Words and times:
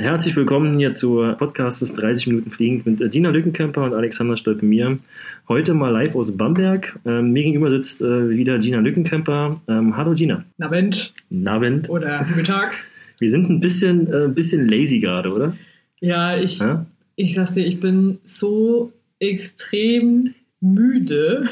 Herzlich 0.00 0.34
willkommen 0.34 0.78
hier 0.78 0.94
zur 0.94 1.34
Podcast 1.34 1.82
des 1.82 1.92
30 1.92 2.28
Minuten 2.28 2.50
Fliegen 2.50 2.80
mit 2.86 3.02
äh, 3.02 3.10
Dina 3.10 3.28
Lückenkämper 3.28 3.82
und 3.82 3.92
Alexander 3.92 4.34
Stolpe-Mir. 4.34 4.98
Heute 5.46 5.74
mal 5.74 5.90
live 5.90 6.14
aus 6.16 6.34
Bamberg. 6.34 6.98
Ähm, 7.04 7.32
mir 7.32 7.42
gegenüber 7.42 7.68
sitzt 7.68 8.00
äh, 8.00 8.30
wieder 8.30 8.58
Gina 8.60 8.78
Lückenkämper. 8.78 9.60
Ähm, 9.68 9.94
hallo 9.98 10.14
Gina. 10.14 10.46
Nabend. 10.56 11.12
Nabend. 11.28 11.90
Oder 11.90 12.24
guten 12.26 12.44
Tag. 12.44 12.72
Wir 13.18 13.28
sind 13.28 13.50
ein 13.50 13.60
bisschen, 13.60 14.10
äh, 14.10 14.28
bisschen 14.28 14.66
lazy 14.66 15.00
gerade, 15.00 15.34
oder? 15.34 15.54
Ja, 16.00 16.34
ich, 16.38 16.60
ja? 16.60 16.86
ich 17.16 17.34
sag's 17.34 17.52
dir, 17.52 17.66
ich 17.66 17.80
bin 17.80 18.20
so 18.24 18.94
extrem 19.18 20.34
müde. 20.62 21.50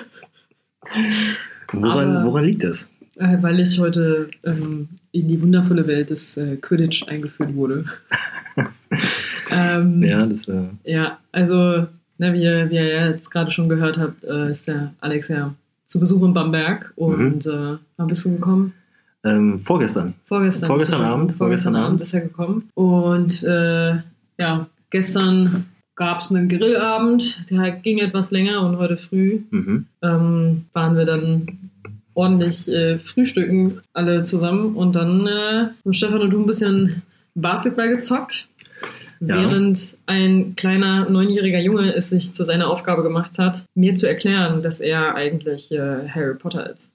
Woran, 1.70 2.24
woran 2.24 2.46
liegt 2.46 2.64
das? 2.64 2.90
Äh, 3.16 3.36
weil 3.42 3.60
ich 3.60 3.78
heute 3.78 4.30
ähm, 4.42 4.88
in 5.20 5.28
die 5.28 5.40
wundervolle 5.40 5.86
Welt 5.86 6.10
des 6.10 6.36
äh, 6.36 6.56
Quidditch 6.56 7.06
eingeführt 7.08 7.54
wurde. 7.54 7.84
ähm, 9.50 10.02
ja, 10.02 10.26
das 10.26 10.48
war. 10.48 10.70
Ja, 10.84 11.18
also, 11.32 11.86
ne, 12.18 12.32
wie, 12.32 12.42
ihr, 12.42 12.70
wie 12.70 12.76
ihr 12.76 13.10
jetzt 13.10 13.30
gerade 13.30 13.50
schon 13.50 13.68
gehört 13.68 13.98
habt, 13.98 14.24
äh, 14.24 14.50
ist 14.50 14.66
der 14.66 14.92
Alex 15.00 15.28
ja 15.28 15.54
zu 15.86 16.00
Besuch 16.00 16.22
in 16.24 16.34
Bamberg. 16.34 16.92
Und 16.96 17.46
mhm. 17.46 17.50
äh, 17.50 17.78
wann 17.96 18.06
bist 18.06 18.24
du 18.24 18.32
gekommen? 18.32 18.74
Ähm, 19.24 19.58
vorgestern. 19.58 20.14
Vorgestern. 20.24 20.68
Vorgestern 20.68 21.02
Abend. 21.02 21.32
Vorgestern, 21.32 21.76
Abend 21.76 22.00
ist 22.00 22.14
er 22.14 22.20
gekommen. 22.20 22.70
Und 22.74 23.42
äh, 23.42 23.96
ja, 24.38 24.68
gestern 24.90 25.66
gab 25.96 26.20
es 26.20 26.30
einen 26.30 26.48
Grillabend, 26.48 27.44
der 27.50 27.72
ging 27.72 27.98
etwas 27.98 28.30
länger 28.30 28.64
und 28.64 28.78
heute 28.78 28.96
früh 28.96 29.40
mhm. 29.50 29.86
ähm, 30.00 30.66
waren 30.72 30.96
wir 30.96 31.04
dann 31.04 31.67
ordentlich 32.18 32.66
äh, 32.68 32.98
frühstücken, 32.98 33.80
alle 33.92 34.24
zusammen. 34.24 34.74
Und 34.74 34.96
dann 34.96 35.26
äh, 35.26 35.68
haben 35.84 35.92
Stefan 35.92 36.20
und 36.20 36.30
du 36.30 36.40
ein 36.40 36.46
bisschen 36.46 37.02
Basketball 37.36 37.88
gezockt. 37.88 38.48
Ja. 39.20 39.36
Während 39.36 39.96
ein 40.06 40.54
kleiner 40.56 41.08
neunjähriger 41.08 41.60
Junge 41.60 41.94
es 41.94 42.10
sich 42.10 42.34
zu 42.34 42.44
seiner 42.44 42.68
Aufgabe 42.68 43.02
gemacht 43.02 43.38
hat, 43.38 43.64
mir 43.74 43.94
zu 43.94 44.06
erklären, 44.06 44.62
dass 44.62 44.80
er 44.80 45.14
eigentlich 45.14 45.70
äh, 45.70 46.08
Harry 46.08 46.34
Potter 46.34 46.70
ist. 46.70 46.92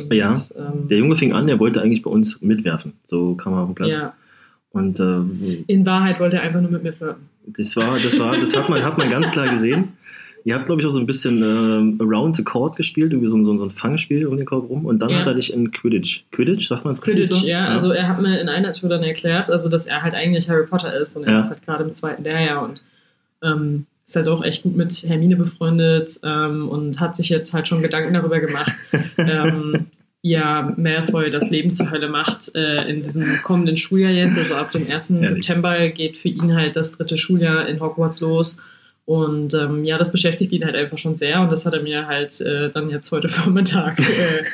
Und, 0.00 0.12
ja, 0.12 0.44
ähm, 0.56 0.88
der 0.88 0.98
Junge 0.98 1.16
fing 1.16 1.32
an, 1.32 1.48
er 1.48 1.60
wollte 1.60 1.80
eigentlich 1.80 2.02
bei 2.02 2.10
uns 2.10 2.40
mitwerfen. 2.42 2.94
So 3.06 3.34
kam 3.36 3.52
er 3.52 3.60
auf 3.60 3.68
den 3.68 3.74
Platz. 3.76 3.98
Ja. 3.98 4.14
Und, 4.70 4.98
äh, 4.98 5.62
In 5.68 5.86
Wahrheit 5.86 6.18
wollte 6.18 6.36
er 6.36 6.42
einfach 6.42 6.60
nur 6.60 6.70
mit 6.70 6.82
mir 6.82 6.92
flirten. 6.92 7.28
Das 7.46 7.76
war, 7.76 8.00
das 8.00 8.18
war, 8.18 8.36
das 8.36 8.56
hat 8.56 8.68
man, 8.68 8.82
hat 8.82 8.98
man 8.98 9.08
ganz 9.08 9.30
klar 9.30 9.48
gesehen. 9.50 9.92
Ihr 10.46 10.54
habt, 10.54 10.66
glaube 10.66 10.82
ich, 10.82 10.86
auch 10.86 10.90
so 10.90 11.00
ein 11.00 11.06
bisschen 11.06 11.42
äh, 11.42 12.02
Around 12.02 12.36
the 12.36 12.44
Court 12.44 12.76
gespielt, 12.76 13.12
irgendwie 13.12 13.28
so, 13.28 13.42
so, 13.42 13.56
so 13.56 13.64
ein 13.64 13.70
Fangspiel 13.70 14.26
um 14.26 14.36
den 14.36 14.44
Korb 14.44 14.68
rum. 14.68 14.84
Und 14.84 14.98
dann 15.00 15.08
ja. 15.08 15.18
hat 15.18 15.26
er 15.26 15.34
dich 15.34 15.52
in 15.52 15.70
Quidditch. 15.70 16.24
Quidditch, 16.32 16.68
sagt 16.68 16.84
man 16.84 16.92
es 16.92 17.00
Quidditch, 17.00 17.28
so? 17.28 17.46
ja. 17.46 17.64
ja. 17.64 17.68
Also 17.68 17.92
er 17.92 18.08
hat 18.08 18.20
mir 18.20 18.38
in 18.38 18.50
einer 18.50 18.72
Tour 18.72 18.90
dann 18.90 19.02
erklärt, 19.02 19.48
also 19.48 19.70
dass 19.70 19.86
er 19.86 20.02
halt 20.02 20.14
eigentlich 20.14 20.48
Harry 20.50 20.66
Potter 20.66 20.94
ist 20.94 21.16
und 21.16 21.24
er 21.24 21.32
ja. 21.32 21.40
ist 21.40 21.48
halt 21.48 21.64
gerade 21.64 21.84
im 21.84 21.94
zweiten 21.94 22.24
Lehrjahr 22.24 22.62
und 22.62 22.82
ähm, 23.42 23.86
ist 24.06 24.16
halt 24.16 24.28
auch 24.28 24.44
echt 24.44 24.64
gut 24.64 24.76
mit 24.76 25.02
Hermine 25.02 25.36
befreundet 25.36 26.20
ähm, 26.22 26.68
und 26.68 27.00
hat 27.00 27.16
sich 27.16 27.30
jetzt 27.30 27.54
halt 27.54 27.66
schon 27.66 27.80
Gedanken 27.80 28.12
darüber 28.12 28.38
gemacht, 28.38 28.74
ähm, 29.16 29.86
ja, 30.20 30.72
Malfoy 30.76 31.30
das 31.30 31.50
Leben 31.50 31.76
zur 31.76 31.90
Hölle 31.90 32.08
macht 32.08 32.54
äh, 32.54 32.88
in 32.88 33.02
diesem 33.02 33.24
kommenden 33.42 33.76
Schuljahr 33.76 34.10
jetzt. 34.10 34.38
Also 34.38 34.54
ab 34.54 34.70
dem 34.70 34.90
1. 34.90 35.08
September 35.08 35.88
geht 35.90 36.16
für 36.16 36.28
ihn 36.28 36.54
halt 36.54 36.76
das 36.76 36.96
dritte 36.96 37.18
Schuljahr 37.18 37.68
in 37.68 37.78
Hogwarts 37.78 38.22
los. 38.22 38.58
Und 39.06 39.52
ähm, 39.52 39.84
ja, 39.84 39.98
das 39.98 40.12
beschäftigt 40.12 40.52
ihn 40.52 40.64
halt 40.64 40.74
einfach 40.74 40.96
schon 40.96 41.18
sehr 41.18 41.42
und 41.42 41.52
das 41.52 41.66
hat 41.66 41.74
er 41.74 41.82
mir 41.82 42.06
halt 42.06 42.40
äh, 42.40 42.70
dann 42.70 42.88
jetzt 42.88 43.12
heute 43.12 43.28
Vormittag 43.30 43.98
äh, 43.98 44.44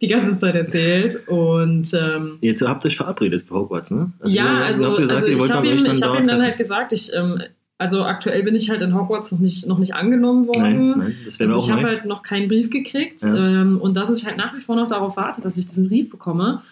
die 0.00 0.08
ganze 0.08 0.36
Zeit 0.36 0.56
erzählt. 0.56 1.28
Und 1.28 1.92
ähm, 1.94 2.38
jetzt 2.40 2.60
habt 2.62 2.84
ihr 2.84 2.88
euch 2.88 2.96
verabredet 2.96 3.42
für 3.42 3.54
Hogwarts, 3.54 3.92
ne? 3.92 4.10
Also 4.18 4.36
ja, 4.36 4.62
also, 4.62 4.96
gesagt, 4.96 5.22
also 5.22 5.28
ich 5.28 5.52
habe 5.52 5.68
ihm, 5.68 5.76
ich 5.76 6.02
hab 6.02 6.18
ihm 6.18 6.26
dann 6.26 6.42
halt 6.42 6.58
gesagt, 6.58 6.92
ich 6.92 7.12
ähm, 7.14 7.40
also 7.78 8.04
aktuell 8.04 8.44
bin 8.44 8.54
ich 8.54 8.70
halt 8.70 8.80
in 8.80 8.94
Hogwarts 8.94 9.32
noch 9.32 9.40
nicht, 9.40 9.66
noch 9.66 9.78
nicht 9.78 9.94
angenommen 9.94 10.46
worden. 10.46 10.90
Nein, 10.90 10.98
nein, 10.98 11.16
das 11.24 11.40
also 11.40 11.58
ich 11.58 11.70
habe 11.70 11.82
halt 11.82 12.04
noch 12.04 12.22
keinen 12.22 12.46
Brief 12.46 12.70
gekriegt 12.70 13.22
ja. 13.22 13.34
ähm, 13.34 13.80
und 13.80 13.94
dass 13.94 14.16
ich 14.16 14.24
halt 14.24 14.36
nach 14.36 14.54
wie 14.56 14.60
vor 14.60 14.76
noch 14.76 14.88
darauf 14.88 15.16
warte, 15.16 15.40
dass 15.40 15.56
ich 15.56 15.66
diesen 15.66 15.88
Brief 15.88 16.08
bekomme. 16.08 16.62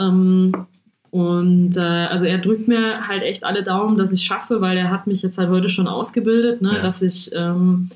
Ähm, 0.00 0.52
und 1.16 1.78
äh, 1.78 1.80
also 1.80 2.26
er 2.26 2.36
drückt 2.36 2.68
mir 2.68 3.08
halt 3.08 3.22
echt 3.22 3.42
alle 3.42 3.64
Daumen, 3.64 3.96
dass 3.96 4.12
ich 4.12 4.22
schaffe, 4.22 4.60
weil 4.60 4.76
er 4.76 4.90
hat 4.90 5.06
mich 5.06 5.22
jetzt 5.22 5.38
halt 5.38 5.48
heute 5.48 5.70
schon 5.70 5.88
ausgebildet, 5.88 6.60
ne, 6.60 6.74
ja. 6.74 6.82
dass 6.82 7.00
ich 7.00 7.30
ähm, 7.34 7.88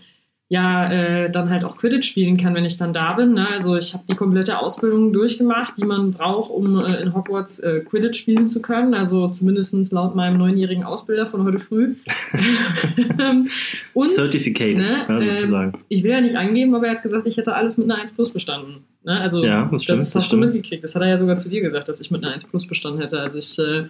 ja 0.51 0.91
äh, 0.91 1.31
dann 1.31 1.49
halt 1.49 1.63
auch 1.63 1.77
Quidditch 1.77 2.09
spielen 2.09 2.37
kann, 2.37 2.57
wenn 2.57 2.65
ich 2.65 2.77
dann 2.77 2.93
da 2.93 3.13
bin. 3.13 3.35
Ne? 3.35 3.49
Also 3.49 3.77
ich 3.77 3.95
habe 3.95 4.03
die 4.11 4.17
komplette 4.17 4.59
Ausbildung 4.59 5.13
durchgemacht, 5.13 5.75
die 5.79 5.85
man 5.85 6.11
braucht, 6.11 6.51
um 6.51 6.77
äh, 6.85 7.01
in 7.01 7.15
Hogwarts 7.15 7.61
äh, 7.61 7.85
Quidditch 7.89 8.19
spielen 8.19 8.49
zu 8.49 8.61
können. 8.61 8.93
Also 8.93 9.29
zumindest 9.29 9.73
laut 9.93 10.17
meinem 10.17 10.39
neunjährigen 10.39 10.83
Ausbilder 10.83 11.29
von 11.29 11.45
heute 11.45 11.61
früh. 11.61 11.95
Und, 13.95 14.11
Certificate, 14.11 14.77
ne, 14.77 15.05
ja, 15.09 15.21
sozusagen. 15.21 15.73
Ähm, 15.73 15.85
ich 15.89 16.03
will 16.03 16.11
ja 16.11 16.21
nicht 16.21 16.35
angeben, 16.35 16.75
aber 16.75 16.89
er 16.89 16.97
hat 16.97 17.05
gesagt, 17.05 17.29
ich 17.29 17.37
hätte 17.37 17.55
alles 17.55 17.79
mit 17.79 17.89
einer 17.89 18.01
1 18.01 18.17
Plus 18.17 18.33
bestanden. 18.33 18.79
Ne? 19.05 19.21
Also 19.21 19.45
ja, 19.45 19.69
das, 19.71 19.85
stimmt, 19.85 20.01
das, 20.01 20.07
das 20.07 20.17
hast 20.17 20.27
stimmt. 20.27 20.43
du 20.43 20.47
mitgekriegt. 20.47 20.83
Das 20.83 20.97
hat 20.97 21.03
er 21.03 21.11
ja 21.11 21.19
sogar 21.19 21.39
zu 21.39 21.49
dir 21.49 21.61
gesagt, 21.61 21.89
dass 21.89 22.01
ich 22.01 22.11
mit 22.11 22.25
einer 22.25 22.35
1 22.35 22.47
Plus 22.47 22.67
bestanden 22.67 23.01
hätte. 23.01 23.21
Also 23.21 23.39
ich 23.39 23.57
äh, 23.61 23.85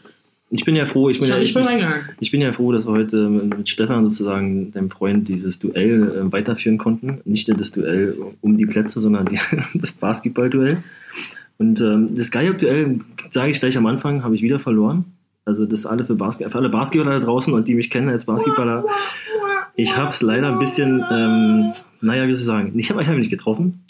ich 0.53 0.65
bin 0.65 0.75
ja 0.75 0.85
froh, 0.85 1.09
ich 1.09 1.21
bin, 1.21 1.29
ich 1.29 1.31
ja, 1.31 1.39
ich, 1.39 1.55
ich, 2.19 2.31
bin 2.33 2.41
ja 2.41 2.51
froh, 2.51 2.73
dass 2.73 2.85
wir 2.87 2.93
heute 2.93 3.29
mit 3.29 3.69
Stefan 3.69 4.05
sozusagen, 4.05 4.73
deinem 4.73 4.91
Freund, 4.91 5.29
dieses 5.29 5.61
Duell 5.61 6.03
äh, 6.03 6.33
weiterführen 6.33 6.77
konnten. 6.77 7.21
Nicht 7.25 7.49
das 7.49 7.71
Duell 7.71 8.17
um 8.41 8.57
die 8.57 8.67
Plätze, 8.67 8.99
sondern 8.99 9.27
die, 9.27 9.39
das 9.75 9.93
Basketball-Duell. 9.93 10.79
Und 11.59 11.81
ähm, 11.81 12.17
das 12.17 12.27
Skyhook-Duell, 12.27 13.01
sage 13.31 13.53
ich 13.53 13.61
gleich 13.61 13.79
am 13.79 13.87
Anfang, 13.87 14.25
habe 14.25 14.35
ich 14.35 14.43
wieder 14.43 14.59
verloren. 14.59 15.05
Also 15.45 15.67
das 15.67 15.87
alle 15.87 16.05
für, 16.05 16.17
Basket 16.17 16.51
für 16.51 16.59
alle 16.59 16.69
Basketballer 16.69 17.21
da 17.21 17.27
draußen 17.27 17.55
und 17.55 17.69
die 17.69 17.75
mich 17.75 17.89
kennen 17.89 18.09
als 18.09 18.25
Basketballer. 18.25 18.85
Ich 19.77 19.97
habe 19.97 20.11
es 20.11 20.21
leider 20.21 20.49
ein 20.49 20.59
bisschen, 20.59 21.05
ähm, 21.11 21.73
naja, 22.01 22.27
wie 22.27 22.35
soll 22.35 22.41
ich 22.41 22.47
sagen, 22.47 22.79
ich 22.79 22.91
habe 22.91 23.01
hab 23.01 23.11
mich 23.11 23.19
nicht 23.19 23.31
getroffen. 23.31 23.85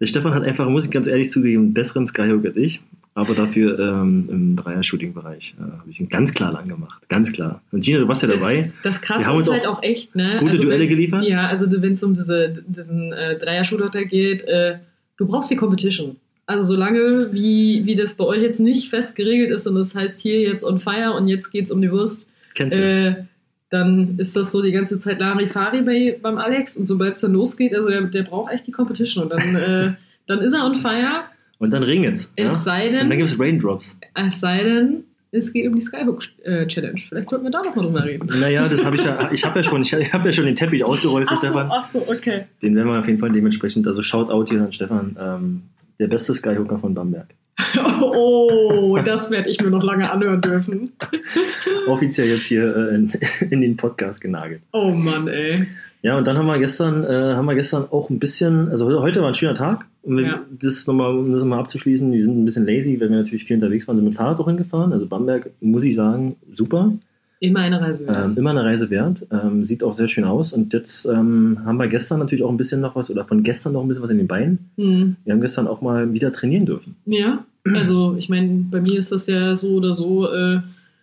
Der 0.00 0.06
Stefan 0.06 0.34
hat 0.34 0.42
einfach, 0.42 0.68
muss 0.68 0.84
ich 0.84 0.90
ganz 0.90 1.06
ehrlich 1.06 1.30
zugeben, 1.30 1.62
einen 1.64 1.74
besseren 1.74 2.06
Skyhook 2.06 2.44
als 2.44 2.56
ich. 2.56 2.80
Aber 3.18 3.34
dafür 3.34 3.76
ähm, 3.80 4.28
im 4.30 4.54
Dreier-Shooting-Bereich 4.54 5.56
äh, 5.58 5.62
habe 5.62 5.90
ich 5.90 5.98
ihn 5.98 6.08
ganz 6.08 6.32
klar 6.32 6.52
lang 6.52 6.68
gemacht. 6.68 7.02
Ganz 7.08 7.32
klar. 7.32 7.60
Und 7.72 7.82
Gina, 7.84 7.98
du 7.98 8.06
warst 8.06 8.22
ja 8.22 8.28
dabei. 8.28 8.70
Das, 8.84 8.92
das 8.92 9.02
Krasse 9.02 9.40
ist 9.40 9.50
halt 9.50 9.66
auch, 9.66 9.78
auch, 9.78 9.82
echt, 9.82 10.14
ne? 10.14 10.36
Gute 10.38 10.52
also 10.52 10.62
Duelle 10.62 10.82
wenn, 10.82 10.88
geliefert? 10.88 11.24
Ja, 11.24 11.48
also 11.48 11.66
wenn 11.68 11.94
es 11.94 12.04
um 12.04 12.14
diese, 12.14 12.62
diesen 12.64 13.12
äh, 13.12 13.36
Dreier-Shooter 13.36 14.04
geht, 14.04 14.44
äh, 14.44 14.78
du 15.16 15.26
brauchst 15.26 15.50
die 15.50 15.56
Competition. 15.56 16.14
Also 16.46 16.62
solange 16.62 17.32
wie, 17.32 17.86
wie 17.86 17.96
das 17.96 18.14
bei 18.14 18.22
euch 18.22 18.40
jetzt 18.40 18.60
nicht 18.60 18.88
fest 18.88 19.16
geregelt 19.16 19.50
ist 19.50 19.66
und 19.66 19.74
das 19.74 19.96
heißt 19.96 20.20
hier 20.20 20.40
jetzt 20.40 20.62
on 20.62 20.78
fire 20.78 21.14
und 21.14 21.26
jetzt 21.26 21.50
geht 21.50 21.64
es 21.64 21.72
um 21.72 21.82
die 21.82 21.90
Wurst, 21.90 22.28
Kennst 22.54 22.78
du? 22.78 22.82
Äh, 22.82 23.24
dann 23.70 24.16
ist 24.18 24.36
das 24.36 24.52
so 24.52 24.62
die 24.62 24.70
ganze 24.70 25.00
Zeit 25.00 25.18
Larifari 25.18 25.82
bei, 25.82 26.16
beim 26.22 26.38
Alex 26.38 26.76
und 26.76 26.86
sobald 26.86 27.16
es 27.16 27.22
dann 27.22 27.32
losgeht, 27.32 27.74
also 27.74 27.88
der, 27.88 28.02
der 28.02 28.22
braucht 28.22 28.52
echt 28.52 28.68
die 28.68 28.72
Competition 28.72 29.24
und 29.24 29.32
dann, 29.32 29.56
äh, 29.56 29.92
dann 30.28 30.38
ist 30.38 30.52
er 30.52 30.64
on 30.64 30.76
fire 30.76 31.24
und 31.58 31.72
dann 31.72 31.82
regnet's. 31.82 32.30
Es 32.36 32.44
ja? 32.44 32.52
sei 32.52 32.88
denn. 32.88 33.02
Und 33.02 33.10
dann 33.10 33.18
gibt 33.18 33.30
es 33.30 33.38
Raindrops. 33.38 33.98
Es 34.14 34.40
sei 34.40 34.62
denn, 34.62 35.04
es 35.30 35.52
geht 35.52 35.66
um 35.66 35.74
die 35.74 35.82
Skyhook 35.82 36.22
äh, 36.44 36.66
Challenge. 36.66 37.00
Vielleicht 37.08 37.30
sollten 37.30 37.44
wir 37.44 37.50
da 37.50 37.62
noch 37.62 37.74
mal 37.74 37.84
drüber 37.84 38.04
reden. 38.04 38.28
Naja, 38.38 38.68
das 38.68 38.84
habe 38.84 38.96
ich 38.96 39.04
ja, 39.04 39.30
ich 39.30 39.44
habe 39.44 39.58
ja 39.58 39.62
schon, 39.62 39.82
ich 39.82 40.12
habe 40.12 40.28
ja 40.28 40.32
schon 40.32 40.46
den 40.46 40.54
Teppich 40.54 40.84
ausgerollt 40.84 41.28
für 41.28 41.34
ach 41.34 41.40
so, 41.40 41.46
Stefan. 41.46 41.68
Ach 41.70 41.88
so, 41.88 42.08
okay. 42.08 42.46
Den 42.62 42.74
werden 42.76 42.88
wir 42.88 42.98
auf 42.98 43.06
jeden 43.06 43.18
Fall 43.18 43.30
dementsprechend, 43.30 43.86
also 43.86 44.00
Shoutout 44.00 44.46
hier 44.48 44.62
an 44.62 44.72
Stefan, 44.72 45.16
ähm, 45.20 45.62
der 45.98 46.06
beste 46.06 46.34
Skyhooker 46.34 46.78
von 46.78 46.94
Bamberg. 46.94 47.28
oh, 48.00 48.98
das 49.04 49.30
werde 49.30 49.50
ich 49.50 49.60
mir 49.60 49.70
noch 49.70 49.82
lange 49.82 50.10
anhören 50.10 50.40
dürfen. 50.40 50.92
Offiziell 51.88 52.28
jetzt 52.28 52.46
hier 52.46 52.74
äh, 52.74 52.94
in, 52.94 53.12
in, 53.50 53.60
den 53.60 53.76
Podcast 53.76 54.20
genagelt. 54.20 54.62
Oh 54.72 54.90
Mann, 54.90 55.26
ey. 55.28 55.66
Ja, 56.02 56.16
und 56.16 56.26
dann 56.28 56.38
haben 56.38 56.46
wir 56.46 56.58
gestern, 56.58 57.04
äh, 57.04 57.34
haben 57.34 57.46
wir 57.46 57.56
gestern 57.56 57.86
auch 57.90 58.08
ein 58.10 58.20
bisschen, 58.20 58.68
also 58.70 59.02
heute 59.02 59.20
war 59.20 59.28
ein 59.28 59.34
schöner 59.34 59.54
Tag. 59.54 59.86
Um 60.08 60.18
ja. 60.18 60.42
das 60.58 60.86
nochmal, 60.86 61.14
um 61.14 61.30
das 61.32 61.42
nochmal 61.42 61.60
abzuschließen, 61.60 62.10
wir 62.10 62.24
sind 62.24 62.40
ein 62.40 62.44
bisschen 62.46 62.66
lazy, 62.66 62.98
weil 62.98 63.10
wir 63.10 63.16
natürlich 63.18 63.44
viel 63.44 63.56
unterwegs 63.56 63.86
waren, 63.86 63.96
sind 63.96 64.06
mit 64.06 64.14
Fahrrad 64.14 64.40
auch 64.40 64.46
hingefahren. 64.46 64.94
Also 64.94 65.06
Bamberg, 65.06 65.50
muss 65.60 65.82
ich 65.82 65.94
sagen, 65.94 66.36
super. 66.50 66.94
Immer 67.40 67.60
eine 67.60 67.78
Reise 67.78 68.06
wert. 68.06 68.26
Ähm, 68.26 68.36
immer 68.38 68.50
eine 68.50 68.64
Reise 68.64 68.88
wert. 68.88 69.26
Ähm, 69.30 69.64
sieht 69.64 69.84
auch 69.84 69.92
sehr 69.92 70.08
schön 70.08 70.24
aus. 70.24 70.54
Und 70.54 70.72
jetzt 70.72 71.04
ähm, 71.04 71.58
haben 71.62 71.76
wir 71.76 71.88
gestern 71.88 72.20
natürlich 72.20 72.42
auch 72.42 72.50
ein 72.50 72.56
bisschen 72.56 72.80
noch 72.80 72.96
was, 72.96 73.10
oder 73.10 73.24
von 73.24 73.42
gestern 73.42 73.74
noch 73.74 73.82
ein 73.82 73.88
bisschen 73.88 74.02
was 74.02 74.10
in 74.10 74.16
den 74.16 74.26
Beinen. 74.26 74.70
Mhm. 74.76 75.16
Wir 75.24 75.34
haben 75.34 75.42
gestern 75.42 75.68
auch 75.68 75.82
mal 75.82 76.10
wieder 76.14 76.32
trainieren 76.32 76.64
dürfen. 76.64 76.96
Ja, 77.04 77.44
also 77.74 78.16
ich 78.18 78.30
meine, 78.30 78.64
bei 78.70 78.80
mir 78.80 78.98
ist 78.98 79.12
das 79.12 79.26
ja 79.26 79.56
so 79.56 79.74
oder 79.74 79.94
so 79.94 80.26
äh, 80.32 80.60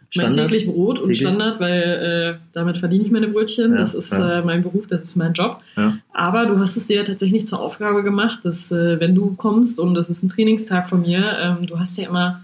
Standard, 0.10 0.36
mein 0.36 0.48
täglich 0.48 0.68
Brot 0.68 1.00
und 1.00 1.08
täglich. 1.08 1.20
Standard, 1.22 1.60
weil 1.60 2.38
äh, 2.38 2.48
damit 2.54 2.78
verdiene 2.78 3.04
ich 3.04 3.12
meine 3.12 3.28
Brötchen. 3.28 3.72
Ja, 3.72 3.78
das 3.78 3.96
ist 3.96 4.12
ja. 4.14 4.40
äh, 4.40 4.42
mein 4.44 4.64
Beruf, 4.64 4.88
das 4.88 5.04
ist 5.04 5.16
mein 5.16 5.34
Job. 5.34 5.62
Ja. 5.76 5.98
Aber 6.14 6.46
du 6.46 6.60
hast 6.60 6.78
es 6.78 6.88
dir 6.88 7.04
tatsächlich 7.06 7.48
zur 7.48 7.60
Aufgabe 7.60 8.04
gemacht, 8.04 8.40
dass 8.44 8.72
äh, 8.72 9.00
wenn 9.00 9.16
du 9.16 9.36
kommst 9.36 9.80
und 9.80 9.96
das 9.96 10.10
ist 10.10 10.24
ein 10.24 10.30
Trainingstag 10.30 10.90
von 10.90 11.02
mir, 11.02 11.38
ähm, 11.40 11.68
du 11.68 11.80
hast 11.80 11.98
ja 11.98 12.08
immer 12.08 12.42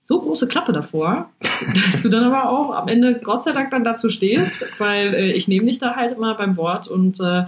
so 0.00 0.20
große 0.20 0.48
Klappe 0.48 0.72
davor, 0.72 1.30
dass 1.90 2.02
du 2.02 2.10
dann 2.10 2.24
aber 2.24 2.50
auch 2.50 2.74
am 2.74 2.88
Ende 2.88 3.20
Gott 3.22 3.44
sei 3.44 3.52
Dank 3.52 3.70
dann 3.70 3.84
dazu 3.84 4.10
stehst, 4.10 4.66
weil 4.78 5.14
äh, 5.14 5.32
ich 5.32 5.48
nehme 5.48 5.66
dich 5.66 5.78
da 5.78 5.96
halt 5.96 6.12
immer 6.16 6.34
beim 6.34 6.56
Wort 6.56 6.88
und 6.88 7.20
äh, 7.20 7.44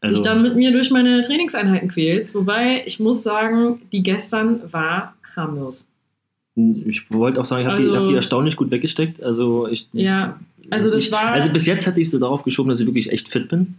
also, 0.00 0.16
dich 0.16 0.24
dann 0.24 0.42
mit 0.42 0.56
mir 0.56 0.72
durch 0.72 0.90
meine 0.90 1.22
Trainingseinheiten 1.22 1.88
quälst. 1.88 2.34
Wobei 2.34 2.84
ich 2.86 3.00
muss 3.00 3.22
sagen, 3.22 3.82
die 3.92 4.02
gestern 4.02 4.72
war 4.72 5.14
harmlos. 5.34 5.88
Ich 6.56 7.10
wollte 7.10 7.40
auch 7.40 7.44
sagen, 7.44 7.62
ich 7.62 7.68
habe 7.68 7.76
also, 7.76 7.92
die, 7.92 7.98
hab 7.98 8.06
die, 8.06 8.14
erstaunlich 8.14 8.56
gut 8.56 8.70
weggesteckt. 8.70 9.22
Also 9.22 9.68
ich, 9.68 9.88
ja, 9.92 10.40
also 10.70 10.90
das 10.90 11.12
war. 11.12 11.32
Also 11.32 11.50
bis 11.52 11.66
jetzt 11.66 11.86
hätte 11.86 12.00
ich 12.00 12.10
so 12.10 12.18
darauf 12.18 12.44
geschoben, 12.44 12.70
dass 12.70 12.80
ich 12.80 12.86
wirklich 12.86 13.12
echt 13.12 13.28
fit 13.28 13.48
bin. 13.48 13.74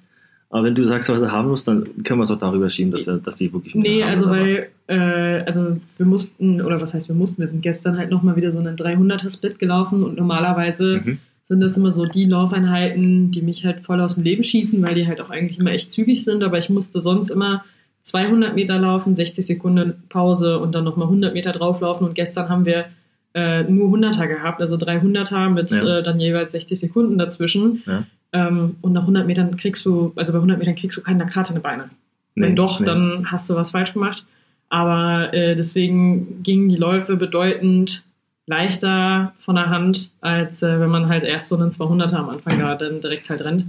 Aber 0.49 0.63
wenn 0.63 0.75
du 0.75 0.85
sagst, 0.85 1.09
was 1.09 1.21
er 1.21 1.31
haben 1.31 1.49
muss, 1.49 1.65
dann 1.65 2.03
können 2.03 2.19
wir 2.19 2.23
es 2.23 2.31
auch 2.31 2.39
darüber 2.39 2.69
schieben, 2.69 2.91
dass, 2.91 3.05
er, 3.07 3.17
dass 3.17 3.35
die 3.35 3.53
wirklich 3.53 3.75
Nee, 3.75 4.03
also 4.03 4.29
weil, 4.29 4.69
äh, 4.87 5.41
also 5.41 5.77
wir 5.97 6.05
mussten, 6.05 6.61
oder 6.61 6.79
was 6.79 6.93
heißt 6.93 7.09
wir 7.09 7.15
mussten, 7.15 7.41
wir 7.41 7.49
sind 7.49 7.61
gestern 7.61 7.97
halt 7.97 8.11
nochmal 8.11 8.37
wieder 8.37 8.51
so 8.51 8.59
einen 8.59 8.77
300er-Split 8.77 9.59
gelaufen 9.59 10.03
und 10.03 10.15
normalerweise 10.15 11.01
mhm. 11.03 11.17
sind 11.49 11.59
das 11.59 11.75
immer 11.75 11.91
so 11.91 12.05
die 12.05 12.23
Laufeinheiten, 12.23 13.31
die 13.31 13.41
mich 13.41 13.65
halt 13.65 13.83
voll 13.83 13.99
aus 13.99 14.15
dem 14.15 14.23
Leben 14.23 14.45
schießen, 14.45 14.81
weil 14.81 14.95
die 14.95 15.05
halt 15.05 15.19
auch 15.19 15.29
eigentlich 15.29 15.59
immer 15.59 15.71
echt 15.71 15.91
zügig 15.91 16.23
sind, 16.23 16.41
aber 16.43 16.59
ich 16.59 16.69
musste 16.69 17.01
sonst 17.01 17.29
immer 17.29 17.65
200 18.07 18.55
Meter 18.55 18.79
laufen, 18.79 19.15
60 19.15 19.45
Sekunden 19.45 20.03
Pause 20.07 20.59
und 20.59 20.73
dann 20.73 20.85
nochmal 20.85 21.07
100 21.07 21.33
Meter 21.33 21.51
drauflaufen 21.51 22.07
und 22.07 22.15
gestern 22.15 22.47
haben 22.47 22.65
wir 22.65 22.85
äh, 23.33 23.63
nur 23.63 23.89
100er 23.89 24.27
gehabt, 24.27 24.61
also 24.61 24.77
300er 24.77 25.49
mit 25.49 25.71
ja. 25.71 25.99
äh, 25.99 26.03
dann 26.03 26.17
jeweils 26.19 26.53
60 26.53 26.79
Sekunden 26.79 27.17
dazwischen. 27.17 27.83
Ja. 27.85 28.05
Ähm, 28.31 28.77
und 28.81 28.93
nach 28.93 29.01
100 29.01 29.27
Metern 29.27 29.57
kriegst 29.57 29.85
du, 29.85 30.13
also 30.15 30.31
bei 30.31 30.37
100 30.37 30.57
Metern 30.57 30.75
kriegst 30.75 30.97
du 30.97 31.01
keine 31.01 31.25
Karte 31.25 31.59
Beine. 31.59 31.89
Nee, 32.35 32.47
Wenn 32.47 32.55
doch, 32.55 32.79
nee. 32.79 32.85
dann 32.85 33.29
hast 33.29 33.49
du 33.49 33.55
was 33.55 33.71
falsch 33.71 33.93
gemacht. 33.93 34.25
Aber 34.69 35.33
äh, 35.33 35.55
deswegen 35.55 36.43
gingen 36.43 36.69
die 36.69 36.75
Läufe 36.77 37.17
bedeutend 37.17 38.03
leichter 38.45 39.33
von 39.39 39.55
der 39.55 39.69
Hand, 39.69 40.11
als 40.21 40.63
äh, 40.63 40.79
wenn 40.79 40.89
man 40.89 41.09
halt 41.09 41.23
erst 41.23 41.49
so 41.49 41.57
einen 41.57 41.71
200er 41.71 42.15
am 42.15 42.29
Anfang 42.29 42.59
da 42.59 42.75
dann 42.75 43.01
direkt 43.01 43.29
halt 43.29 43.41
rennt. 43.41 43.65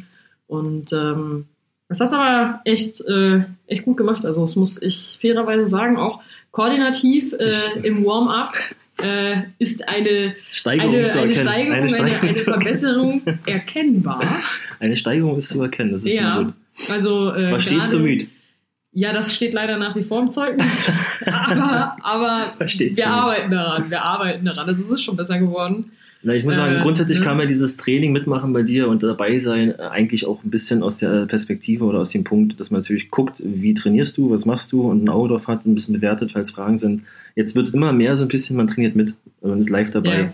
Und 0.47 0.93
ähm, 0.93 1.47
das 1.89 2.01
hast 2.01 2.13
aber 2.13 2.61
echt, 2.65 3.01
äh, 3.03 3.45
echt 3.67 3.85
gut 3.85 3.97
gemacht. 3.97 4.27
Also 4.27 4.43
das 4.43 4.57
muss 4.57 4.81
ich 4.81 5.19
fairerweise 5.21 5.67
sagen, 5.69 5.97
auch 5.97 6.21
koordinativ 6.51 7.33
äh, 7.33 7.81
im 7.83 8.05
Warm-up 8.05 8.53
äh, 9.03 9.43
ist 9.59 9.87
eine 9.89 10.35
Steigerung, 10.51 10.95
eine, 10.95 11.13
eine 11.13 11.35
Steigerung, 11.35 11.73
eine, 11.73 11.89
Steigerung 11.89 12.09
eine, 12.11 12.21
eine 12.21 12.35
Verbesserung 12.35 13.23
erkennbar. 13.47 14.23
Eine 14.81 14.97
Steigerung 14.97 15.37
ist 15.37 15.49
zu 15.49 15.63
erkennen, 15.63 15.93
das 15.93 16.05
ist 16.05 16.15
ja, 16.15 16.43
gut. 16.43 16.55
Also, 16.91 17.33
äh, 17.33 17.53
War 17.53 17.61
stets 17.61 17.89
bemüht. 17.89 18.29
Ja, 18.93 19.13
das 19.13 19.35
steht 19.35 19.53
leider 19.53 19.77
nach 19.77 19.95
wie 19.97 20.03
vor 20.03 20.23
im 20.23 20.31
Zeugnis. 20.31 20.91
aber 21.27 21.97
aber 22.03 22.55
wir 22.59 23.07
arbeiten 23.07 23.51
daran. 23.51 23.91
Wir 23.91 24.03
arbeiten 24.03 24.45
daran. 24.45 24.69
Also, 24.69 24.83
es 24.83 24.91
ist 24.91 25.03
schon 25.03 25.17
besser 25.17 25.39
geworden. 25.39 25.93
Na, 26.23 26.35
ich 26.35 26.45
muss 26.45 26.57
sagen, 26.57 26.77
äh, 26.77 26.83
grundsätzlich 26.83 27.23
kam 27.23 27.39
ja 27.39 27.47
dieses 27.47 27.77
Training 27.77 28.13
mitmachen 28.13 28.53
bei 28.53 28.63
dir 28.63 28.89
und 28.89 29.05
dabei 29.05 29.39
sein 29.39 29.71
äh, 29.79 29.83
eigentlich 29.83 30.27
auch 30.27 30.43
ein 30.43 30.51
bisschen 30.51 30.83
aus 30.83 30.97
der 30.97 31.27
Perspektive 31.27 31.85
oder 31.85 32.01
aus 32.01 32.11
dem 32.11 32.25
Punkt, 32.25 32.59
dass 32.59 32.71
man 32.71 32.81
natürlich 32.81 33.11
guckt, 33.11 33.41
wie 33.45 33.73
trainierst 33.75 34.19
du, 34.19 34.31
was 34.31 34.45
machst 34.45 34.73
du 34.73 34.83
und 34.83 35.05
ein 35.05 35.09
Auge 35.09 35.29
drauf 35.29 35.47
hat, 35.47 35.65
ein 35.65 35.75
bisschen 35.75 35.95
bewertet, 35.95 36.33
falls 36.33 36.51
Fragen 36.51 36.79
sind. 36.79 37.05
Jetzt 37.37 37.55
wird 37.55 37.69
es 37.69 37.75
immer 37.75 37.93
mehr 37.93 38.17
so 38.17 38.25
ein 38.25 38.29
bisschen, 38.29 38.57
man 38.57 38.67
trainiert 38.67 38.97
mit, 38.97 39.15
man 39.43 39.61
ist 39.61 39.71
live 39.71 39.91
dabei. 39.91 40.19
Yeah. 40.19 40.33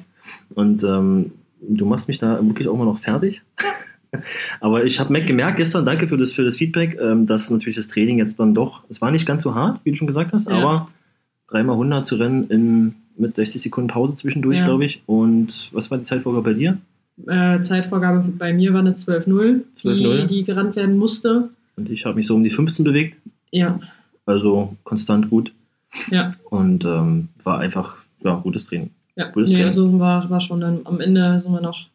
Und 0.55 0.83
ähm, 0.85 1.33
du 1.61 1.85
machst 1.85 2.09
mich 2.09 2.19
da 2.19 2.43
wirklich 2.43 2.67
auch 2.69 2.75
immer 2.75 2.87
noch 2.87 2.99
fertig. 2.99 3.43
Aber 4.61 4.85
ich 4.85 5.01
habe 5.01 5.23
gemerkt 5.23 5.59
gestern, 5.59 5.85
danke 5.85 6.09
für 6.09 6.17
das, 6.17 6.33
für 6.33 6.45
das 6.45 6.57
Feedback, 6.57 6.99
ähm, 6.99 7.27
dass 7.27 7.51
natürlich 7.51 7.77
das 7.77 7.89
Training 7.89 8.19
jetzt 8.19 8.39
dann 8.39 8.55
doch, 8.55 8.85
es 8.89 9.03
war 9.03 9.11
nicht 9.11 9.27
ganz 9.27 9.43
so 9.43 9.55
hart, 9.55 9.81
wie 9.85 9.91
du 9.91 9.97
schon 9.97 10.07
gesagt 10.07 10.33
hast, 10.33 10.49
ja. 10.49 10.55
aber 10.55 10.89
dreimal 11.49 11.75
100 11.75 12.07
zu 12.07 12.17
rennen 12.17 12.49
in 12.49 12.95
mit 13.17 13.37
60 13.37 13.63
Sekunden 13.63 13.89
Pause 13.89 14.15
zwischendurch, 14.15 14.59
ja. 14.59 14.65
glaube 14.65 14.85
ich. 14.85 15.03
Und 15.07 15.71
was 15.73 15.91
war 15.91 15.99
die 15.99 16.05
Zeitvorgabe 16.05 16.51
bei 16.51 16.55
dir? 16.55 16.79
Äh, 17.27 17.63
Zeitvorgabe 17.63 18.25
bei 18.37 18.53
mir 18.53 18.73
war 18.73 18.81
eine 18.81 18.93
12-0, 18.93 19.63
die, 19.83 20.27
die 20.27 20.45
gerannt 20.45 20.77
werden 20.77 20.99
musste. 20.99 21.51
Und 21.77 21.91
ich 21.91 22.05
habe 22.05 22.17
mich 22.17 22.27
so 22.27 22.35
um 22.35 22.45
die 22.45 22.51
15 22.51 22.85
bewegt. 22.85 23.17
Ja. 23.51 23.79
Also 24.27 24.77
konstant 24.85 25.31
gut. 25.31 25.53
Ja. 26.11 26.33
Und 26.51 26.85
ähm, 26.85 27.29
war 27.43 27.61
einfach, 27.61 27.99
ja, 28.23 28.35
gutes 28.37 28.67
Training. 28.67 28.91
Ja, 29.17 29.29
gutes 29.29 29.51
nee, 29.51 29.57
Training. 29.57 29.69
also 29.69 29.99
war, 30.01 30.29
war 30.29 30.41
schon 30.41 30.61
dann 30.61 30.81
am 30.85 31.01
Ende 31.01 31.41
sind 31.41 31.53
wir 31.53 31.61
noch 31.61 31.87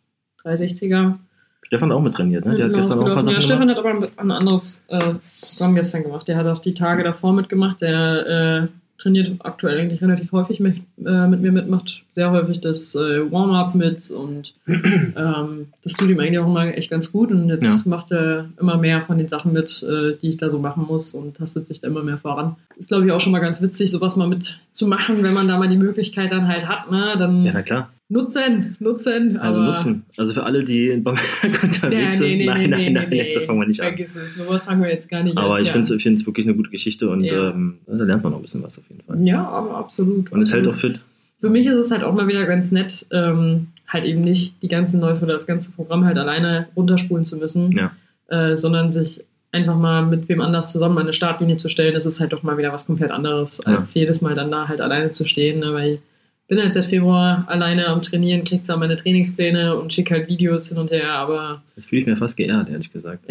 360er. 0.45 1.15
Stefan 1.63 1.91
auch 1.91 2.01
mit 2.01 2.13
trainiert, 2.13 2.45
ne? 2.45 2.55
Der 2.55 2.65
hat 2.65 2.71
genau, 2.71 2.79
gestern 2.81 2.99
auch 2.99 3.05
ein 3.05 3.13
paar 3.13 3.23
Sachen 3.23 3.35
Ja, 3.35 3.41
Stefan 3.41 3.69
hat 3.69 3.77
aber 3.77 4.09
ein 4.15 4.31
anderes 4.31 4.83
äh, 4.87 4.99
Programm 4.99 5.75
gestern 5.75 6.03
gemacht. 6.03 6.27
Der 6.27 6.37
hat 6.37 6.47
auch 6.47 6.59
die 6.59 6.73
Tage 6.73 7.03
davor 7.03 7.33
mitgemacht. 7.33 7.81
Der 7.81 8.63
äh, 8.63 8.67
trainiert 8.99 9.31
aktuell 9.39 9.79
eigentlich 9.79 10.01
relativ 10.01 10.31
häufig 10.31 10.59
mit, 10.59 10.77
äh, 11.05 11.27
mit 11.27 11.41
mir 11.41 11.51
mitmacht, 11.51 12.03
sehr 12.11 12.31
häufig 12.31 12.59
das 12.59 12.93
äh, 12.95 13.31
Warm-up 13.31 13.73
mit 13.73 14.11
und 14.11 14.53
ähm, 14.67 15.67
das 15.83 15.93
tut 15.93 16.09
ihm 16.09 16.19
eigentlich 16.19 16.39
auch 16.39 16.47
immer 16.47 16.65
echt 16.77 16.91
ganz 16.91 17.11
gut 17.11 17.31
und 17.31 17.49
jetzt 17.49 17.63
ja. 17.63 17.89
macht 17.89 18.11
er 18.11 18.49
immer 18.59 18.77
mehr 18.77 19.01
von 19.01 19.17
den 19.17 19.29
Sachen 19.29 19.53
mit, 19.53 19.81
äh, 19.83 20.17
die 20.21 20.31
ich 20.31 20.37
da 20.37 20.49
so 20.49 20.59
machen 20.59 20.85
muss 20.85 21.13
und 21.13 21.37
tastet 21.37 21.67
sich 21.67 21.79
da 21.79 21.87
immer 21.87 22.03
mehr 22.03 22.17
voran. 22.17 22.57
Ist 22.77 22.89
glaube 22.89 23.05
ich 23.05 23.11
auch 23.11 23.21
schon 23.21 23.31
mal 23.31 23.39
ganz 23.39 23.61
witzig, 23.61 23.89
sowas 23.89 24.17
mal 24.17 24.27
mitzumachen, 24.27 25.23
wenn 25.23 25.33
man 25.33 25.47
da 25.47 25.57
mal 25.57 25.69
die 25.69 25.77
Möglichkeit 25.77 26.31
dann 26.31 26.47
halt 26.47 26.67
hat, 26.67 26.91
ne? 26.91 27.15
Dann 27.17 27.45
ja, 27.45 27.53
na 27.53 27.61
klar. 27.61 27.89
Nutzen, 28.11 28.75
nutzen. 28.79 29.37
Also 29.37 29.61
nutzen. 29.61 30.03
Also 30.17 30.33
für 30.33 30.41
alle, 30.43 30.63
die 30.63 30.87
in 30.89 31.03
Bamberg 31.03 31.23
unterwegs 31.63 32.17
sind. 32.17 32.37
Nee, 32.39 32.45
nein, 32.47 32.71
nein, 32.71 32.93
nein, 32.93 33.11
jetzt 33.11 33.37
fangen 33.43 33.59
wir 33.59 33.67
nicht 33.67 33.81
an. 33.81 33.89
Vergiss 33.89 34.15
es, 34.15 34.33
sowas 34.33 34.65
fangen 34.65 34.81
wir 34.81 34.89
jetzt 34.89 35.07
gar 35.07 35.21
nicht 35.21 35.37
an. 35.37 35.43
Aber 35.43 35.61
ich 35.61 35.71
finde 35.71 35.93
es 35.93 36.25
wirklich 36.25 36.47
eine 36.47 36.55
gute 36.55 36.71
Geschichte 36.71 37.07
und 37.07 37.23
ähm, 37.23 37.77
da 37.85 38.03
lernt 38.03 38.23
man 38.23 38.31
noch 38.31 38.39
ein 38.39 38.41
bisschen 38.41 38.63
was 38.63 38.79
auf 38.79 38.83
jeden 38.89 39.03
Fall. 39.03 39.23
Ja, 39.23 39.47
aber 39.47 39.77
absolut. 39.77 40.31
Und 40.31 40.41
es 40.41 40.51
hält 40.51 40.67
auch 40.67 40.73
fit. 40.73 40.99
Für 41.39 41.49
mich 41.49 41.67
ist 41.67 41.77
es 41.77 41.91
halt 41.91 42.03
auch 42.03 42.15
mal 42.15 42.27
wieder 42.27 42.45
ganz 42.47 42.71
nett, 42.71 43.05
ähm, 43.11 43.67
halt 43.87 44.05
eben 44.05 44.21
nicht 44.21 44.55
die 44.63 44.67
ganzen 44.67 45.01
Läufe 45.01 45.23
oder 45.23 45.33
das 45.33 45.45
ganze 45.45 45.71
Programm 45.71 46.03
halt 46.03 46.17
alleine 46.17 46.67
runterspulen 46.75 47.25
zu 47.25 47.37
müssen, 47.37 47.79
äh, 48.27 48.57
sondern 48.57 48.91
sich 48.91 49.23
einfach 49.51 49.77
mal 49.77 50.03
mit 50.05 50.27
wem 50.29 50.41
anders 50.41 50.71
zusammen 50.71 50.97
an 50.97 51.03
eine 51.03 51.13
Startlinie 51.13 51.57
zu 51.57 51.69
stellen. 51.69 51.93
Das 51.93 52.07
ist 52.07 52.19
halt 52.19 52.33
doch 52.33 52.41
mal 52.41 52.57
wieder 52.57 52.73
was 52.73 52.87
komplett 52.87 53.11
anderes, 53.11 53.61
als 53.61 53.93
jedes 53.93 54.21
Mal 54.21 54.33
dann 54.33 54.49
da 54.49 54.67
halt 54.67 54.81
alleine 54.81 55.11
zu 55.11 55.25
stehen, 55.25 55.59
ne, 55.59 55.73
weil 55.73 55.99
bin 56.49 56.59
halt 56.59 56.73
seit 56.73 56.85
Februar 56.85 57.45
alleine 57.47 57.87
am 57.87 58.01
Trainieren, 58.01 58.43
krieg 58.43 58.65
zwar 58.65 58.77
meine 58.77 58.97
Trainingspläne 58.97 59.77
und 59.77 59.93
schicke 59.93 60.15
halt 60.15 60.27
Videos 60.27 60.67
hin 60.67 60.77
und 60.79 60.89
her, 60.89 61.13
aber. 61.13 61.61
Das 61.75 61.85
fühle 61.85 62.01
ich 62.01 62.07
mir 62.07 62.17
fast 62.17 62.35
geehrt, 62.35 62.69
ehrlich 62.69 62.91
gesagt. 62.91 63.23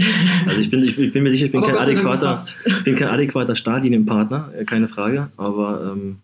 Also 0.47 0.61
ich 0.61 0.71
bin, 0.71 0.85
ich, 0.85 0.97
bin 0.97 1.23
mir 1.23 1.31
sicher, 1.31 1.47
ich 1.47 1.53
bin 1.53 1.63
kein 1.63 1.77
adäquater, 1.77 2.33
bin 2.85 2.95
kein 2.95 3.09
adäquater 3.09 3.57
Startlinienpartner, 3.57 4.53
äh, 4.57 4.65
keine 4.65 4.87
Frage, 4.87 5.29
aber 5.37 5.93
ähm, 5.93 6.19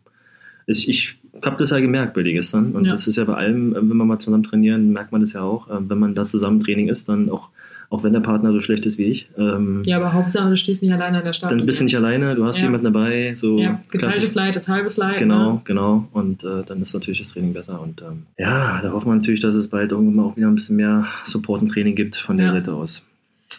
ich, 0.66 0.88
ich 0.88 1.16
habe 1.44 1.56
das 1.58 1.70
ja 1.70 1.80
gemerkt 1.80 2.14
bei 2.14 2.22
dir 2.22 2.32
gestern 2.32 2.72
und 2.72 2.84
ja. 2.84 2.92
das 2.92 3.08
ist 3.08 3.16
ja 3.16 3.24
bei 3.24 3.34
allem, 3.34 3.72
äh, 3.72 3.76
wenn 3.76 3.96
man 3.96 4.06
mal 4.06 4.20
zusammen 4.20 4.44
trainieren, 4.44 4.92
merkt 4.92 5.10
man 5.10 5.20
das 5.20 5.32
ja 5.32 5.42
auch, 5.42 5.68
äh, 5.68 5.78
wenn 5.80 5.98
man 5.98 6.14
da 6.14 6.24
zusammen 6.24 6.60
Training 6.60 6.88
ist, 6.88 7.08
dann 7.08 7.28
auch 7.28 7.50
auch 7.90 8.02
wenn 8.02 8.12
der 8.12 8.20
Partner 8.20 8.52
so 8.52 8.60
schlecht 8.60 8.86
ist 8.86 8.98
wie 8.98 9.04
ich. 9.04 9.28
Ähm, 9.36 9.82
ja, 9.84 9.96
aber 9.96 10.12
Hauptsache, 10.12 10.48
du 10.48 10.56
stehst 10.56 10.82
nicht 10.82 10.92
alleine 10.92 11.18
an 11.18 11.24
der 11.24 11.32
Stadt. 11.32 11.50
Dann 11.50 11.64
bist 11.66 11.80
du 11.80 11.84
nicht 11.84 11.96
alleine, 11.96 12.34
du 12.34 12.44
hast 12.44 12.58
ja. 12.58 12.64
jemanden 12.64 12.84
dabei. 12.84 13.34
So 13.34 13.58
ja, 13.58 13.80
geteiltes 13.90 14.34
Leid 14.34 14.56
ist 14.56 14.68
halbes 14.68 14.96
Leid. 14.96 15.18
Genau, 15.18 15.54
ne? 15.54 15.60
genau. 15.64 16.08
Und 16.12 16.44
äh, 16.44 16.62
dann 16.66 16.82
ist 16.82 16.94
natürlich 16.94 17.18
das 17.18 17.28
Training 17.28 17.52
besser. 17.52 17.80
Und 17.80 18.02
ähm, 18.02 18.26
ja, 18.38 18.80
da 18.82 18.92
hoffen 18.92 19.10
wir 19.10 19.14
natürlich, 19.14 19.40
dass 19.40 19.54
es 19.54 19.68
bald 19.68 19.92
irgendwann 19.92 20.24
auch 20.24 20.36
wieder 20.36 20.48
ein 20.48 20.54
bisschen 20.54 20.76
mehr 20.76 21.06
Support 21.24 21.62
und 21.62 21.68
Training 21.68 21.94
gibt 21.94 22.16
von 22.16 22.36
der 22.36 22.46
ja. 22.46 22.52
Seite 22.52 22.74
aus. 22.74 23.04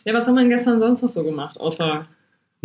Ja, 0.06 0.14
was 0.14 0.28
haben 0.28 0.36
wir 0.36 0.42
denn 0.42 0.50
gestern 0.50 0.80
sonst 0.80 1.02
noch 1.02 1.10
so 1.10 1.24
gemacht, 1.24 1.60
außer 1.60 2.06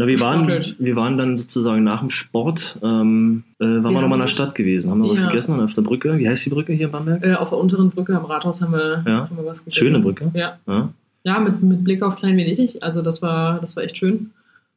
na, 0.01 0.07
wir 0.07 0.19
waren, 0.19 0.49
wir 0.79 0.97
waren 0.97 1.19
dann 1.19 1.37
sozusagen 1.37 1.85
nach 1.85 2.01
dem 2.01 2.09
Sport, 2.09 2.79
ähm, 2.83 3.45
äh, 3.59 3.65
waren 3.65 3.83
wir, 3.83 3.91
wir 3.91 4.01
nochmal 4.01 4.19
in 4.19 4.23
der 4.23 4.29
Stadt 4.29 4.55
gewesen, 4.55 4.91
haben 4.91 5.03
wir 5.03 5.09
ja. 5.09 5.13
was 5.13 5.29
gegessen 5.29 5.61
auf 5.61 5.75
der 5.75 5.83
Brücke. 5.83 6.17
Wie 6.17 6.27
heißt 6.27 6.47
die 6.47 6.49
Brücke 6.49 6.73
hier 6.73 6.87
in 6.87 6.93
Bamberg? 6.93 7.23
Äh, 7.23 7.35
auf 7.35 7.51
der 7.51 7.59
unteren 7.59 7.91
Brücke 7.91 8.17
am 8.17 8.25
Rathaus 8.25 8.63
haben 8.63 8.73
wir, 8.73 9.05
ja. 9.07 9.29
haben 9.29 9.37
wir 9.37 9.45
was 9.45 9.63
gegessen. 9.63 9.79
Schöne 9.79 9.99
Brücke. 9.99 10.31
Ja. 10.33 10.59
ja. 10.67 10.89
Ja, 11.25 11.39
mit, 11.39 11.63
mit 11.63 11.85
Blick 11.85 12.03
auf 12.03 12.17
Klein 12.17 12.37
Venedig. 12.37 12.79
Also 12.83 13.03
das 13.03 13.23
war, 13.23 13.61
das 13.61 13.77
war 13.77 13.83
echt 13.83 13.99
schön. 13.99 14.31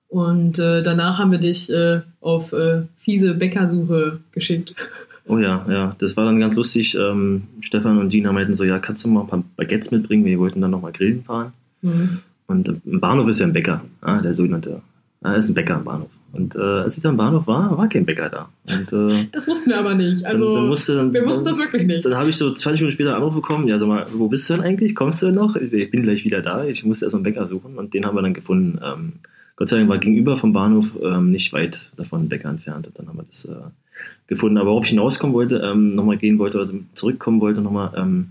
Und 0.10 0.60
äh, 0.60 0.84
danach 0.84 1.18
haben 1.18 1.32
wir 1.32 1.40
dich 1.40 1.72
äh, 1.72 2.02
auf 2.22 2.54
äh, 2.54 2.84
fiese 3.00 3.34
Bäckersuche 3.34 4.20
geschickt. 4.32 4.76
Oh 5.26 5.38
ja, 5.38 5.66
ja, 5.70 5.96
das 6.00 6.18
war 6.18 6.26
dann 6.26 6.42
ganz 6.42 6.58
lustig. 6.58 6.96
Ähm, 6.96 7.44
Stefan 7.62 7.98
und 7.98 8.10
Gina 8.10 8.34
meinten 8.34 8.56
so, 8.56 8.66
ja, 8.66 8.80
kannst 8.80 9.06
du 9.06 9.08
mal 9.08 9.22
ein 9.22 9.28
paar 9.28 9.44
Baguettes 9.56 9.90
mitbringen? 9.90 10.26
Wir 10.26 10.38
wollten 10.38 10.60
dann 10.60 10.72
nochmal 10.72 10.92
grillen 10.92 11.24
fahren. 11.24 11.54
Mhm. 11.82 12.20
Und 12.48 12.68
äh, 12.68 12.74
im 12.84 13.00
Bahnhof 13.00 13.30
ist 13.30 13.40
ja 13.40 13.46
ein 13.46 13.54
Bäcker, 13.54 13.86
ah, 14.02 14.20
der 14.22 14.34
sogenannte. 14.34 14.82
Ah, 15.22 15.36
ist 15.36 15.48
ein 15.48 15.56
Bäcker 15.56 15.78
im 15.78 15.86
Bahnhof. 15.86 16.10
Und 16.34 16.56
äh, 16.56 16.60
als 16.60 16.98
ich 16.98 17.04
dann 17.04 17.12
im 17.12 17.18
Bahnhof 17.18 17.46
war, 17.46 17.78
war 17.78 17.88
kein 17.88 18.08
Bäcker 18.08 18.28
da. 18.28 18.50
Und, 18.66 18.92
äh, 18.92 19.28
das 19.32 19.48
wussten 19.48 19.70
wir 19.70 19.78
aber 19.78 19.94
nicht. 19.94 20.26
Also, 20.26 20.46
dann, 20.46 20.54
dann 20.56 20.68
musste, 20.68 21.14
wir 21.14 21.26
wussten 21.28 21.46
das 21.46 21.60
wirklich 21.60 21.86
nicht. 21.86 22.04
Dann 22.06 22.16
habe 22.16 22.30
ich 22.30 22.38
so 22.38 22.52
20 22.52 22.82
Minuten 22.82 22.94
später 22.96 23.10
einen 23.12 23.18
Anruf 23.18 23.36
bekommen. 23.36 23.68
Ja, 23.68 23.78
sag 23.78 23.88
mal, 23.88 24.08
wo 24.16 24.28
bist 24.28 24.50
du 24.50 24.56
denn 24.56 24.64
eigentlich? 24.64 24.96
Kommst 24.96 25.22
du 25.22 25.28
denn 25.28 25.36
noch? 25.36 25.56
Ich, 25.56 25.72
ich 25.72 25.92
bin 25.92 26.02
gleich 26.02 26.26
wieder 26.26 26.42
da. 26.42 26.66
Ich 26.66 26.84
musste 26.84 27.06
erstmal 27.06 27.20
einen 27.20 27.24
Bäcker 27.24 27.46
suchen. 27.46 27.78
Und 27.78 27.94
den 27.94 28.08
haben 28.08 28.18
wir 28.18 28.24
dann 28.24 28.34
gefunden. 28.34 28.80
Ähm, 28.84 29.14
Gott 29.58 29.70
sei 29.70 29.78
Dank 29.78 29.90
war 29.90 30.00
gegenüber 30.00 30.36
vom 30.36 30.54
Bahnhof 30.54 30.88
ähm, 31.04 31.30
nicht 31.30 31.54
weit 31.54 31.92
davon 31.98 32.24
ein 32.24 32.30
Bäcker 32.30 32.50
entfernt. 32.50 32.88
Und 32.88 32.98
dann 32.98 33.08
haben 33.08 33.18
wir 33.18 33.26
das 33.30 33.46
äh, 33.46 33.54
gefunden. 34.26 34.58
Aber 34.58 34.72
worauf 34.72 34.86
ich 34.86 34.90
hinauskommen 34.90 35.36
wollte, 35.36 35.58
ähm, 35.58 35.94
nochmal 35.94 36.18
gehen 36.18 36.40
wollte 36.40 36.60
oder 36.60 36.72
zurückkommen 36.96 37.42
wollte, 37.42 37.62
nochmal. 37.62 37.92
Ähm, 37.96 38.26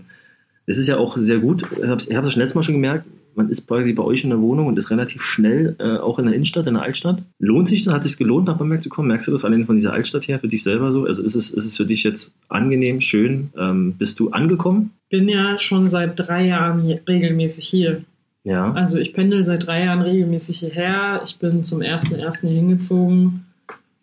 es 0.65 0.77
ist 0.77 0.87
ja 0.87 0.97
auch 0.97 1.17
sehr 1.17 1.39
gut. 1.39 1.63
Ich 1.71 1.87
habe 1.87 1.95
es 1.95 2.05
schon 2.05 2.19
letztes 2.41 2.55
Mal 2.55 2.63
schon 2.63 2.75
gemerkt 2.75 3.05
man 3.35 3.49
ist 3.49 3.67
quasi 3.67 3.93
bei 3.93 4.03
euch 4.03 4.23
in 4.23 4.29
der 4.29 4.41
Wohnung 4.41 4.67
und 4.67 4.77
ist 4.77 4.89
relativ 4.89 5.23
schnell 5.23 5.75
äh, 5.79 5.97
auch 5.97 6.19
in 6.19 6.25
der 6.25 6.35
Innenstadt, 6.35 6.67
in 6.67 6.75
der 6.75 6.83
Altstadt. 6.83 7.23
Lohnt 7.39 7.67
sich 7.67 7.83
das? 7.83 7.93
Hat 7.93 8.01
es 8.01 8.09
sich 8.09 8.17
gelohnt, 8.17 8.47
nach 8.47 8.57
Bamberg 8.57 8.83
zu 8.83 8.89
kommen? 8.89 9.07
Merkst 9.07 9.27
du 9.27 9.31
das 9.31 9.45
allein 9.45 9.65
von 9.65 9.75
dieser 9.75 9.93
Altstadt 9.93 10.27
her 10.27 10.39
für 10.39 10.47
dich 10.47 10.63
selber 10.63 10.91
so? 10.91 11.05
Also 11.05 11.21
ist 11.21 11.35
es, 11.35 11.51
ist 11.51 11.65
es 11.65 11.77
für 11.77 11.85
dich 11.85 12.03
jetzt 12.03 12.31
angenehm, 12.49 13.01
schön? 13.01 13.49
Ähm, 13.57 13.93
bist 13.97 14.19
du 14.19 14.29
angekommen? 14.29 14.91
Bin 15.09 15.27
ja 15.29 15.57
schon 15.59 15.89
seit 15.89 16.19
drei 16.19 16.47
Jahren 16.47 16.81
hier, 16.81 17.01
regelmäßig 17.07 17.67
hier. 17.67 18.03
Ja. 18.43 18.73
Also 18.73 18.97
ich 18.97 19.13
pendel 19.13 19.45
seit 19.45 19.67
drei 19.67 19.85
Jahren 19.85 20.01
regelmäßig 20.01 20.59
hierher. 20.59 21.21
Ich 21.25 21.39
bin 21.39 21.63
zum 21.63 21.81
ersten 21.81 22.15
ersten 22.15 22.47
hier 22.47 22.57
hingezogen. 22.57 23.45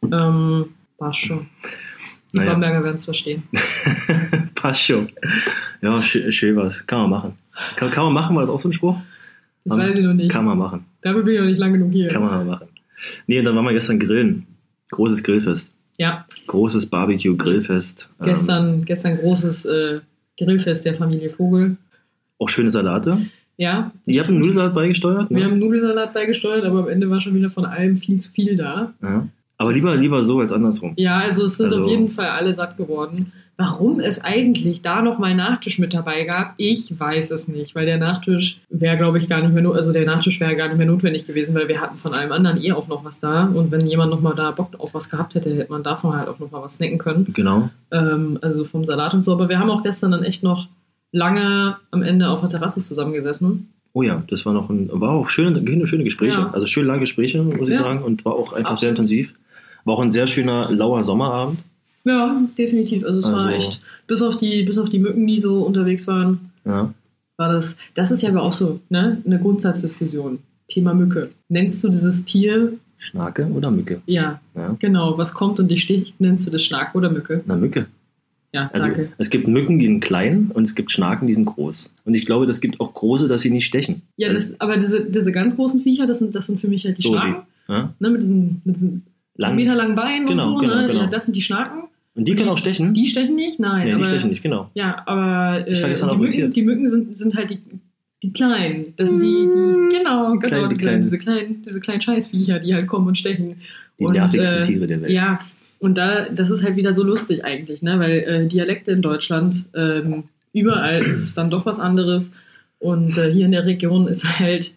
Ähm, 0.03 0.67
war 0.99 1.13
schon. 1.13 1.49
Die 2.33 2.39
naja. 2.39 2.53
Bamberger 2.53 2.85
werden 2.85 2.97
es 2.97 3.05
verstehen. 3.05 3.43
Passt 4.55 4.83
schon. 4.83 5.09
Ja, 5.83 6.03
schön 6.03 6.57
was. 6.57 6.87
Kann 6.87 7.01
man 7.01 7.11
machen. 7.11 7.39
Kann, 7.77 7.91
kann 7.91 8.05
man 8.05 8.13
machen, 8.13 8.37
war 8.37 8.43
das 8.43 8.51
auch 8.51 8.59
so 8.59 8.69
ein 8.69 8.73
Spruch? 8.73 8.97
Das 9.65 9.77
weiß 9.77 9.99
ich 9.99 10.05
noch 10.05 10.15
nicht. 10.15 10.31
Kann 10.31 10.45
man 10.45 10.59
machen. 10.59 10.87
Dafür 11.03 11.23
bin 11.23 11.35
ich 11.35 11.41
noch 11.41 11.47
nicht 11.47 11.59
lang 11.59 11.73
genug 11.73 11.93
hier. 11.93 12.09
Kann 12.09 12.23
man 12.23 12.47
machen. 12.47 12.69
Nee, 13.27 13.43
dann 13.43 13.55
waren 13.55 13.65
wir 13.65 13.73
gestern 13.73 13.99
grillen. 13.99 14.47
Großes 14.91 15.23
Grillfest. 15.23 15.71
Ja. 15.97 16.25
Großes 16.47 16.87
Barbecue-Grillfest. 16.87 18.09
Gestern, 18.23 18.75
ähm, 18.75 18.85
gestern 18.85 19.19
großes 19.19 19.67
äh, 19.67 20.01
Grillfest 20.39 20.85
der 20.85 20.95
Familie 20.95 21.31
Vogel. 21.31 21.77
Auch 22.39 22.49
schöne 22.49 22.71
Salate. 22.71 23.19
Ja. 23.59 23.93
Ihr 24.07 24.21
habt 24.21 24.31
einen 24.31 24.39
Nudelsalat 24.39 24.75
beigesteuert? 24.75 25.31
Ne? 25.31 25.37
Wir 25.37 25.45
haben 25.45 25.53
einen 25.53 25.61
Nudelsalat 25.61 26.15
beigesteuert, 26.15 26.65
aber 26.65 26.81
am 26.81 26.89
Ende 26.89 27.11
war 27.11 27.21
schon 27.21 27.35
wieder 27.35 27.51
von 27.51 27.67
allem 27.67 27.99
viel 27.99 28.19
zu 28.19 28.31
viel 28.33 28.57
da. 28.57 28.95
Ja. 29.03 29.29
Aber 29.59 29.75
lieber, 29.75 29.95
lieber 29.95 30.23
so 30.23 30.41
als 30.41 30.53
andersrum. 30.53 30.95
Ja, 30.97 31.19
also 31.19 31.45
es 31.45 31.59
sind 31.59 31.67
also, 31.67 31.85
auf 31.85 31.91
jeden 31.91 32.11
Fall 32.11 32.31
alle 32.31 32.55
satt 32.55 32.79
geworden. 32.79 33.31
Warum 33.61 34.01
es 34.01 34.25
eigentlich 34.25 34.81
da 34.81 35.03
noch 35.03 35.19
mal 35.19 35.35
Nachtisch 35.35 35.79
mit 35.79 35.93
dabei 35.93 36.25
gab, 36.25 36.55
ich 36.57 36.99
weiß 36.99 37.31
es 37.31 37.47
nicht, 37.47 37.75
weil 37.75 37.85
der 37.85 37.99
Nachtisch 37.99 38.59
wäre, 38.71 38.97
glaube 38.97 39.19
ich, 39.19 39.29
gar 39.29 39.43
nicht 39.43 39.53
mehr, 39.53 39.71
also 39.71 39.93
der 39.93 40.07
Nachtisch 40.07 40.41
wäre 40.41 40.57
gar 40.57 40.69
nicht 40.69 40.79
mehr 40.79 40.87
notwendig 40.87 41.27
gewesen, 41.27 41.55
weil 41.55 41.69
wir 41.69 41.79
hatten 41.79 41.99
von 41.99 42.15
allem 42.15 42.33
anderen 42.33 42.63
eh 42.63 42.73
auch 42.73 42.89
noch 42.89 43.05
was 43.05 43.21
da 43.21 43.45
und 43.45 43.71
wenn 43.71 43.87
jemand 43.87 44.13
noch 44.13 44.23
mal 44.23 44.35
da 44.35 44.51
Bock 44.53 44.71
auf 44.79 44.95
was 44.95 45.11
gehabt 45.11 45.35
hätte, 45.35 45.55
hätte 45.55 45.71
man 45.71 45.83
davon 45.83 46.17
halt 46.17 46.29
auch 46.29 46.39
noch 46.39 46.51
mal 46.51 46.63
was 46.63 46.77
snacken 46.77 46.97
können. 46.97 47.27
Genau. 47.35 47.69
Ähm, 47.91 48.39
also 48.41 48.65
vom 48.65 48.87
Salat 48.87 49.13
und 49.13 49.23
so. 49.25 49.35
Aber 49.35 49.51
wir 49.51 49.59
haben 49.59 49.69
auch 49.69 49.83
gestern 49.83 50.13
dann 50.13 50.25
echt 50.25 50.43
noch 50.43 50.69
lange 51.13 51.77
am 51.91 52.03
Ende 52.03 52.31
auf 52.31 52.41
der 52.41 52.49
Terrasse 52.49 52.81
zusammengesessen. 52.81 53.69
Oh 53.93 54.01
ja, 54.01 54.23
das 54.31 54.47
war 54.47 54.55
noch 54.55 54.71
ein, 54.71 54.89
war 54.91 55.11
auch 55.11 55.29
schöne, 55.29 55.87
schöne 55.87 56.05
Gespräche, 56.05 56.41
ja. 56.41 56.51
also 56.51 56.67
schön 56.67 56.87
lange 56.87 57.01
Gespräche, 57.01 57.43
muss 57.43 57.69
ich 57.69 57.75
ja. 57.75 57.83
sagen, 57.83 58.03
und 58.05 58.25
war 58.25 58.33
auch 58.33 58.55
einfach 58.55 58.71
Absolut. 58.71 58.79
sehr 58.79 58.89
intensiv. 58.89 59.35
War 59.85 59.97
auch 59.97 60.01
ein 60.01 60.13
sehr 60.13 60.27
schöner, 60.27 60.71
lauer 60.71 61.05
Sommerabend. 61.05 61.59
Ja, 62.11 62.43
definitiv. 62.59 63.05
Also 63.05 63.21
es 63.21 63.27
also, 63.27 63.37
war 63.37 63.53
echt, 63.53 63.81
bis 64.07 64.23
auf 64.23 64.39
die, 64.39 64.65
bis 64.65 64.79
auf 64.79 64.89
die 64.89 64.99
Mücken, 64.99 65.27
die 65.27 65.41
so 65.41 65.63
unterwegs 65.63 66.07
waren, 66.07 66.51
ja. 66.65 66.93
war 67.37 67.53
das, 67.53 67.77
das 67.95 68.11
ist 68.11 68.23
ja 68.23 68.31
aber 68.31 68.43
auch 68.43 68.53
so, 68.53 68.81
ne, 68.89 69.23
eine 69.25 69.39
Grundsatzdiskussion. 69.39 70.41
Thema 70.69 70.95
Mücke. 70.95 71.31
Nennst 71.49 71.83
du 71.83 71.89
dieses 71.89 72.25
Tier 72.25 72.75
Schnake 72.97 73.47
oder 73.47 73.71
Mücke? 73.71 74.03
Ja, 74.07 74.41
ja, 74.55 74.77
genau. 74.79 75.19
Was 75.19 75.35
kommt 75.35 75.59
und 75.59 75.69
dich 75.69 75.83
sticht, 75.83 76.21
nennst 76.21 76.47
du 76.47 76.51
das 76.51 76.63
Schnake 76.63 76.97
oder 76.97 77.11
Mücke? 77.11 77.43
Na, 77.47 77.57
Mücke. 77.57 77.87
Ja, 78.53 78.69
also 78.73 78.89
danke. 78.89 79.11
es 79.19 79.31
gibt 79.31 79.47
Mücken, 79.47 79.79
die 79.79 79.87
sind 79.87 80.01
klein 80.01 80.51
und 80.53 80.65
es 80.65 80.75
gibt 80.75 80.91
Schnaken, 80.91 81.29
die 81.29 81.35
sind 81.35 81.45
groß. 81.45 81.91
Und 82.05 82.15
ich 82.15 82.27
glaube, 82.27 82.47
das 82.47 82.61
gibt 82.61 82.81
auch 82.81 82.93
große, 82.93 83.29
dass 83.29 83.43
sie 83.43 83.51
nicht 83.51 83.65
stechen. 83.65 84.03
Ja, 84.17 84.29
also 84.29 84.51
das, 84.51 84.61
aber 84.61 84.77
diese, 84.77 85.05
diese 85.09 85.31
ganz 85.31 85.55
großen 85.55 85.81
Viecher, 85.83 86.07
das 86.07 86.19
sind, 86.19 86.35
das 86.35 86.47
sind 86.47 86.61
für 86.61 86.67
mich 86.67 86.85
halt 86.85 86.99
die 86.99 87.03
so 87.03 87.13
Schnaken. 87.13 87.47
Die, 87.69 87.73
ja? 87.73 87.95
ne, 87.99 88.11
mit 88.11 88.23
diesen, 88.23 88.61
mit 88.65 88.77
diesen 88.77 89.07
Lang, 89.37 89.57
Meter 89.57 89.75
langen 89.75 89.95
Beinen 89.95 90.27
genau, 90.27 90.49
und 90.49 90.55
so. 90.55 90.61
Genau, 90.61 90.75
ne? 90.77 90.87
genau. 90.89 91.01
Ja, 91.03 91.07
das 91.07 91.25
sind 91.25 91.35
die 91.35 91.43
Schnaken. 91.43 91.85
Und 92.15 92.27
die 92.27 92.35
können 92.35 92.49
auch 92.49 92.59
stechen? 92.59 92.93
Die 92.93 93.07
stechen 93.07 93.37
nicht, 93.37 93.61
nein. 93.61 93.87
Ja, 93.87 93.97
die 93.97 94.05
stechen 94.05 94.31
nicht, 94.31 94.43
genau. 94.43 94.71
Ja, 94.75 95.03
aber 95.07 95.67
äh, 95.67 95.73
die, 95.73 96.17
Mücken, 96.17 96.53
die 96.53 96.63
Mücken 96.63 96.91
sind, 96.91 97.17
sind 97.17 97.37
halt 97.37 97.51
die, 97.51 97.61
die 98.23 98.33
kleinen. 98.33 98.95
Das 98.97 99.11
sind 99.11 99.21
die, 99.21 99.27
die 99.27 99.97
genau, 99.97 100.33
genau, 100.33 100.39
Kleine, 100.41 100.69
die 100.69 100.75
diese, 100.75 100.87
kleinen. 100.89 101.03
diese 101.03 101.19
kleinen, 101.19 101.63
diese 101.63 101.81
kleinen 101.81 102.03
Scheißviecher, 102.03 102.59
die 102.59 102.75
halt 102.75 102.89
kommen 102.89 103.07
und 103.07 103.17
stechen. 103.17 103.61
Die 103.99 104.05
und, 104.05 104.13
nervigsten 104.13 104.63
äh, 104.63 104.67
Tiere 104.67 104.87
der 104.87 105.03
Welt. 105.03 105.13
Ja, 105.13 105.39
und 105.79 105.97
da, 105.97 106.29
das 106.29 106.51
ist 106.51 106.65
halt 106.65 106.77
wieder 106.77 106.93
so 106.93 107.05
lustig 107.05 107.45
eigentlich, 107.45 107.81
ne? 107.81 107.99
Weil 107.99 108.19
äh, 108.19 108.47
Dialekte 108.47 108.91
in 108.91 109.03
Deutschland, 109.03 109.65
ähm, 109.75 110.25
überall 110.53 111.01
ist 111.01 111.23
es 111.23 111.35
dann 111.35 111.51
doch 111.51 111.65
was 111.65 111.81
anderes. 111.81 112.33
Und 112.81 113.17
äh, 113.19 113.33
hier 113.33 113.47
in 113.47 113.53
der 113.53 113.67
Region 113.67 114.09
ist 114.09 114.39
halt 114.39 114.75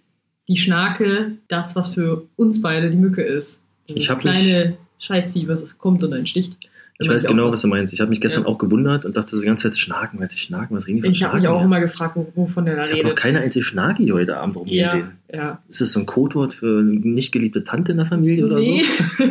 die 0.47 0.57
Schnake 0.57 1.33
das, 1.47 1.75
was 1.75 1.93
für 1.93 2.23
uns 2.35 2.61
beide 2.61 2.91
die 2.91 2.97
Mücke 2.97 3.21
ist. 3.21 3.61
Das 3.87 3.97
ich 3.97 4.07
kleine 4.19 4.77
Scheißvieh, 4.99 5.47
was 5.47 5.77
kommt 5.77 6.03
und 6.03 6.13
einen 6.13 6.27
sticht. 6.27 6.57
Ich 7.03 7.09
weiß 7.09 7.25
genau, 7.25 7.49
was 7.49 7.61
du 7.61 7.67
meinst. 7.67 7.93
Ich 7.93 7.99
habe 7.99 8.09
mich 8.09 8.21
gestern 8.21 8.43
ja. 8.43 8.49
auch 8.49 8.57
gewundert 8.57 9.05
und 9.05 9.15
dachte 9.15 9.35
so 9.35 9.41
die 9.41 9.47
ganze 9.47 9.69
Zeit, 9.69 9.79
Schnaken, 9.79 10.19
weil 10.19 10.29
sie 10.29 10.39
Schnaken, 10.39 10.75
was 10.75 10.87
reden 10.87 10.97
die 10.97 11.01
von 11.03 11.11
Ich 11.11 11.23
habe 11.23 11.39
mich 11.39 11.47
auch 11.47 11.63
immer 11.63 11.79
gefragt, 11.79 12.17
wovon 12.35 12.65
der 12.65 12.75
da 12.75 12.81
redet. 12.83 12.95
Ich 12.95 13.03
habe 13.03 13.13
noch 13.13 13.21
keine 13.21 13.39
einzige 13.41 13.63
Schnaki 13.63 14.07
heute 14.09 14.37
Abend 14.37 14.55
rumgehen 14.55 14.87
ja. 14.87 15.11
Ja. 15.33 15.59
Ist 15.67 15.81
das 15.81 15.91
so 15.91 15.99
ein 15.99 16.05
Codewort 16.05 16.53
für 16.53 16.79
eine 16.79 16.91
nicht 16.91 17.31
geliebte 17.31 17.63
Tante 17.63 17.91
in 17.91 17.97
der 17.97 18.05
Familie 18.05 18.45
oder 18.45 18.59
nee. 18.59 18.83
so? 18.83 19.23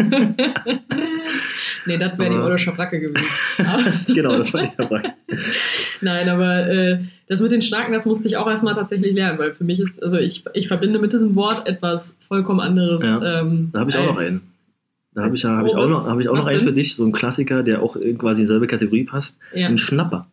nee, 1.87 1.99
das 1.99 2.19
wäre 2.19 2.31
die 2.31 2.37
Olle 2.37 2.59
Schabracke 2.59 2.99
gewesen. 2.99 3.25
genau, 4.09 4.37
das 4.37 4.52
war 4.52 4.62
die 4.64 4.73
Schabracke. 4.76 5.12
Nein, 6.00 6.29
aber 6.29 6.69
äh, 6.69 6.99
das 7.29 7.41
mit 7.41 7.52
den 7.52 7.62
Schnaken, 7.62 7.93
das 7.93 8.05
musste 8.05 8.26
ich 8.26 8.37
auch 8.37 8.49
erstmal 8.49 8.75
tatsächlich 8.75 9.14
lernen, 9.14 9.38
weil 9.38 9.52
für 9.55 9.62
mich 9.64 9.79
ist, 9.79 10.02
also 10.02 10.17
ich, 10.17 10.45
ich 10.55 10.67
verbinde 10.67 10.99
mit 10.99 11.12
diesem 11.12 11.37
Wort 11.37 11.69
etwas 11.69 12.19
vollkommen 12.26 12.61
anderes. 12.61 13.05
Ja, 13.05 13.41
ähm, 13.41 13.71
da 13.73 13.81
habe 13.81 13.91
ich 13.91 13.97
auch 13.97 14.07
noch 14.07 14.19
einen. 14.19 14.51
Da 15.14 15.25
habe 15.25 15.35
ich, 15.35 15.45
hab 15.45 15.66
ich 15.66 15.75
auch 15.75 15.88
noch, 15.88 16.07
hab 16.07 16.19
ich 16.21 16.28
auch 16.28 16.37
noch 16.37 16.47
einen 16.47 16.61
für 16.61 16.73
dich, 16.73 16.97
so 16.97 17.04
ein 17.04 17.12
Klassiker, 17.12 17.62
der 17.62 17.83
auch 17.83 17.97
quasi 18.19 18.42
dieselbe 18.42 18.66
Kategorie 18.66 19.04
passt. 19.04 19.38
Ja. 19.54 19.69
Ein 19.69 19.78
Schnapper. 19.78 20.26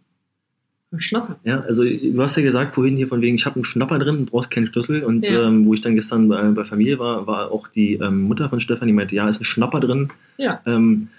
Ein 0.91 1.01
Schnapper? 1.01 1.38
Ja, 1.43 1.59
also 1.62 1.83
du 1.83 2.21
hast 2.21 2.36
ja 2.38 2.43
gesagt 2.43 2.71
vorhin 2.71 2.95
hier 2.95 3.07
von 3.07 3.21
wegen, 3.21 3.36
ich 3.36 3.45
habe 3.45 3.55
einen 3.55 3.65
Schnapper 3.65 4.00
drin, 4.00 4.19
du 4.19 4.25
brauchst 4.25 4.50
keinen 4.50 4.67
Schlüssel. 4.67 5.03
Und 5.03 5.29
ja. 5.29 5.48
ähm, 5.48 5.65
wo 5.65 5.74
ich 5.74 5.81
dann 5.81 5.95
gestern 5.95 6.29
bei, 6.29 6.41
bei, 6.50 6.63
Familie 6.63 6.98
war, 6.98 7.27
war 7.27 7.51
auch 7.51 7.67
die 7.67 7.95
ähm, 7.95 8.21
Mutter 8.21 8.50
von 8.50 8.59
Stefan, 8.59 8.88
die 8.88 8.93
meinte, 8.93 9.15
ja, 9.15 9.27
ist 9.27 9.41
ein 9.41 9.45
Schnapper 9.45 9.81
drin. 9.81 10.09
Ja. 10.38 10.62
Ähm, 10.65 11.09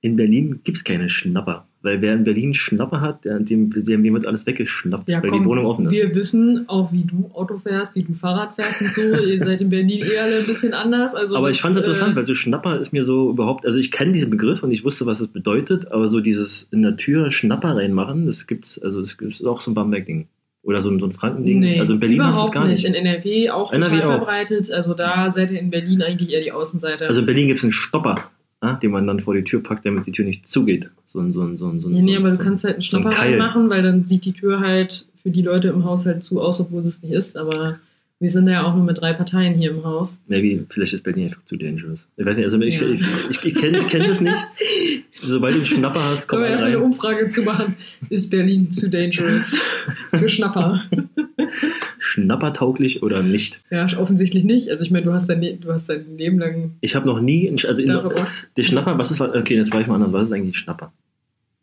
in 0.00 0.16
Berlin 0.16 0.60
gibt 0.64 0.78
es 0.78 0.84
keine 0.84 1.08
Schnapper. 1.08 1.66
Weil 1.82 2.02
wer 2.02 2.12
in 2.12 2.24
Berlin 2.24 2.52
Schnapper 2.52 3.00
hat, 3.00 3.24
der, 3.24 3.40
dem, 3.40 3.70
dem 3.70 4.02
wird 4.04 4.26
alles 4.26 4.44
weggeschnappt, 4.44 5.08
ja, 5.08 5.22
weil 5.22 5.30
komm, 5.30 5.42
die 5.42 5.48
Wohnung 5.48 5.64
offen 5.64 5.86
ist. 5.86 5.92
Wir 5.92 6.14
wissen 6.14 6.68
auch, 6.68 6.92
wie 6.92 7.04
du 7.04 7.30
Auto 7.32 7.56
fährst, 7.56 7.94
wie 7.94 8.02
du 8.02 8.12
Fahrrad 8.12 8.54
fährst 8.54 8.82
und 8.82 8.92
so. 8.92 9.00
Ihr 9.00 9.38
seid 9.46 9.62
in 9.62 9.70
Berlin 9.70 10.04
eher 10.04 10.24
ein 10.24 10.44
bisschen 10.44 10.74
anders. 10.74 11.14
Also 11.14 11.36
aber 11.36 11.48
das, 11.48 11.56
ich 11.56 11.62
fand 11.62 11.72
es 11.72 11.78
interessant, 11.78 12.12
äh, 12.12 12.16
weil 12.16 12.26
so 12.26 12.34
Schnapper 12.34 12.78
ist 12.78 12.92
mir 12.92 13.02
so 13.02 13.30
überhaupt, 13.30 13.64
also 13.64 13.78
ich 13.78 13.90
kenne 13.90 14.12
diesen 14.12 14.28
Begriff 14.28 14.62
und 14.62 14.70
ich 14.72 14.84
wusste, 14.84 15.06
was 15.06 15.20
es 15.20 15.28
bedeutet, 15.28 15.90
aber 15.90 16.06
so 16.08 16.20
dieses 16.20 16.68
in 16.70 16.82
der 16.82 16.96
Tür 16.96 17.30
Schnapper 17.30 17.76
reinmachen, 17.76 18.26
das 18.26 18.46
gibt's, 18.46 18.78
also 18.78 19.00
das 19.00 19.14
ist 19.14 19.46
auch 19.46 19.62
so 19.62 19.70
ein 19.70 19.74
Bamberg-Ding. 19.74 20.28
Oder 20.62 20.82
so 20.82 20.90
ein, 20.90 21.00
so 21.00 21.06
ein 21.06 21.12
Franken-Ding. 21.12 21.60
Nee, 21.60 21.80
also 21.80 21.94
in 21.94 22.00
Berlin 22.00 22.22
hast 22.22 22.38
du 22.38 22.44
es 22.44 22.52
gar 22.52 22.66
nicht. 22.66 22.84
In 22.84 22.92
NRW 22.92 23.48
auch 23.48 23.72
NRW 23.72 23.96
total 23.96 24.02
auch. 24.02 24.16
verbreitet. 24.18 24.70
Also 24.70 24.92
da 24.92 25.30
seid 25.30 25.50
ihr 25.50 25.58
in 25.58 25.70
Berlin 25.70 26.02
eigentlich 26.02 26.30
eher 26.30 26.42
die 26.42 26.52
Außenseite. 26.52 27.06
Also 27.06 27.20
in 27.20 27.26
Berlin 27.26 27.46
gibt 27.46 27.56
es 27.56 27.64
einen 27.64 27.72
Stopper 27.72 28.30
ah, 28.60 28.74
den 28.74 28.90
man 28.90 29.06
dann 29.06 29.20
vor 29.20 29.34
die 29.34 29.44
Tür 29.44 29.62
packt, 29.62 29.84
damit 29.86 30.06
die 30.06 30.12
Tür 30.12 30.24
nicht 30.24 30.46
zugeht. 30.46 30.90
So 31.06 31.18
ein, 31.20 31.32
so 31.32 31.42
ein, 31.42 31.56
so 31.56 31.68
ein, 31.68 31.80
so 31.80 31.88
ein, 31.88 31.94
ja, 31.94 32.02
nee, 32.02 32.16
aber 32.16 32.30
du 32.30 32.38
kannst 32.38 32.64
halt 32.64 32.74
einen 32.74 32.82
Schnapper 32.82 33.12
so 33.12 33.20
ein 33.20 33.38
machen, 33.38 33.70
weil 33.70 33.82
dann 33.82 34.06
sieht 34.06 34.24
die 34.24 34.32
Tür 34.32 34.60
halt 34.60 35.06
für 35.22 35.30
die 35.30 35.42
Leute 35.42 35.68
im 35.68 35.84
Haushalt 35.84 36.22
zu 36.24 36.40
aus, 36.40 36.60
obwohl 36.60 36.86
es 36.86 37.02
nicht 37.02 37.12
ist. 37.12 37.36
Aber 37.36 37.78
wir 38.20 38.30
sind 38.30 38.48
ja 38.48 38.64
auch 38.64 38.74
nur 38.74 38.84
mit 38.84 39.00
drei 39.00 39.14
Parteien 39.14 39.54
hier 39.54 39.70
im 39.70 39.82
Haus. 39.82 40.22
Maybe, 40.28 40.66
vielleicht 40.68 40.92
ist 40.92 41.02
Berlin 41.02 41.24
einfach 41.24 41.44
zu 41.46 41.56
dangerous. 41.56 42.06
Ich 42.16 42.26
weiß 42.26 42.36
nicht, 42.36 42.44
also 42.44 42.60
ich, 42.60 42.78
ja. 42.78 42.86
ich, 42.88 43.00
ich, 43.30 43.44
ich 43.44 43.54
kenne 43.54 43.78
kenn 43.78 44.06
das 44.06 44.20
nicht. 44.20 44.46
Sobald 45.18 45.54
du 45.54 45.58
einen 45.58 45.66
Schnapper 45.66 46.04
hast, 46.04 46.28
komm 46.28 46.40
Aber 46.40 46.48
erst 46.48 46.64
eine 46.64 46.80
Umfrage 46.80 47.28
zu 47.28 47.42
machen, 47.42 47.76
ist 48.10 48.30
Berlin 48.30 48.70
zu 48.72 48.90
dangerous 48.90 49.56
für 50.10 50.28
Schnapper. 50.28 50.82
Schnappertauglich 52.10 53.04
oder 53.04 53.22
nicht? 53.22 53.60
Ja, 53.70 53.86
offensichtlich 53.96 54.42
nicht. 54.42 54.68
Also 54.68 54.84
ich 54.84 54.90
meine, 54.90 55.04
du 55.04 55.12
hast 55.12 55.28
dein, 55.28 55.60
du 55.60 55.72
hast 55.72 55.88
dein 55.88 56.16
Leben 56.16 56.38
lang. 56.38 56.76
Ich 56.80 56.96
habe 56.96 57.06
noch 57.06 57.20
nie, 57.20 57.48
also 57.48 57.80
in, 57.80 57.88
der 57.88 58.62
Schnapper, 58.62 58.98
was 58.98 59.12
ist, 59.12 59.20
okay, 59.20 59.54
jetzt 59.54 59.70
frage 59.70 59.82
ich 59.82 59.88
mal 59.88 59.94
anders, 59.94 60.12
was 60.12 60.28
ist 60.28 60.32
eigentlich 60.32 60.50
ein 60.50 60.54
Schnapper? 60.54 60.92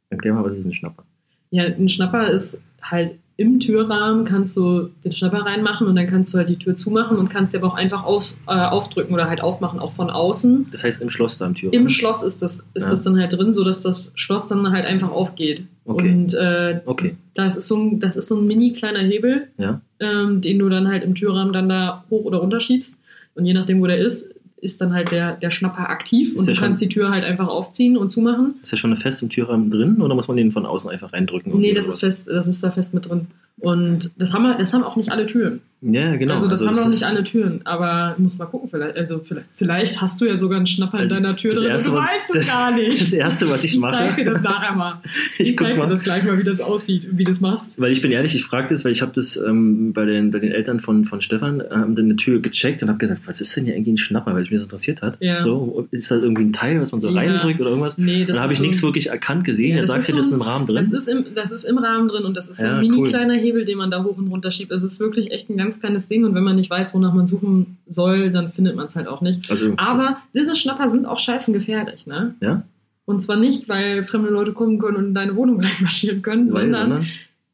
Erklär 0.10 0.34
mal, 0.34 0.46
was 0.46 0.58
ist 0.58 0.66
ein 0.66 0.74
Schnapper? 0.74 1.04
Ja, 1.50 1.66
ein 1.66 1.90
Schnapper 1.90 2.30
ist 2.32 2.60
halt 2.82 3.16
im 3.36 3.60
Türrahmen 3.60 4.26
kannst 4.26 4.58
du 4.58 4.90
den 5.04 5.12
Schnapper 5.12 5.42
reinmachen 5.46 5.86
und 5.86 5.96
dann 5.96 6.08
kannst 6.08 6.34
du 6.34 6.40
halt 6.40 6.50
die 6.50 6.58
Tür 6.58 6.76
zumachen 6.76 7.18
und 7.18 7.30
kannst 7.30 7.52
sie 7.52 7.58
aber 7.58 7.68
auch 7.68 7.76
einfach 7.76 8.04
auf, 8.04 8.36
äh, 8.48 8.52
aufdrücken 8.52 9.14
oder 9.14 9.30
halt 9.30 9.42
aufmachen, 9.42 9.80
auch 9.80 9.92
von 9.92 10.10
außen. 10.10 10.68
Das 10.72 10.84
heißt 10.84 11.02
im 11.02 11.10
Schloss 11.10 11.38
da 11.38 11.46
im 11.46 11.54
Türrahmen? 11.54 11.82
Im 11.82 11.90
Schloss 11.90 12.24
ist 12.24 12.42
das, 12.42 12.68
ist 12.74 12.86
ja. 12.86 12.92
das 12.92 13.04
dann 13.04 13.20
halt 13.20 13.34
drin, 13.34 13.54
sodass 13.54 13.84
das 13.84 14.14
Schloss 14.16 14.48
dann 14.48 14.72
halt 14.72 14.86
einfach 14.86 15.12
aufgeht. 15.12 15.68
Okay. 15.88 16.10
Und 16.12 16.34
äh, 16.34 16.82
okay. 16.86 17.16
das, 17.34 17.56
ist 17.56 17.70
so 17.70 17.78
ein, 17.78 18.02
das 18.02 18.18
ist 18.18 18.28
so 18.28 18.38
ein 18.38 18.46
mini 18.46 18.74
kleiner 18.74 19.00
Hebel, 19.00 19.48
ja. 19.58 19.82
ähm, 20.02 20.42
den 20.42 20.60
du 20.60 20.68
dann 20.68 20.90
halt 20.90 21.06
im 21.06 21.16
Türrahmen 21.16 21.54
dann 21.54 21.70
da 21.70 22.04
hoch 22.10 22.26
oder 22.26 22.40
runter 22.40 22.60
schiebst. 22.60 22.98
Und 23.36 23.46
je 23.46 23.54
nachdem, 23.54 23.82
wo 23.82 23.88
der 23.88 23.98
ist, 23.98 24.30
ist 24.60 24.82
dann 24.82 24.94
halt 24.94 25.12
der, 25.12 25.36
der 25.38 25.50
Schnapper 25.50 25.90
aktiv 25.90 26.36
ist 26.36 26.42
und 26.42 26.48
du 26.50 26.60
kannst 26.60 26.82
die 26.82 26.90
Tür 26.90 27.10
halt 27.10 27.24
einfach 27.24 27.48
aufziehen 27.48 27.96
und 27.96 28.12
zumachen. 28.12 28.56
Ist 28.64 28.72
der 28.74 28.78
schon 28.78 28.96
fest 28.98 29.22
im 29.22 29.30
Türrahmen 29.30 29.72
drin 29.72 30.02
oder 30.02 30.14
muss 30.14 30.28
man 30.28 30.36
den 30.36 30.52
von 30.52 30.66
außen 30.66 30.90
einfach 30.90 31.14
reindrücken? 31.14 31.58
Nee, 31.58 31.74
das 31.74 31.88
ist 31.88 32.00
fest, 32.00 32.28
das 32.28 32.48
ist 32.48 32.64
da 32.64 32.72
fest 32.72 32.94
mit 32.94 33.08
drin. 33.08 33.28
Und 33.60 34.12
das 34.18 34.34
haben, 34.34 34.44
wir, 34.44 34.58
das 34.58 34.74
haben 34.74 34.84
auch 34.84 34.96
nicht 34.96 35.12
alle 35.12 35.26
Türen. 35.26 35.62
Ja, 35.82 36.16
genau. 36.16 36.34
Also 36.34 36.48
das 36.48 36.62
also 36.62 36.70
haben 36.70 36.76
das 36.76 36.86
auch 36.86 36.90
nicht 36.90 37.04
alle 37.04 37.24
Türen, 37.24 37.62
aber 37.64 38.16
du 38.18 38.24
musst 38.24 38.40
mal 38.40 38.46
gucken, 38.46 38.68
vielleicht, 38.70 38.98
also 38.98 39.20
vielleicht, 39.20 39.48
vielleicht 39.54 40.02
hast 40.02 40.20
du 40.20 40.26
ja 40.26 40.36
sogar 40.36 40.58
einen 40.58 40.66
Schnapper 40.66 40.98
in 40.98 41.04
also 41.04 41.16
deiner 41.16 41.34
Tür 41.34 41.54
drin 41.54 41.70
erste, 41.70 41.92
du 41.92 41.96
weißt 41.96 42.36
es 42.36 42.48
gar 42.48 42.72
nicht. 42.72 43.00
Das 43.08 43.14
Erste, 43.14 43.50
was 43.50 43.64
ich, 43.64 43.78
mache. 43.78 43.94
Ich 43.94 44.00
zeige 44.00 44.24
dir 44.24 44.32
das 44.32 44.42
nachher 44.42 44.76
mal. 44.76 45.02
Ich, 45.38 45.52
ich 45.52 45.58
zeige 45.58 45.80
dir 45.80 45.88
das 45.88 46.04
gleich 46.04 46.24
mal, 46.24 46.38
wie 46.40 46.44
das 46.44 46.62
aussieht 46.62 47.08
und 47.10 47.18
wie 47.18 47.24
du 47.24 47.32
das 47.32 47.42
machst. 47.42 47.80
Weil 47.80 47.92
ich 47.92 48.02
bin 48.02 48.12
ehrlich, 48.12 48.34
ich 48.34 48.44
frage 48.44 48.68
das, 48.70 48.86
weil 48.86 48.92
ich 48.92 49.02
habe 49.02 49.12
das 49.14 49.38
ähm, 49.38 49.94
bei, 49.94 50.06
den, 50.06 50.32
bei 50.32 50.40
den 50.40 50.52
Eltern 50.52 50.80
von, 50.80 51.06
von 51.06 51.22
Stefan 51.22 51.62
ähm, 51.62 51.96
dann 51.96 52.06
eine 52.06 52.16
Tür 52.16 52.42
gecheckt 52.42 52.82
und 52.82 52.90
habe 52.90 52.98
gedacht, 52.98 53.20
was 53.26 53.40
ist 53.40 53.56
denn 53.56 53.66
hier 53.66 53.76
eigentlich 53.76 53.94
ein 53.94 53.98
Schnapper, 53.98 54.34
weil 54.34 54.42
mich 54.42 54.50
das 54.50 54.64
interessiert 54.64 55.04
hat. 55.04 55.18
Ja. 55.20 55.42
So, 55.42 55.88
ist 55.92 56.10
das 56.10 56.24
irgendwie 56.24 56.44
ein 56.44 56.54
Teil, 56.54 56.82
was 56.82 56.92
man 56.92 57.02
so 57.02 57.10
ja. 57.10 57.14
reindrückt 57.14 57.62
oder 57.62 57.70
irgendwas? 57.70 57.98
Nee, 57.98 58.26
das 58.26 58.34
dann 58.34 58.44
habe 58.44 58.54
ich 58.54 58.60
so 58.60 58.66
nichts 58.66 58.82
wirklich 58.82 59.08
erkannt 59.08 59.44
gesehen. 59.44 59.72
Ja, 59.72 59.78
Jetzt 59.78 59.88
sagst 59.90 60.10
du, 60.10 60.14
das 60.14 60.28
ist 60.28 60.34
im 60.34 60.42
Rahmen 60.42 60.66
drin. 60.66 60.78
Das 60.78 60.92
ist 60.92 61.08
im, 61.08 61.26
das 61.36 61.52
ist 61.52 61.66
im 61.66 61.78
Rahmen 61.78 62.08
drin 62.08 62.26
und 62.26 62.36
das 62.36 62.50
ist 62.50 62.62
so 62.62 62.68
ein 62.68 62.80
mini 62.80 62.98
cool. 62.98 63.10
kleiner 63.10 63.36
Hebel, 63.48 63.66
den 63.66 63.78
man 63.78 63.92
da 63.92 64.04
hoch 64.04 64.18
und 64.18 64.28
runter 64.28 64.52
schiebt. 64.52 64.72
Es 64.72 64.84
ist 64.84 65.00
wirklich 65.00 65.32
echt 65.32 65.50
ein 65.50 65.58
ganz 65.58 65.80
kleines 65.80 66.08
Ding 66.08 66.26
und 66.26 66.36
wenn 66.36 66.44
man 66.44 66.56
nicht 66.56 66.70
weiß, 66.70 66.94
wonach 66.94 67.14
man 67.14 67.28
suchen 67.28 67.78
soll, 67.88 68.32
dann 68.32 68.52
findet 68.52 68.76
man 68.76 68.88
es 68.88 68.96
halt 68.96 69.08
auch 69.08 69.22
nicht. 69.22 69.50
Also, 69.50 69.74
Aber 69.78 70.18
diese 70.34 70.56
Schnapper 70.56 70.90
sind 70.90 71.06
auch 71.06 71.20
scheißen 71.20 71.54
gefährlich, 71.54 72.06
ne? 72.08 72.36
Ja? 72.42 72.64
Und 73.06 73.22
zwar 73.22 73.38
nicht, 73.38 73.70
weil 73.70 74.04
fremde 74.04 74.30
Leute 74.30 74.52
kommen 74.52 74.80
können 74.80 74.98
und 74.98 75.06
in 75.06 75.14
deine 75.14 75.36
Wohnung 75.36 75.62
reinmarschieren 75.64 76.22
können, 76.22 76.54
weil, 76.54 76.72
sondern, 76.72 76.90
sondern? 76.90 77.08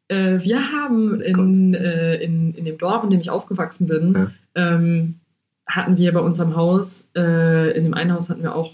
Äh, 0.08 0.44
wir 0.44 0.72
haben 0.72 1.22
in, 1.22 1.74
äh, 1.74 2.16
in, 2.16 2.54
in 2.56 2.66
dem 2.66 2.78
Dorf, 2.78 3.04
in 3.04 3.10
dem 3.10 3.20
ich 3.20 3.30
aufgewachsen 3.30 3.88
bin, 3.88 4.14
ja. 4.14 4.32
ähm, 4.56 5.16
hatten 5.68 5.98
wir 5.98 6.12
bei 6.12 6.20
unserem 6.20 6.56
Haus, 6.56 7.10
äh, 7.16 7.78
in 7.78 7.84
dem 7.84 7.94
einen 7.94 8.14
Haus 8.14 8.30
hatten 8.30 8.44
wir 8.44 8.56
auch 8.56 8.74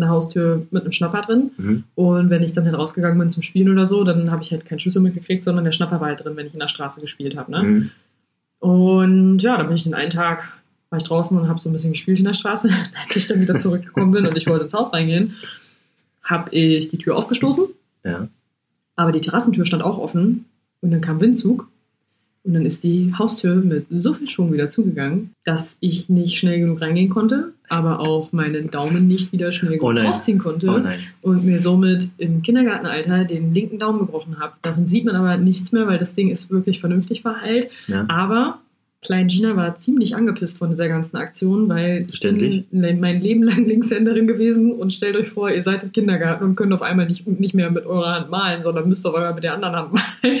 eine 0.00 0.10
Haustür 0.10 0.66
mit 0.70 0.82
einem 0.82 0.92
Schnapper 0.92 1.22
drin. 1.22 1.50
Mhm. 1.56 1.84
Und 1.94 2.30
wenn 2.30 2.42
ich 2.42 2.52
dann 2.52 2.64
halt 2.64 2.76
rausgegangen 2.76 3.18
bin 3.18 3.30
zum 3.30 3.42
Spielen 3.42 3.70
oder 3.70 3.86
so, 3.86 4.04
dann 4.04 4.30
habe 4.30 4.42
ich 4.42 4.50
halt 4.50 4.64
keinen 4.64 4.80
Schlüssel 4.80 5.02
mitgekriegt, 5.02 5.44
sondern 5.44 5.64
der 5.64 5.72
Schnapper 5.72 6.00
war 6.00 6.08
halt 6.08 6.24
drin, 6.24 6.36
wenn 6.36 6.46
ich 6.46 6.54
in 6.54 6.60
der 6.60 6.68
Straße 6.68 7.00
gespielt 7.00 7.36
habe. 7.36 7.50
Ne? 7.50 7.62
Mhm. 7.62 7.90
Und 8.60 9.38
ja, 9.40 9.56
dann 9.56 9.66
bin 9.66 9.76
ich 9.76 9.84
den 9.84 9.94
einen 9.94 10.10
Tag, 10.10 10.52
war 10.90 10.98
ich 10.98 11.04
draußen 11.04 11.36
und 11.36 11.48
habe 11.48 11.58
so 11.58 11.68
ein 11.68 11.72
bisschen 11.72 11.92
gespielt 11.92 12.18
in 12.18 12.24
der 12.24 12.34
Straße. 12.34 12.70
Als 13.02 13.16
ich 13.16 13.26
dann 13.26 13.40
wieder 13.40 13.58
zurückgekommen 13.58 14.12
bin 14.12 14.26
und 14.26 14.36
ich 14.36 14.46
wollte 14.46 14.64
ins 14.64 14.74
Haus 14.74 14.92
reingehen, 14.92 15.34
habe 16.22 16.54
ich 16.54 16.90
die 16.90 16.98
Tür 16.98 17.16
aufgestoßen. 17.16 17.64
Ja. 18.04 18.28
Aber 18.96 19.12
die 19.12 19.20
Terrassentür 19.20 19.64
stand 19.64 19.82
auch 19.82 19.98
offen 19.98 20.44
und 20.80 20.90
dann 20.90 21.00
kam 21.00 21.20
Windzug 21.20 21.69
und 22.50 22.54
dann 22.54 22.66
ist 22.66 22.82
die 22.82 23.14
Haustür 23.16 23.54
mit 23.54 23.86
so 23.90 24.12
viel 24.12 24.28
Schwung 24.28 24.52
wieder 24.52 24.68
zugegangen, 24.68 25.30
dass 25.44 25.76
ich 25.78 26.08
nicht 26.08 26.36
schnell 26.36 26.58
genug 26.58 26.80
reingehen 26.80 27.08
konnte, 27.08 27.52
aber 27.68 28.00
auch 28.00 28.32
meinen 28.32 28.72
Daumen 28.72 29.06
nicht 29.06 29.32
wieder 29.32 29.52
schnell 29.52 29.78
genug 29.78 29.96
oh 29.96 30.00
rausziehen 30.00 30.40
konnte 30.40 30.66
oh 31.22 31.28
und 31.28 31.44
mir 31.44 31.62
somit 31.62 32.08
im 32.18 32.42
Kindergartenalter 32.42 33.24
den 33.24 33.54
linken 33.54 33.78
Daumen 33.78 34.00
gebrochen 34.00 34.40
habe. 34.40 34.54
Davon 34.62 34.88
sieht 34.88 35.04
man 35.04 35.14
aber 35.14 35.36
nichts 35.36 35.70
mehr, 35.70 35.86
weil 35.86 35.98
das 35.98 36.16
Ding 36.16 36.28
ist 36.28 36.50
wirklich 36.50 36.80
vernünftig 36.80 37.22
verheilt. 37.22 37.70
Ja. 37.86 38.04
Aber 38.08 38.58
Klein 39.00 39.28
Gina 39.28 39.56
war 39.56 39.78
ziemlich 39.78 40.16
angepisst 40.16 40.58
von 40.58 40.70
dieser 40.70 40.88
ganzen 40.88 41.18
Aktion, 41.18 41.68
weil 41.68 42.06
ich 42.12 42.20
bin 42.20 42.66
mein 42.72 43.20
Leben 43.20 43.44
lang 43.44 43.64
Linkshänderin 43.64 44.26
gewesen 44.26 44.72
und 44.72 44.92
stellt 44.92 45.14
euch 45.14 45.28
vor, 45.28 45.50
ihr 45.50 45.62
seid 45.62 45.84
im 45.84 45.92
Kindergarten 45.92 46.42
und 46.42 46.56
könnt 46.56 46.72
auf 46.72 46.82
einmal 46.82 47.06
nicht, 47.06 47.28
nicht 47.28 47.54
mehr 47.54 47.70
mit 47.70 47.86
eurer 47.86 48.16
Hand 48.16 48.30
malen, 48.30 48.64
sondern 48.64 48.88
müsst 48.88 49.06
auf 49.06 49.14
einmal 49.14 49.34
mit 49.34 49.44
der 49.44 49.54
anderen 49.54 49.76
Hand 49.76 49.92
malen. 49.92 50.40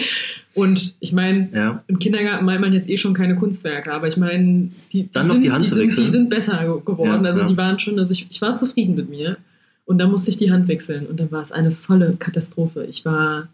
Und 0.54 0.94
ich 1.00 1.12
meine, 1.12 1.48
ja. 1.54 1.82
im 1.86 1.98
Kindergarten 1.98 2.44
malt 2.44 2.60
man 2.60 2.72
jetzt 2.72 2.88
eh 2.88 2.98
schon 2.98 3.14
keine 3.14 3.36
Kunstwerke, 3.36 3.92
aber 3.92 4.08
ich 4.08 4.16
meine, 4.16 4.70
die, 4.92 5.04
die, 5.04 5.26
sind, 5.26 5.42
die, 5.44 5.66
sind, 5.66 5.98
die 5.98 6.08
sind 6.08 6.30
besser 6.30 6.80
geworden. 6.84 7.22
Ja, 7.22 7.28
also 7.28 7.40
ja. 7.40 7.46
die 7.46 7.56
waren 7.56 7.78
schon, 7.78 7.98
also 7.98 8.12
ich, 8.12 8.26
ich 8.30 8.42
war 8.42 8.56
zufrieden 8.56 8.96
mit 8.96 9.08
mir. 9.08 9.36
Und 9.84 9.98
dann 9.98 10.10
musste 10.10 10.30
ich 10.30 10.38
die 10.38 10.52
Hand 10.52 10.68
wechseln 10.68 11.06
und 11.06 11.18
dann 11.18 11.32
war 11.32 11.42
es 11.42 11.50
eine 11.50 11.72
volle 11.72 12.14
Katastrophe. 12.16 12.84
Ich 12.84 13.04
war 13.04 13.48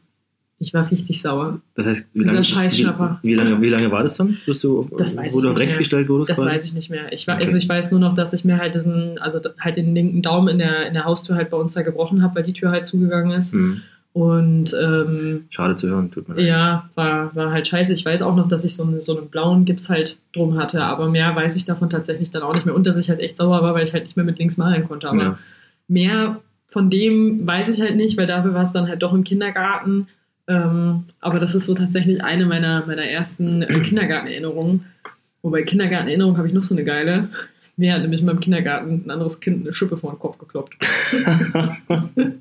ich 0.58 0.72
war 0.72 0.90
richtig 0.90 1.20
sauer. 1.20 1.60
Das 1.74 1.86
heißt, 1.86 2.08
wie 2.14 2.24
lange, 2.24 2.40
wie, 2.40 3.22
wie, 3.22 3.34
lange, 3.34 3.60
wie 3.60 3.68
lange 3.68 3.90
war 3.90 4.02
das 4.02 4.16
dann, 4.16 4.38
bis 4.46 4.62
du, 4.62 4.88
das 4.96 5.14
weiß 5.14 5.34
wo 5.34 5.40
du 5.40 5.50
auf 5.50 5.56
rechts 5.56 5.76
mehr. 5.76 5.80
gestellt 5.80 6.08
wurdest? 6.08 6.30
Das 6.30 6.38
quasi? 6.38 6.48
weiß 6.48 6.64
ich 6.64 6.72
nicht 6.72 6.88
mehr. 6.88 7.12
Ich, 7.12 7.26
war, 7.26 7.36
okay. 7.36 7.44
also 7.44 7.58
ich 7.58 7.68
weiß 7.68 7.90
nur 7.90 8.00
noch, 8.00 8.14
dass 8.14 8.32
ich 8.32 8.44
mir 8.44 8.56
halt 8.56 8.74
diesen, 8.74 9.18
also 9.18 9.38
halt 9.60 9.76
den 9.76 9.94
linken 9.94 10.22
Daumen 10.22 10.48
in 10.48 10.58
der, 10.58 10.86
in 10.86 10.94
der 10.94 11.04
Haustür 11.04 11.36
halt 11.36 11.50
bei 11.50 11.58
uns 11.58 11.74
da 11.74 11.82
gebrochen 11.82 12.22
habe, 12.22 12.36
weil 12.36 12.42
die 12.42 12.54
Tür 12.54 12.70
halt 12.70 12.86
zugegangen 12.86 13.32
ist. 13.32 13.54
Mhm. 13.54 13.82
Und 14.16 14.75
ähm, 14.82 15.44
schade 15.50 15.76
zu 15.76 15.88
hören, 15.88 16.11
tut 16.11 16.26
mir 16.28 16.37
leid. 16.37 16.46
Ja, 16.46 16.88
war, 16.94 17.37
war 17.37 17.50
halt 17.50 17.68
scheiße. 17.68 17.92
Ich 17.92 18.06
weiß 18.06 18.23
auch 18.23 18.35
noch, 18.35 18.49
dass 18.49 18.64
ich 18.64 18.75
so, 18.75 18.82
eine, 18.82 19.02
so 19.02 19.18
einen 19.18 19.28
blauen 19.28 19.66
Gips 19.66 19.90
halt 19.90 20.16
drum 20.32 20.58
hatte, 20.58 20.82
aber 20.82 21.11
mehr 21.11 21.37
weiß 21.37 21.54
ich 21.56 21.66
davon 21.66 21.90
tatsächlich 21.90 22.30
dann 22.30 22.42
auch 22.42 22.54
nicht 22.54 22.64
mehr. 22.64 22.75
Und 22.75 22.87
dass 22.87 22.96
ich 22.96 23.11
halt 23.11 23.20
echt 23.20 23.37
sauer 23.37 23.62
war, 23.62 23.75
weil 23.75 23.85
ich 23.85 23.92
halt 23.92 24.04
nicht 24.04 24.16
mehr 24.16 24.25
mit 24.25 24.38
links 24.38 24.56
malen 24.56 24.88
konnte. 24.88 25.08
Aber 25.11 25.23
ja. 25.23 25.38
mehr 25.87 26.40
von 26.66 26.88
dem 26.88 27.46
weiß 27.46 27.68
ich 27.68 27.82
halt 27.82 27.96
nicht, 27.96 28.16
weil 28.16 28.26
dafür 28.26 28.54
war 28.54 28.62
es 28.62 28.73
dann 28.73 28.88
halt 28.88 29.02
doch 29.02 29.12
im 29.12 29.23
Kindergarten 29.25 30.08
ähm, 30.49 31.04
aber 31.20 31.40
das 31.40 31.54
ist 31.54 31.66
so 31.66 31.75
tatsächlich 31.75 32.23
eine 32.23 32.46
meiner, 32.46 32.87
meiner 32.87 33.04
ersten 33.04 33.62
äh, 33.62 33.80
Kindergartenerinnerungen. 33.80 34.85
Wobei 35.42 35.62
Kindergartenerinnerung 35.62 36.38
habe 36.38 36.49
ich 36.49 36.54
noch 36.54 36.64
so 36.64 36.75
eine 36.75 36.85
geile. 36.85 37.28
Mir 37.78 37.92
hat 37.92 38.00
nämlich 38.00 38.21
in 38.21 38.26
meinem 38.26 38.40
Kindergarten 38.40 39.02
ein 39.04 39.11
anderes 39.11 39.38
Kind 39.38 39.62
eine 39.62 39.75
Schippe 39.75 39.99
vor 39.99 40.12
den 40.12 40.18
Kopf 40.18 40.38
gekloppt. 40.38 40.76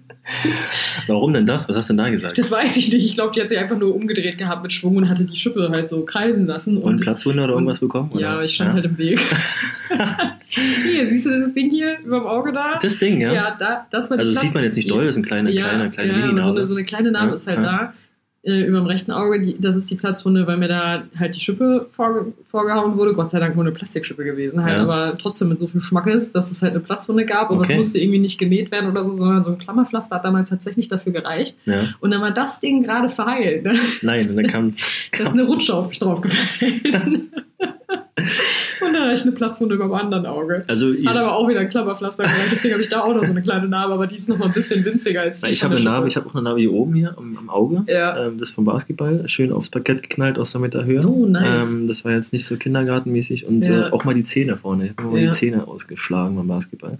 Warum 1.07 1.33
denn 1.33 1.45
das? 1.45 1.67
Was 1.67 1.75
hast 1.75 1.89
du 1.89 1.93
denn 1.93 2.05
da 2.05 2.09
gesagt? 2.09 2.37
Das 2.37 2.49
weiß 2.49 2.77
ich 2.77 2.93
nicht. 2.93 3.05
Ich 3.05 3.15
glaube, 3.15 3.33
die 3.33 3.41
hat 3.41 3.49
sich 3.49 3.57
einfach 3.57 3.77
nur 3.77 3.93
umgedreht 3.93 4.37
gehabt 4.37 4.63
mit 4.63 4.71
Schwung 4.71 4.95
und 4.95 5.09
hatte 5.09 5.25
die 5.25 5.35
Schippe 5.35 5.67
halt 5.69 5.89
so 5.89 6.05
kreisen 6.05 6.45
lassen. 6.47 6.77
Und, 6.77 6.83
und 6.83 7.01
Platzwunde 7.01 7.43
oder 7.43 7.53
irgendwas 7.53 7.81
bekommen? 7.81 8.11
Oder? 8.13 8.21
Ja, 8.21 8.41
ich 8.41 8.55
stand 8.55 8.69
ja. 8.69 8.75
halt 8.75 8.85
im 8.85 8.97
Weg. 8.97 9.19
hier, 10.47 11.05
siehst 11.05 11.25
du 11.25 11.37
das 11.37 11.53
Ding 11.53 11.69
hier 11.69 11.99
über 11.99 12.19
dem 12.19 12.27
Auge 12.27 12.53
da? 12.53 12.79
Das 12.81 12.97
Ding, 12.97 13.19
ja? 13.19 13.33
Ja, 13.33 13.57
da, 13.59 13.87
das 13.91 14.09
war 14.09 14.17
Also 14.17 14.31
das 14.31 14.41
sieht 14.41 14.53
man 14.53 14.63
jetzt 14.63 14.77
nicht 14.77 14.89
doll, 14.89 15.05
das 15.05 15.17
ist 15.17 15.21
ein 15.21 15.25
kleiner, 15.25 15.49
ja, 15.49 15.63
kleiner, 15.63 15.89
kleiner 15.89 16.13
ja, 16.13 16.25
Mini-Narbe. 16.27 16.45
So 16.45 16.55
eine, 16.55 16.65
so 16.65 16.75
eine 16.75 16.85
kleine 16.85 17.11
Narbe 17.11 17.31
ja, 17.31 17.35
ist 17.35 17.47
halt 17.47 17.61
da 17.61 17.93
äh, 18.45 18.61
über 18.61 18.77
dem 18.77 18.85
rechten 18.85 19.11
Auge, 19.11 19.41
die, 19.41 19.59
das 19.59 19.75
ist 19.75 19.89
die 19.89 19.95
Platzwunde, 19.95 20.45
weil 20.45 20.57
mir 20.57 20.67
da 20.67 21.03
halt 21.17 21.35
die 21.35 21.39
Schippe 21.39 21.87
vorge 21.91 22.33
vorgehauen 22.49 22.95
wurde. 22.95 23.13
Gott 23.13 23.31
sei 23.31 23.39
Dank 23.39 23.55
nur 23.55 23.65
eine 23.65 23.73
Plastikschippe 23.73 24.23
gewesen, 24.23 24.63
halt, 24.63 24.77
ja. 24.77 24.83
aber 24.83 25.17
trotzdem 25.17 25.49
mit 25.49 25.59
so 25.59 25.67
viel 25.67 25.81
Schmackes, 25.81 26.31
dass 26.31 26.51
es 26.51 26.61
halt 26.61 26.73
eine 26.73 26.79
Platzwunde 26.79 27.25
gab, 27.25 27.49
aber 27.49 27.61
okay. 27.61 27.73
es 27.73 27.77
musste 27.77 27.99
irgendwie 27.99 28.19
nicht 28.19 28.37
genäht 28.37 28.71
werden 28.71 28.89
oder 28.89 29.03
so, 29.03 29.15
sondern 29.15 29.43
so 29.43 29.51
ein 29.51 29.57
Klammerpflaster 29.57 30.17
hat 30.17 30.25
damals 30.25 30.49
tatsächlich 30.49 30.89
dafür 30.89 31.11
gereicht. 31.11 31.57
Ja. 31.65 31.89
Und 31.99 32.11
dann 32.11 32.21
war 32.21 32.31
das 32.31 32.59
Ding 32.59 32.83
gerade 32.83 33.09
verheilt. 33.09 33.65
Ne? 33.65 33.75
Nein, 34.01 34.29
und 34.29 34.35
dann 34.35 34.47
kam, 34.47 34.75
kam. 34.75 34.75
da 35.17 35.23
ist 35.23 35.33
eine 35.33 35.43
Rutsche 35.43 35.73
auf 35.73 35.89
mich 35.89 35.99
draufgefallen. 35.99 37.31
Ich 39.13 39.21
eine 39.21 39.31
Platzwunde 39.31 39.75
über 39.75 39.85
dem 39.85 39.93
anderen 39.93 40.25
Auge. 40.25 40.63
Also 40.67 40.93
Hat 41.05 41.17
aber 41.17 41.35
auch 41.35 41.47
wieder 41.47 41.59
ein 41.59 41.69
Klammerpflaster 41.69 42.23
gereicht, 42.23 42.51
deswegen 42.51 42.73
habe 42.73 42.83
ich 42.83 42.89
da 42.89 43.01
auch 43.01 43.13
noch 43.13 43.23
so 43.23 43.31
eine 43.31 43.41
kleine 43.41 43.67
Narbe, 43.67 43.93
aber 43.93 44.07
die 44.07 44.15
ist 44.15 44.29
noch 44.29 44.37
mal 44.37 44.45
ein 44.45 44.53
bisschen 44.53 44.83
winziger 44.83 45.21
als 45.21 45.41
die. 45.41 45.49
Ich 45.49 45.63
habe 45.63 45.75
eine 45.75 45.83
Narbe, 45.83 46.07
ich 46.07 46.15
habe 46.15 46.27
auch 46.27 46.33
eine 46.33 46.43
Narbe 46.43 46.59
hier 46.59 46.73
oben 46.73 46.93
hier 46.93 47.17
am, 47.17 47.37
am 47.37 47.49
Auge. 47.49 47.83
Ja. 47.87 48.27
Ähm, 48.27 48.37
das 48.37 48.51
vom 48.51 48.65
Basketball, 48.65 49.27
schön 49.27 49.51
aufs 49.51 49.69
Parkett 49.69 50.03
geknallt 50.03 50.39
aus 50.39 50.51
der 50.51 50.61
Meter 50.61 50.85
Höhe. 50.85 51.05
Oh, 51.07 51.25
nice. 51.25 51.67
Ähm, 51.67 51.87
das 51.87 52.05
war 52.05 52.11
jetzt 52.11 52.33
nicht 52.33 52.45
so 52.45 52.57
kindergartenmäßig 52.57 53.45
und 53.45 53.65
ja. 53.65 53.87
äh, 53.87 53.91
auch 53.91 54.03
mal 54.03 54.13
die 54.13 54.23
Zähne 54.23 54.57
vorne. 54.57 54.85
Ich 54.85 54.91
habe 54.91 55.03
mal 55.03 55.19
ja. 55.19 55.29
die 55.29 55.35
Zähne 55.35 55.67
ausgeschlagen 55.67 56.35
beim 56.35 56.47
Basketball. 56.47 56.99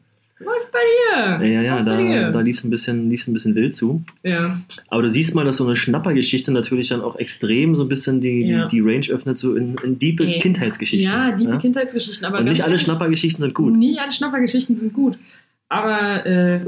Bei 0.76 1.40
dir. 1.40 1.48
Ja, 1.48 1.62
ja, 1.62 1.62
ja 1.62 1.84
da, 1.84 2.32
da 2.32 2.42
lief 2.42 2.58
es 2.58 2.64
ein, 2.66 2.70
bisschen, 2.70 3.08
ein 3.08 3.34
bisschen 3.34 3.56
wild 3.56 3.74
zu. 3.74 4.04
Ja. 4.24 4.60
Aber 4.90 5.04
du 5.04 5.10
siehst 5.10 5.34
mal, 5.36 5.46
dass 5.46 5.58
so 5.58 5.66
eine 5.66 5.76
Schnappergeschichte 5.76 6.52
natürlich 6.52 6.90
dann 6.90 7.02
auch 7.02 7.16
extrem 7.16 7.76
so 7.76 7.84
ein 7.84 7.90
bisschen 7.90 8.20
die, 8.20 8.42
ja. 8.42 8.68
die, 8.68 8.78
die, 8.78 8.82
Range 8.82 9.08
öffnet, 9.10 9.38
so 9.38 9.56
in, 9.56 9.78
in 9.84 9.98
diepe 9.98 10.26
ja. 10.26 10.40
Kindheitsgeschichten. 10.40 11.12
Ja, 11.12 11.32
diepe 11.32 11.52
ja? 11.52 11.58
Kindheitsgeschichten. 11.58 12.26
Aber 12.26 12.40
Und 12.40 12.46
nicht 12.46 12.64
alle 12.64 12.78
Schnappergeschichten 12.78 13.42
sind 13.42 13.54
gut. 13.54 13.76
Nie 13.76 14.00
alle 14.00 14.12
Schnappergeschichten 14.12 14.78
sind 14.78 14.94
gut. 14.94 15.18
Aber 15.70 16.26
äh, 16.26 16.60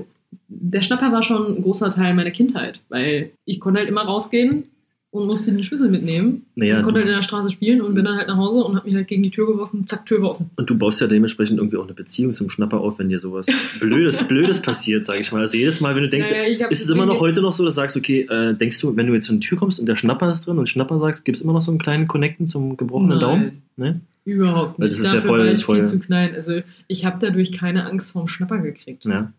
der 0.47 0.81
Schnapper 0.81 1.11
war 1.11 1.23
schon 1.23 1.57
ein 1.57 1.61
großer 1.61 1.91
Teil 1.91 2.13
meiner 2.13 2.31
Kindheit, 2.31 2.79
weil 2.89 3.31
ich 3.45 3.59
konnte 3.59 3.79
halt 3.79 3.89
immer 3.89 4.03
rausgehen 4.03 4.63
und 5.11 5.25
musste 5.25 5.51
den 5.51 5.63
Schlüssel 5.63 5.89
mitnehmen. 5.89 6.45
Naja, 6.55 6.77
und 6.77 6.83
konnte 6.83 6.99
halt 6.99 7.09
in 7.09 7.15
der 7.15 7.23
Straße 7.23 7.49
spielen 7.49 7.81
und 7.81 7.95
bin 7.95 8.03
dann 8.03 8.17
halt 8.17 8.27
nach 8.27 8.37
Hause 8.37 8.63
und 8.63 8.75
habe 8.75 8.87
mich 8.87 8.95
halt 8.95 9.07
gegen 9.07 9.23
die 9.23 9.31
Tür 9.31 9.47
geworfen, 9.47 9.87
zack, 9.87 10.05
Tür 10.05 10.21
war 10.21 10.31
offen. 10.31 10.49
Und 10.55 10.69
du 10.69 10.77
baust 10.77 10.99
ja 10.99 11.07
dementsprechend 11.07 11.57
irgendwie 11.57 11.77
auch 11.77 11.85
eine 11.85 11.93
Beziehung 11.93 12.33
zum 12.33 12.49
Schnapper 12.49 12.79
auf, 12.79 12.99
wenn 12.99 13.09
dir 13.09 13.19
sowas 13.19 13.47
Blödes, 13.79 14.21
Blödes 14.27 14.61
passiert, 14.61 15.05
sage 15.05 15.21
ich 15.21 15.31
mal. 15.31 15.41
Also 15.41 15.57
jedes 15.57 15.79
Mal, 15.79 15.95
wenn 15.95 16.03
du 16.03 16.09
denkst, 16.09 16.29
naja, 16.29 16.67
ist 16.67 16.83
es 16.83 16.89
immer 16.89 17.05
noch 17.05 17.19
heute 17.19 17.41
noch 17.41 17.51
so, 17.51 17.63
dass 17.63 17.75
du 17.75 17.81
sagst, 17.81 17.97
okay, 17.97 18.27
äh, 18.29 18.53
denkst 18.53 18.79
du, 18.81 18.95
wenn 18.95 19.07
du 19.07 19.13
jetzt 19.13 19.29
in 19.29 19.39
die 19.39 19.47
Tür 19.47 19.57
kommst 19.57 19.79
und 19.79 19.85
der 19.85 19.95
Schnapper 19.95 20.29
ist 20.29 20.45
drin 20.45 20.57
und 20.57 20.67
Schnapper 20.67 20.99
sagst, 20.99 21.23
gibt 21.23 21.37
es 21.37 21.41
immer 21.41 21.53
noch 21.53 21.61
so 21.61 21.71
einen 21.71 21.79
kleinen 21.79 22.07
Connecten 22.07 22.47
zum 22.47 22.75
gebrochenen 22.75 23.17
Nein. 23.17 23.19
Daumen? 23.19 23.61
Ne? 23.77 24.01
Überhaupt 24.25 24.77
nicht. 24.77 24.79
Weil 24.79 24.89
das 24.89 24.99
ist 24.99 25.05
Dafür 25.05 25.19
ja 25.19 25.25
voll, 25.25 25.39
war 25.39 25.47
ich 25.47 25.63
voll 25.63 25.77
viel 25.77 25.87
zu 25.87 25.99
klein. 25.99 26.35
Also 26.35 26.59
ich 26.87 27.05
habe 27.05 27.17
dadurch 27.21 27.53
keine 27.53 27.85
Angst 27.85 28.11
vorm 28.11 28.27
Schnapper 28.27 28.57
gekriegt. 28.57 29.05
Ja. 29.05 29.31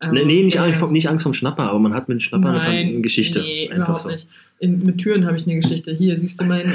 Ähm, 0.00 0.10
nee, 0.12 0.24
nee 0.24 0.42
nicht, 0.42 0.56
äh, 0.56 0.60
Angst 0.60 0.78
vom, 0.78 0.92
nicht 0.92 1.08
Angst 1.08 1.22
vom 1.22 1.32
Schnapper, 1.32 1.70
aber 1.70 1.78
man 1.78 1.94
hat 1.94 2.08
mit 2.08 2.18
dem 2.18 2.20
Schnapper 2.20 2.52
nein, 2.52 2.88
eine 2.88 3.00
Geschichte. 3.00 3.40
Nee, 3.40 3.70
überhaupt 3.74 4.00
so. 4.00 4.08
nicht. 4.08 4.28
In, 4.58 4.84
mit 4.84 4.98
Türen 4.98 5.26
habe 5.26 5.36
ich 5.36 5.46
eine 5.46 5.60
Geschichte. 5.60 5.92
Hier 5.92 6.18
siehst 6.18 6.40
du 6.40 6.44
meine 6.44 6.72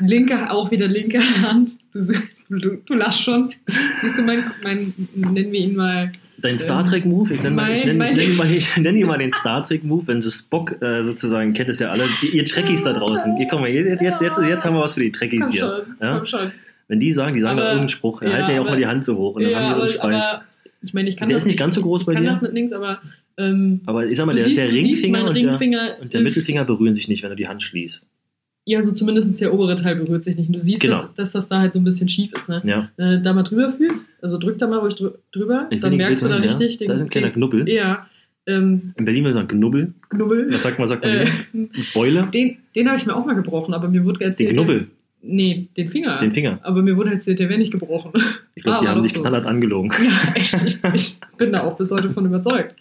linke, 0.00 0.50
auch 0.50 0.70
wieder 0.70 0.86
linke 0.86 1.18
Hand. 1.42 1.78
Du, 1.92 2.58
du, 2.58 2.76
du 2.84 2.94
lachst 2.94 3.22
schon. 3.22 3.52
Siehst 4.00 4.18
du 4.18 4.22
mein, 4.22 4.44
mein, 4.62 4.94
nennen 5.14 5.52
wir 5.52 5.60
ihn 5.60 5.76
mal. 5.76 6.12
Dein 6.38 6.58
Star 6.58 6.84
Trek 6.84 7.06
Move, 7.06 7.32
ich 7.32 7.42
nenne, 7.42 7.56
mein, 7.56 7.74
ich 7.74 7.84
nenne, 7.86 8.04
ich 8.04 8.16
nenne, 8.16 8.34
mal, 8.34 8.50
ich 8.50 8.76
nenne 8.76 8.98
ihn 8.98 9.06
mal 9.06 9.18
den 9.18 9.32
Star 9.32 9.62
Trek 9.62 9.84
Move, 9.84 10.06
wenn 10.06 10.20
du 10.20 10.30
Spock 10.30 10.80
äh, 10.82 11.02
sozusagen 11.02 11.54
kennt 11.54 11.70
es 11.70 11.78
ja 11.78 11.90
alle, 11.90 12.04
ihr 12.30 12.44
Trekkies 12.44 12.82
da 12.82 12.92
draußen. 12.92 13.38
Ihr, 13.38 13.46
komm 13.48 13.62
mal, 13.62 13.70
jetzt, 13.70 14.02
jetzt, 14.02 14.20
jetzt, 14.20 14.38
jetzt 14.42 14.64
haben 14.66 14.74
wir 14.74 14.82
was 14.82 14.94
für 14.94 15.00
die 15.00 15.12
Trekkies 15.12 15.50
hier. 15.50 15.84
Schon, 16.26 16.40
ja? 16.40 16.52
Wenn 16.88 17.00
die 17.00 17.10
sagen, 17.12 17.34
die 17.34 17.40
sagen 17.40 17.58
aber, 17.58 17.62
da 17.62 17.66
irgendeinen 17.68 17.88
Spruch, 17.88 18.20
ja, 18.20 18.32
halten 18.32 18.50
ja 18.54 18.60
auch 18.60 18.66
mal 18.66 18.76
die 18.76 18.86
Hand 18.86 19.04
so 19.04 19.16
hoch 19.16 19.34
und 19.36 19.42
dann 19.42 19.52
ja, 19.52 19.60
haben 19.60 19.68
die 19.68 19.74
so 19.74 19.80
einen 19.80 19.90
Spalt. 19.90 20.42
Ich 20.86 20.94
meine, 20.94 21.08
ich 21.08 21.16
kann 21.16 21.28
der 21.28 21.36
das 21.36 21.42
ist 21.42 21.48
nicht 21.48 21.58
ganz 21.58 21.74
so 21.74 21.82
groß 21.82 22.04
bei 22.04 22.12
dir. 22.12 22.20
Ich 22.20 22.24
kann 22.24 22.32
das 22.32 22.42
mit 22.42 22.52
links, 22.52 22.72
aber. 22.72 23.00
Ähm, 23.36 23.80
aber 23.86 24.06
ich 24.06 24.16
sag 24.16 24.26
mal, 24.26 24.34
der, 24.34 24.44
siehst, 24.44 24.58
der 24.58 24.70
Ringfinger, 24.70 25.28
und, 25.28 25.34
der, 25.34 26.00
und 26.00 26.14
der 26.14 26.20
Mittelfinger 26.22 26.64
berühren 26.64 26.94
sich 26.94 27.08
nicht, 27.08 27.22
wenn 27.22 27.30
du 27.30 27.36
die 27.36 27.48
Hand 27.48 27.62
schließt. 27.62 28.04
Ja, 28.68 28.82
so 28.82 28.92
zumindest 28.92 29.40
der 29.40 29.54
obere 29.54 29.76
Teil 29.76 29.96
berührt 29.96 30.24
sich 30.24 30.36
nicht. 30.36 30.48
Und 30.48 30.54
du 30.54 30.60
siehst, 30.60 30.80
genau. 30.80 31.02
dass, 31.02 31.14
dass, 31.14 31.32
das 31.32 31.48
da 31.48 31.60
halt 31.60 31.72
so 31.72 31.78
ein 31.78 31.84
bisschen 31.84 32.08
schief 32.08 32.32
ist. 32.32 32.48
Ne? 32.48 32.62
Ja. 32.64 32.90
Äh, 32.96 33.22
da 33.22 33.32
mal 33.32 33.44
drüber 33.44 33.70
fühlst, 33.70 34.08
also 34.20 34.38
drück 34.38 34.58
da 34.58 34.66
mal 34.66 34.78
ruhig 34.78 34.96
drüber, 35.32 35.68
ich 35.70 35.80
dann 35.80 35.96
merkst 35.96 36.24
du 36.24 36.28
da 36.28 36.36
richtig. 36.36 36.72
Ja. 36.72 36.78
Den, 36.78 36.88
da 36.88 36.94
ist 36.94 37.00
ein 37.02 37.08
kleiner 37.08 37.30
Knubbel. 37.30 37.68
Ja. 37.68 38.08
Ähm, 38.46 38.92
In 38.96 39.04
Berlin 39.04 39.24
würde 39.24 39.34
man 39.34 39.42
sagen 39.46 39.58
Knubbel. 39.58 39.94
Knubbel. 40.08 40.52
Was 40.52 40.62
sagt 40.62 40.78
man, 40.78 40.88
sagt 40.88 41.04
man 41.04 41.12
äh, 41.12 41.26
Beule? 41.94 42.28
Den, 42.32 42.58
den 42.74 42.88
habe 42.88 42.96
ich 42.96 43.06
mir 43.06 43.14
auch 43.14 43.24
mal 43.24 43.34
gebrochen, 43.34 43.74
aber 43.74 43.88
mir 43.88 44.04
wurde 44.04 44.24
erzählt. 44.24 44.50
Den 44.50 44.56
Knubbel? 44.56 44.88
Nee, 45.22 45.68
den 45.76 45.88
Finger. 45.88 46.18
Den 46.18 46.32
Finger. 46.32 46.60
Aber 46.62 46.82
mir 46.82 46.96
wurde 46.96 47.10
erzählt, 47.10 47.38
der 47.38 47.48
wäre 47.48 47.58
nicht 47.58 47.72
gebrochen. 47.72 48.12
Ich 48.54 48.62
glaube, 48.62 48.78
ah, 48.78 48.80
die 48.80 48.88
haben 48.88 49.02
dich 49.02 49.12
so. 49.12 49.20
knallhart 49.20 49.46
angelogen. 49.46 49.90
Ja, 50.02 50.34
echt. 50.34 50.54
Ich, 50.64 50.82
ich, 50.94 51.20
bin 51.36 51.52
da 51.52 51.64
auch 51.64 51.76
bis 51.76 51.90
heute 51.90 52.10
von 52.10 52.26
überzeugt. 52.26 52.74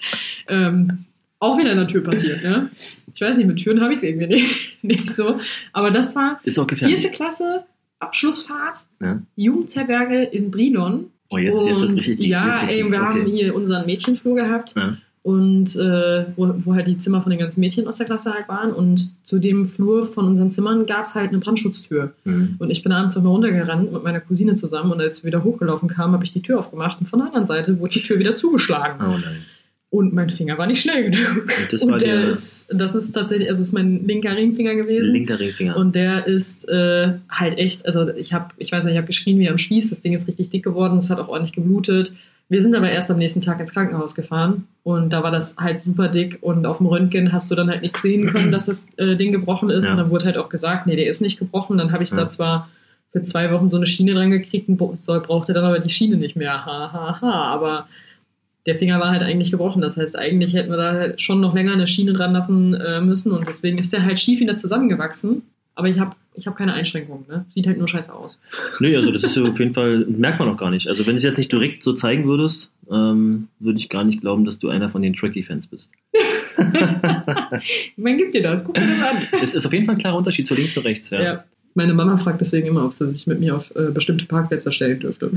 Ähm, 0.48 1.06
auch 1.40 1.58
wieder 1.58 1.72
in 1.72 1.78
der 1.78 1.88
Tür 1.88 2.04
passiert, 2.04 2.44
ne? 2.44 2.70
Ich 3.14 3.22
weiß 3.22 3.38
nicht, 3.38 3.48
mit 3.48 3.58
Türen 3.58 3.82
habe 3.82 3.94
ich 3.94 4.00
es 4.00 4.04
irgendwie 4.04 4.28
nicht, 4.28 4.78
nicht, 4.84 5.12
so. 5.12 5.40
Aber 5.74 5.92
das 5.92 6.16
war 6.16 6.40
vierte 6.44 7.10
Klasse, 7.12 7.64
Abschlussfahrt, 8.00 8.80
ja. 9.02 9.22
Jugendherberge 9.36 10.24
in 10.24 10.52
Brilon. 10.52 11.12
Oh, 11.32 11.38
jetzt, 11.38 11.66
jetzt 11.66 11.82
wird 11.82 11.96
richtig 11.96 12.26
Ja, 12.26 12.68
ey, 12.68 12.78
wir 12.78 12.86
okay. 12.86 12.98
haben 12.98 13.26
hier 13.26 13.56
unseren 13.56 13.86
Mädchenflur 13.86 14.36
gehabt. 14.36 14.76
Ja. 14.76 14.98
Und 15.26 15.76
äh, 15.76 16.26
wo, 16.36 16.54
wo 16.66 16.76
halt 16.76 16.86
die 16.86 17.00
Zimmer 17.00 17.20
von 17.20 17.32
den 17.32 17.40
ganzen 17.40 17.60
Mädchen 17.60 17.88
aus 17.88 17.98
der 17.98 18.06
Klasse 18.06 18.32
halt 18.32 18.48
waren. 18.48 18.72
Und 18.72 19.10
zu 19.24 19.40
dem 19.40 19.66
Flur 19.66 20.06
von 20.06 20.28
unseren 20.28 20.52
Zimmern 20.52 20.86
gab 20.86 21.06
es 21.06 21.16
halt 21.16 21.30
eine 21.30 21.40
Brandschutztür. 21.40 22.14
Mhm. 22.26 22.58
Und 22.60 22.70
ich 22.70 22.84
bin 22.84 22.92
abends 22.92 23.16
nochmal 23.16 23.32
runtergerannt 23.32 23.92
mit 23.92 24.04
meiner 24.04 24.20
Cousine 24.20 24.56
zusammen 24.56 24.92
und 24.92 25.02
als 25.02 25.24
wir 25.24 25.30
wieder 25.30 25.44
hochgelaufen 25.44 25.90
kamen, 25.90 26.14
habe 26.14 26.24
ich 26.24 26.32
die 26.32 26.44
Tür 26.44 26.60
aufgemacht 26.60 27.02
und 27.02 27.08
von 27.08 27.18
der 27.18 27.30
anderen 27.30 27.48
Seite 27.48 27.80
wurde 27.80 27.94
die 27.94 28.04
Tür 28.04 28.20
wieder 28.20 28.36
zugeschlagen. 28.36 29.04
Oh 29.04 29.18
nein. 29.18 29.38
Und 29.90 30.14
mein 30.14 30.30
Finger 30.30 30.60
war 30.60 30.68
nicht 30.68 30.82
schnell 30.82 31.10
genug. 31.10 31.46
Und 31.60 31.74
das, 31.74 31.82
und 31.82 32.02
der 32.04 32.30
ist, 32.30 32.68
das 32.72 32.94
ist 32.94 33.12
tatsächlich, 33.14 33.50
also 33.50 33.64
ist 33.64 33.74
mein 33.74 34.06
linker 34.06 34.36
Ringfinger 34.36 34.76
gewesen. 34.76 35.12
Linker 35.12 35.40
Ringfinger. 35.40 35.76
Und 35.76 35.96
der 35.96 36.28
ist 36.28 36.70
äh, 36.70 37.14
halt 37.30 37.58
echt, 37.58 37.88
also 37.88 38.10
ich 38.10 38.32
habe, 38.32 38.54
ich 38.58 38.72
weiß 38.72 38.86
nicht, 38.86 38.94
ich 38.94 38.98
habe 38.98 39.08
geschrien 39.08 39.40
wie 39.40 39.50
am 39.50 39.58
Spieß, 39.58 39.90
das 39.90 40.02
Ding 40.02 40.14
ist 40.14 40.28
richtig 40.28 40.52
dick 40.52 40.64
geworden, 40.64 41.00
es 41.00 41.10
hat 41.10 41.18
auch 41.18 41.30
ordentlich 41.30 41.54
geblutet. 41.54 42.12
Wir 42.48 42.62
sind 42.62 42.76
aber 42.76 42.92
erst 42.92 43.10
am 43.10 43.18
nächsten 43.18 43.42
Tag 43.42 43.60
ins 43.60 43.74
Krankenhaus 43.74 44.14
gefahren 44.14 44.68
und 44.84 45.10
da 45.12 45.24
war 45.24 45.32
das 45.32 45.58
halt 45.58 45.84
super 45.84 46.10
dick 46.10 46.38
und 46.42 46.66
auf 46.68 46.78
dem 46.78 46.86
Röntgen 46.86 47.32
hast 47.32 47.50
du 47.50 47.56
dann 47.56 47.70
halt 47.70 47.82
nichts 47.82 48.04
sehen 48.04 48.28
können, 48.28 48.52
dass 48.52 48.68
das 48.68 48.86
äh, 48.98 49.16
Ding 49.16 49.32
gebrochen 49.32 49.72
ist. 49.72 49.86
Ja. 49.86 49.92
Und 49.92 49.98
dann 49.98 50.10
wurde 50.12 50.26
halt 50.26 50.38
auch 50.38 50.50
gesagt, 50.50 50.86
nee, 50.86 50.96
der 50.96 51.08
ist 51.08 51.22
nicht 51.22 51.40
gebrochen. 51.40 51.78
Dann 51.78 51.92
habe 51.92 52.04
ich 52.04 52.12
ja. 52.12 52.18
da 52.18 52.30
zwar 52.30 52.70
für 53.12 53.24
zwei 53.24 53.52
Wochen 53.52 53.72
so 53.72 53.78
eine 53.78 53.88
Schiene 53.88 54.14
dran 54.14 54.30
gekriegt 54.30 54.70
und 54.70 54.78
brauchte 54.78 55.54
dann 55.54 55.66
aber 55.66 55.80
die 55.80 55.90
Schiene 55.90 56.18
nicht 56.18 56.36
mehr. 56.36 56.66
Ha, 56.66 56.94
ha, 56.94 57.22
ha. 57.22 57.32
Aber 57.46 57.88
der 58.66 58.76
Finger 58.76 59.00
war 59.00 59.10
halt 59.10 59.24
eigentlich 59.24 59.52
gebrochen. 59.52 59.82
Das 59.82 59.98
heißt, 59.98 60.16
eigentlich 60.16 60.54
hätten 60.54 60.70
wir 60.70 60.78
da 60.78 60.94
halt 60.94 61.22
schon 61.22 61.42
noch 61.42 61.56
länger 61.56 61.74
eine 61.74 61.88
Schiene 61.88 62.14
dran 62.14 62.34
lassen 62.34 62.74
äh, 62.76 63.02
müssen 63.02 63.32
und 63.32 63.48
deswegen 63.48 63.78
ist 63.78 63.94
der 63.94 64.04
halt 64.04 64.20
schief 64.20 64.40
wieder 64.40 64.58
zusammengewachsen. 64.58 65.44
Aber 65.76 65.88
ich 65.88 66.00
habe 66.00 66.16
ich 66.36 66.48
habe 66.48 66.56
keine 66.56 66.74
Einschränkungen. 66.74 67.26
Ne? 67.28 67.46
Sieht 67.50 67.68
halt 67.68 67.78
nur 67.78 67.88
scheiße 67.88 68.14
aus. 68.14 68.40
Nö, 68.80 68.96
also 68.96 69.12
das 69.12 69.24
ist 69.24 69.38
auf 69.38 69.60
jeden 69.60 69.74
Fall, 69.74 70.06
merkt 70.06 70.40
man 70.40 70.50
auch 70.50 70.58
gar 70.58 70.70
nicht. 70.70 70.88
Also 70.88 71.06
wenn 71.06 71.14
du 71.14 71.18
es 71.18 71.24
jetzt 71.24 71.38
nicht 71.38 71.52
direkt 71.52 71.84
so 71.84 71.94
zeigen 71.94 72.26
würdest, 72.26 72.70
ähm, 72.92 73.48
würde 73.60 73.80
ich 73.80 73.90
gar 73.90 74.04
nicht 74.04 74.22
glauben, 74.22 74.46
dass 74.46 74.60
du 74.60 74.70
einer 74.70 74.90
von 74.90 75.02
den 75.02 75.14
Tracky-Fans 75.14 75.68
bist. 75.68 75.90
Man 77.98 78.18
gibt 78.18 78.36
dir 78.36 78.44
das, 78.44 78.64
guck 78.64 78.76
dir 78.76 78.88
das 78.88 79.02
an. 79.02 79.18
Es 79.42 79.56
ist 79.56 79.66
auf 79.66 79.74
jeden 79.74 79.86
Fall 79.86 79.96
ein 79.96 80.00
klarer 80.00 80.18
Unterschied 80.18 80.48
zu 80.48 80.56
links 80.56 80.74
zu 80.74 80.82
rechts, 80.82 81.10
ja. 81.10 81.22
ja. 81.22 81.44
Meine 81.78 81.94
Mama 81.94 82.16
fragt 82.16 82.40
deswegen 82.40 82.68
immer, 82.68 82.86
ob 82.86 82.94
sie 82.94 83.12
sich 83.12 83.28
mit 83.28 83.42
mir 83.42 83.54
auf 83.58 83.76
äh, 83.76 83.92
bestimmte 83.92 84.26
Parkplätze 84.26 84.72
stellen 84.72 85.00
dürfte. 85.02 85.32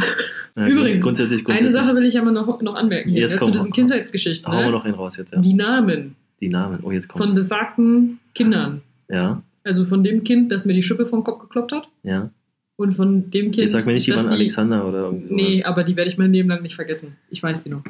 Ja, 0.57 0.69
Übrigens, 0.69 1.03
grundsätzlich, 1.03 1.45
grundsätzlich. 1.45 1.75
eine 1.75 1.85
Sache 1.85 1.97
will 1.97 2.07
ich 2.07 2.17
aber 2.17 2.31
noch, 2.31 2.63
noch 2.63 2.77
anmerken 2.77 3.11
hier, 3.11 3.23
jetzt 3.23 3.33
ja, 3.33 3.37
ne, 3.39 3.41
komm, 3.41 3.53
zu 3.53 3.59
diesen 3.59 3.73
Kindheitsgeschichten. 3.73 4.53
Hauen 4.53 4.61
wir 4.61 4.67
ne? 4.67 4.73
noch 4.73 4.85
einen 4.85 4.95
raus 4.95 5.17
jetzt, 5.17 5.33
ja. 5.33 5.41
Die 5.41 5.55
Namen. 5.55 6.15
Die 6.41 6.49
Namen, 6.49 6.79
oh 6.83 6.93
jetzt 6.93 7.09
kommt's. 7.09 7.31
Von 7.31 7.41
besagten 7.41 8.21
Kindern. 8.35 8.83
Ja. 9.09 9.43
Also 9.65 9.85
von 9.85 10.03
dem 10.03 10.25
Kind, 10.25 10.51
das 10.53 10.65
mir 10.65 10.75
die 10.75 10.83
Schippe 10.83 11.07
vom 11.07 11.25
Kopf 11.25 11.41
gekloppt 11.41 11.73
hat. 11.73 11.89
Ja. 12.03 12.31
Und 12.77 12.95
von 12.95 13.31
dem 13.31 13.47
Kind. 13.47 13.57
Jetzt 13.57 13.73
sag 13.73 13.87
mir 13.87 13.95
nicht, 13.95 14.07
die 14.07 14.13
waren 14.13 14.29
Alexander 14.29 14.87
oder 14.87 15.05
irgendwie 15.07 15.29
sowas. 15.29 15.43
Nee, 15.43 15.65
aber 15.65 15.85
die 15.85 15.97
werde 15.97 16.11
ich 16.11 16.19
mein 16.19 16.33
Leben 16.33 16.49
lang 16.49 16.63
nicht 16.63 16.77
vergessen. 16.77 17.17
Ich 17.29 17.43
weiß 17.43 17.63
die 17.65 17.71
noch. 17.71 17.83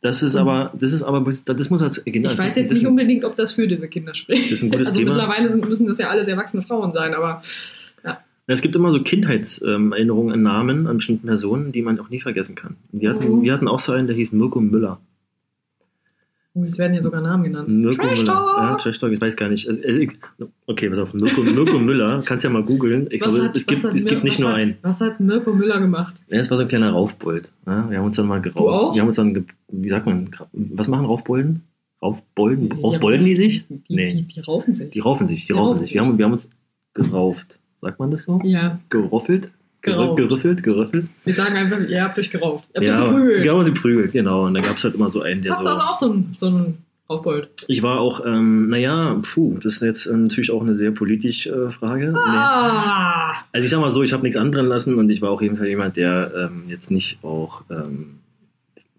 Das 0.00 0.22
ist 0.22 0.36
aber, 0.36 0.72
das 0.78 0.92
ist 0.92 1.02
aber, 1.02 1.28
das 1.44 1.70
muss 1.70 1.82
als 1.82 2.04
genau, 2.04 2.30
Ich 2.30 2.38
weiß 2.38 2.54
jetzt 2.54 2.72
nicht 2.72 2.86
unbedingt, 2.86 3.24
ob 3.24 3.36
das 3.36 3.52
für 3.52 3.66
diese 3.66 3.88
Kinder 3.88 4.14
spricht. 4.14 4.44
Das 4.44 4.52
ist 4.52 4.62
ein 4.62 4.70
gutes 4.70 4.88
also 4.88 5.00
Thema. 5.00 5.14
Mittlerweile 5.14 5.50
sind, 5.50 5.68
müssen 5.68 5.88
das 5.88 5.98
ja 5.98 6.08
alles 6.08 6.28
erwachsene 6.28 6.62
Frauen 6.62 6.92
sein, 6.92 7.14
aber 7.14 7.42
ja. 8.04 8.18
Es 8.46 8.62
gibt 8.62 8.76
immer 8.76 8.92
so 8.92 9.02
Kindheitserinnerungen 9.02 10.32
an 10.32 10.42
Namen, 10.42 10.86
an 10.86 10.98
bestimmten 10.98 11.26
Personen, 11.26 11.72
die 11.72 11.82
man 11.82 11.98
auch 11.98 12.10
nie 12.10 12.20
vergessen 12.20 12.54
kann. 12.54 12.76
Wir 12.92 13.10
hatten, 13.10 13.38
mhm. 13.38 13.42
wir 13.42 13.52
hatten 13.52 13.66
auch 13.66 13.80
so 13.80 13.92
einen, 13.92 14.06
der 14.06 14.14
hieß 14.14 14.30
Mirko 14.32 14.60
Müller. 14.60 15.00
Oh, 16.58 16.64
es 16.64 16.78
werden 16.78 16.92
hier 16.92 17.02
sogar 17.02 17.20
Namen 17.20 17.44
genannt. 17.44 17.68
Mirko 17.68 18.06
Trash 18.06 18.20
Müller. 18.20 18.32
Ja, 18.32 18.74
Trash 18.76 18.98
Talk, 18.98 19.12
ich 19.12 19.20
weiß 19.20 19.36
gar 19.36 19.48
nicht. 19.48 19.68
Also, 19.68 19.80
äh, 19.80 20.08
okay, 20.66 20.88
pass 20.88 20.98
auf. 20.98 21.14
Mirko, 21.14 21.42
Mirko 21.42 21.78
Müller, 21.78 22.22
kannst 22.24 22.44
ja 22.44 22.50
mal 22.50 22.64
googeln. 22.64 23.06
Ich 23.10 23.20
was 23.20 23.28
glaube, 23.28 23.44
hat, 23.44 23.56
es, 23.56 23.66
gibt, 23.66 23.84
es 23.84 24.04
gibt 24.04 24.24
nicht 24.24 24.40
nur 24.40 24.50
hat, 24.50 24.56
einen. 24.56 24.76
Was 24.82 25.00
hat 25.00 25.20
Mirko 25.20 25.52
Müller 25.52 25.80
gemacht? 25.80 26.14
Ja, 26.28 26.38
es 26.38 26.50
war 26.50 26.56
so 26.56 26.62
ein 26.62 26.68
kleiner 26.68 26.90
Raufbold. 26.90 27.50
Ja, 27.66 27.88
wir 27.90 27.98
haben 27.98 28.06
uns 28.06 28.16
dann 28.16 28.26
mal 28.26 28.40
gerauft. 28.40 28.68
Auch? 28.68 28.94
Wir 28.94 29.00
haben 29.00 29.08
uns 29.08 29.16
dann, 29.16 29.46
wie 29.70 29.88
sagt 29.88 30.06
man, 30.06 30.30
was 30.52 30.88
machen 30.88 31.06
Raufbolden? 31.06 31.62
Raufbolden? 32.02 32.72
Raufbolden 32.72 33.24
die 33.26 33.34
sich? 33.34 33.66
Die, 33.68 33.82
nee. 33.88 34.14
die, 34.14 34.22
die 34.22 34.40
raufen 34.40 34.74
sich. 34.74 34.90
Die 34.90 35.00
raufen 35.00 35.26
sich, 35.26 35.42
die, 35.42 35.46
die 35.48 35.52
raufen, 35.52 35.66
raufen 35.66 35.78
sich. 35.80 35.88
sich. 35.88 35.94
Wir, 35.94 36.04
haben, 36.04 36.18
wir 36.18 36.24
haben 36.24 36.32
uns 36.32 36.48
gerauft. 36.94 37.58
Sagt 37.80 37.98
man 37.98 38.10
das 38.10 38.24
so? 38.24 38.40
Ja. 38.42 38.78
Geroffelt? 38.88 39.50
Gerauft. 39.82 40.16
Gerüffelt, 40.16 40.62
gerüffelt. 40.62 41.06
Wir 41.24 41.34
sagen 41.34 41.56
einfach, 41.56 41.80
ihr 41.88 42.02
habt 42.02 42.18
euch 42.18 42.30
gerauft. 42.30 42.68
Ihr 42.74 42.92
habt 42.92 43.00
ja, 43.00 43.06
geprügelt. 43.06 43.44
Ja, 43.44 43.64
sie 43.64 43.70
prügelt, 43.70 44.12
genau. 44.12 44.46
Und 44.46 44.54
da 44.54 44.60
gab 44.60 44.76
es 44.76 44.84
halt 44.84 44.94
immer 44.94 45.08
so 45.08 45.22
einen, 45.22 45.42
der 45.42 45.52
Hast 45.52 45.62
so... 45.62 45.70
Hast 45.70 45.78
du 45.78 45.82
also 45.82 45.90
auch 45.90 45.94
so 45.94 46.12
ein, 46.12 46.34
so 46.34 46.46
ein 46.46 46.78
Aufbold. 47.08 47.48
Ich 47.68 47.82
war 47.82 48.00
auch, 48.00 48.24
ähm, 48.26 48.68
naja, 48.68 49.18
puh, 49.22 49.54
das 49.54 49.76
ist 49.76 49.82
jetzt 49.82 50.10
natürlich 50.10 50.50
auch 50.50 50.60
eine 50.60 50.74
sehr 50.74 50.90
politische 50.90 51.50
äh, 51.50 51.70
Frage. 51.70 52.14
Ah. 52.14 53.32
Nee. 53.32 53.38
Also 53.52 53.64
ich 53.64 53.70
sag 53.70 53.80
mal 53.80 53.88
so, 53.88 54.02
ich 54.02 54.12
habe 54.12 54.22
nichts 54.22 54.36
anbrennen 54.36 54.68
lassen 54.68 54.94
und 54.94 55.08
ich 55.08 55.22
war 55.22 55.30
auf 55.30 55.40
jeden 55.40 55.56
Fall 55.56 55.68
jemand, 55.68 55.96
der 55.96 56.32
ähm, 56.36 56.64
jetzt 56.68 56.90
nicht 56.90 57.24
auch 57.24 57.62
ähm, 57.70 58.18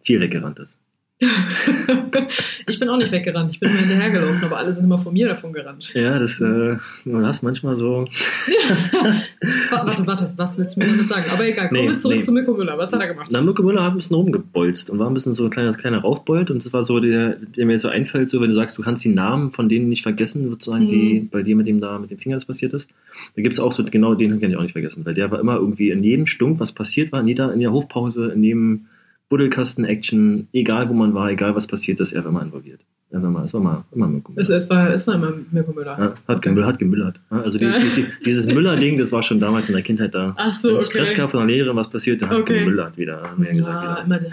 viel 0.01 0.19
weggerannt 0.19 0.57
ist. 0.57 0.75
ich 2.67 2.79
bin 2.79 2.87
auch 2.87 2.95
nicht 2.95 3.11
weggerannt, 3.11 3.51
ich 3.51 3.59
bin 3.59 3.71
nur 3.71 3.81
hinterhergelaufen, 3.81 4.41
aber 4.41 4.57
alle 4.57 4.73
sind 4.73 4.85
immer 4.85 4.99
von 4.99 5.11
mir 5.11 5.27
davon 5.27 5.51
gerannt. 5.51 5.91
Ja, 5.93 6.17
das, 6.17 6.39
äh, 6.39 6.77
man 7.03 7.25
hast 7.25 7.43
manchmal 7.43 7.75
so. 7.75 8.05
warte, 9.69 10.07
warte, 10.07 10.33
was 10.37 10.57
willst 10.57 10.77
du 10.77 10.79
mir 10.79 10.87
damit 10.87 11.09
sagen? 11.09 11.29
Aber 11.29 11.45
egal, 11.45 11.67
kommen 11.67 11.81
nee, 11.81 11.89
wir 11.89 11.97
zurück 11.97 12.19
nee. 12.19 12.23
zu 12.23 12.31
Mirko 12.31 12.53
Müller. 12.53 12.77
Was 12.77 12.93
hat 12.93 13.01
er 13.01 13.07
gemacht? 13.07 13.27
Na, 13.33 13.41
Mirko 13.41 13.63
Müller 13.63 13.83
hat 13.83 13.91
ein 13.91 13.97
bisschen 13.97 14.15
rumgebolzt 14.15 14.89
und 14.89 14.99
war 14.99 15.09
ein 15.09 15.13
bisschen 15.13 15.35
so 15.35 15.43
ein 15.43 15.49
kleiner, 15.49 15.73
kleiner 15.73 15.99
Raufbold 15.99 16.51
und 16.51 16.63
das 16.63 16.71
war 16.71 16.85
so, 16.85 17.01
der, 17.01 17.35
der 17.35 17.65
mir 17.65 17.77
so 17.79 17.89
einfällt, 17.89 18.29
so 18.29 18.39
wenn 18.39 18.47
du 18.47 18.55
sagst, 18.55 18.77
du 18.77 18.81
kannst 18.81 19.03
die 19.03 19.09
Namen 19.09 19.51
von 19.51 19.67
denen 19.67 19.89
nicht 19.89 20.03
vergessen, 20.03 20.49
sozusagen, 20.49 20.85
mhm. 20.85 20.89
die 20.89 21.29
bei 21.29 21.43
dir 21.43 21.57
mit 21.57 21.67
dem 21.67 21.81
da 21.81 21.99
mit 21.99 22.11
dem 22.11 22.17
Finger 22.17 22.37
das 22.37 22.45
passiert 22.45 22.71
ist. 22.71 22.89
Da 23.35 23.41
gibt 23.41 23.53
es 23.53 23.59
auch 23.59 23.73
so, 23.73 23.83
genau 23.83 24.15
den 24.15 24.39
kann 24.39 24.51
ich 24.51 24.55
auch 24.55 24.61
nicht 24.61 24.71
vergessen, 24.71 25.05
weil 25.05 25.15
der 25.15 25.31
war 25.31 25.41
immer 25.41 25.57
irgendwie 25.57 25.89
in 25.89 26.01
jedem 26.01 26.27
Stunk, 26.27 26.61
was 26.61 26.71
passiert 26.71 27.11
war, 27.11 27.19
in 27.19 27.27
jeder, 27.27 27.51
in 27.51 27.59
der 27.59 27.73
Hofpause, 27.73 28.31
in 28.31 28.41
jedem 28.41 28.85
Buddelkasten-Action, 29.29 30.47
egal 30.53 30.89
wo 30.89 30.93
man 30.93 31.13
war, 31.13 31.29
egal 31.29 31.55
was 31.55 31.67
passiert 31.67 31.99
ist, 31.99 32.13
er 32.13 32.23
war 32.23 32.31
immer 32.31 32.41
involviert. 32.41 32.81
Er 33.11 33.21
war 33.21 33.29
immer, 33.29 33.43
es 33.43 33.53
war 33.53 33.61
immer, 33.61 33.85
immer 33.91 34.07
Mirko 34.07 34.31
Müller. 34.31 34.43
Es, 34.43 34.49
es, 34.49 34.69
war, 34.69 34.89
es 34.91 35.07
war 35.07 35.15
immer 35.15 35.33
Mirko 35.51 35.71
Müller. 35.71 35.97
Ja, 35.97 36.03
hat, 36.05 36.19
okay. 36.27 36.49
gemüllert, 36.49 36.69
hat 36.69 36.79
gemüllert. 36.79 37.19
Also 37.29 37.57
dieses, 37.57 37.97
ja. 37.97 38.03
dieses 38.25 38.45
Müller-Ding, 38.45 38.97
das 38.99 39.11
war 39.11 39.23
schon 39.23 39.39
damals 39.39 39.69
in 39.69 39.73
der 39.73 39.83
Kindheit 39.83 40.13
da. 40.13 40.35
Ach 40.37 40.53
so, 40.53 40.75
okay. 40.75 40.85
Stress 40.85 41.13
gab 41.13 41.31
von 41.31 41.47
der 41.47 41.55
Lehrerin, 41.55 41.75
was 41.75 41.89
passiert, 41.89 42.21
dann 42.21 42.29
hat 42.29 42.39
okay. 42.39 42.59
gemüllert 42.59 42.97
wieder. 42.97 43.33
Mehr 43.37 43.51
gesagt, 43.51 43.83
ja, 43.83 43.91
wieder. 43.91 44.03
immer 44.03 44.19
der. 44.19 44.31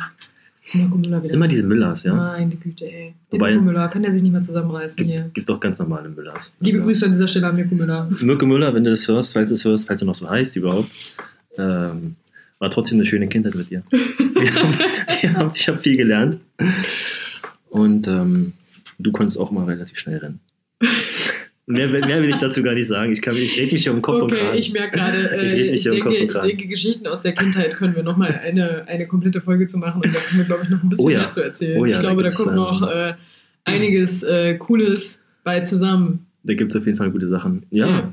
Mirko 0.75 0.99
Müller 0.99 1.23
wieder. 1.23 1.35
Immer 1.35 1.49
diese 1.49 1.63
Müllers, 1.63 2.03
ja. 2.03 2.15
Meine 2.15 2.57
Güte, 2.57 2.85
ey. 2.85 3.15
Den 3.33 3.41
Wobei, 3.41 3.53
Mirko 3.53 3.65
Müller, 3.65 3.89
kann 3.89 4.03
der 4.03 4.13
sich 4.13 4.23
nicht 4.23 4.33
mehr 4.33 4.43
zusammenreißen 4.43 4.97
gibt, 4.97 5.11
hier. 5.11 5.31
Gibt 5.33 5.49
doch 5.49 5.61
ganz 5.61 5.79
normale 5.79 6.09
Müllers. 6.09 6.53
Liebe 6.61 6.79
also, 6.79 6.87
Grüße 6.87 7.07
an 7.07 7.13
dieser 7.13 7.29
Stelle 7.29 7.47
an 7.47 7.57
Mirko 7.57 7.75
Müller. 7.75 8.11
Mirko 8.21 8.47
Müller, 8.47 8.75
wenn 8.75 8.85
du 8.85 8.91
das 8.91 9.07
hörst, 9.09 9.33
falls 9.33 9.49
du 9.51 9.55
es 9.55 9.65
hörst, 9.65 9.87
falls 9.87 10.01
du 10.01 10.07
noch 10.07 10.15
so 10.15 10.29
heißt 10.29 10.57
überhaupt. 10.57 10.91
Ähm, 11.57 12.17
war 12.59 12.71
trotzdem 12.71 12.99
eine 12.99 13.07
schöne 13.07 13.29
Kindheit 13.29 13.55
mit 13.55 13.71
dir. 13.71 13.83
Wir 13.91 14.55
haben, 14.55 14.75
wir 15.21 15.33
haben, 15.35 15.51
ich 15.55 15.69
habe 15.69 15.79
viel 15.79 15.97
gelernt. 15.97 16.41
Und 17.69 18.07
ähm, 18.09 18.53
du 18.99 19.13
konntest 19.13 19.39
auch 19.39 19.51
mal 19.51 19.65
relativ 19.65 19.99
schnell 19.99 20.19
rennen. 20.19 20.41
Mehr, 21.69 21.89
mehr, 21.89 22.23
will 22.23 22.31
ich 22.31 22.37
dazu 22.37 22.63
gar 22.63 22.75
nicht 22.75 22.87
sagen. 22.87 23.11
Ich, 23.11 23.21
kann, 23.21 23.35
ich 23.35 23.59
rede 23.59 23.73
mich 23.73 23.83
hier 23.83 23.93
um 23.93 24.01
Kopf 24.01 24.23
okay, 24.23 24.25
und 24.25 24.31
Kragen. 24.35 24.59
Ich 24.59 24.73
merke 24.73 24.99
gerade, 24.99 25.31
äh, 25.33 25.47
ich, 25.47 25.85
ich, 25.87 25.93
denke, 25.93 26.15
ich 26.15 26.33
denke, 26.33 26.69
Geschichten 26.69 27.09
aus 27.09 27.23
der 27.23 27.33
Kindheit 27.33 27.75
können 27.75 27.97
wir 27.97 28.05
nochmal 28.05 28.39
eine, 28.39 28.87
eine 28.87 29.09
komplette 29.09 29.41
Folge 29.41 29.67
zu 29.67 29.79
machen 29.79 30.03
und 30.05 30.15
da 30.15 30.21
können 30.21 30.39
wir, 30.39 30.45
glaube 30.45 30.63
ich, 30.63 30.69
noch 30.69 30.83
ein 30.83 30.89
bisschen 30.89 31.05
oh 31.05 31.11
ja. 31.11 31.19
mehr 31.21 31.29
zu 31.29 31.43
erzählen. 31.43 31.81
Oh 31.81 31.85
ja, 31.85 31.97
ich 31.97 32.01
glaube, 32.01 32.23
da, 32.23 32.29
da 32.29 32.35
kommt 32.37 32.55
noch 32.55 32.89
äh, 32.89 33.15
einiges 33.65 34.23
äh, 34.23 34.55
Cooles 34.59 35.21
bei 35.43 35.61
zusammen. 35.63 36.27
Da 36.45 36.55
gibt 36.55 36.71
es 36.71 36.77
auf 36.77 36.87
jeden 36.87 36.99
Fall 36.99 37.11
gute 37.11 37.27
Sachen. 37.27 37.67
Ja. 37.71 37.89
ja. 37.89 38.13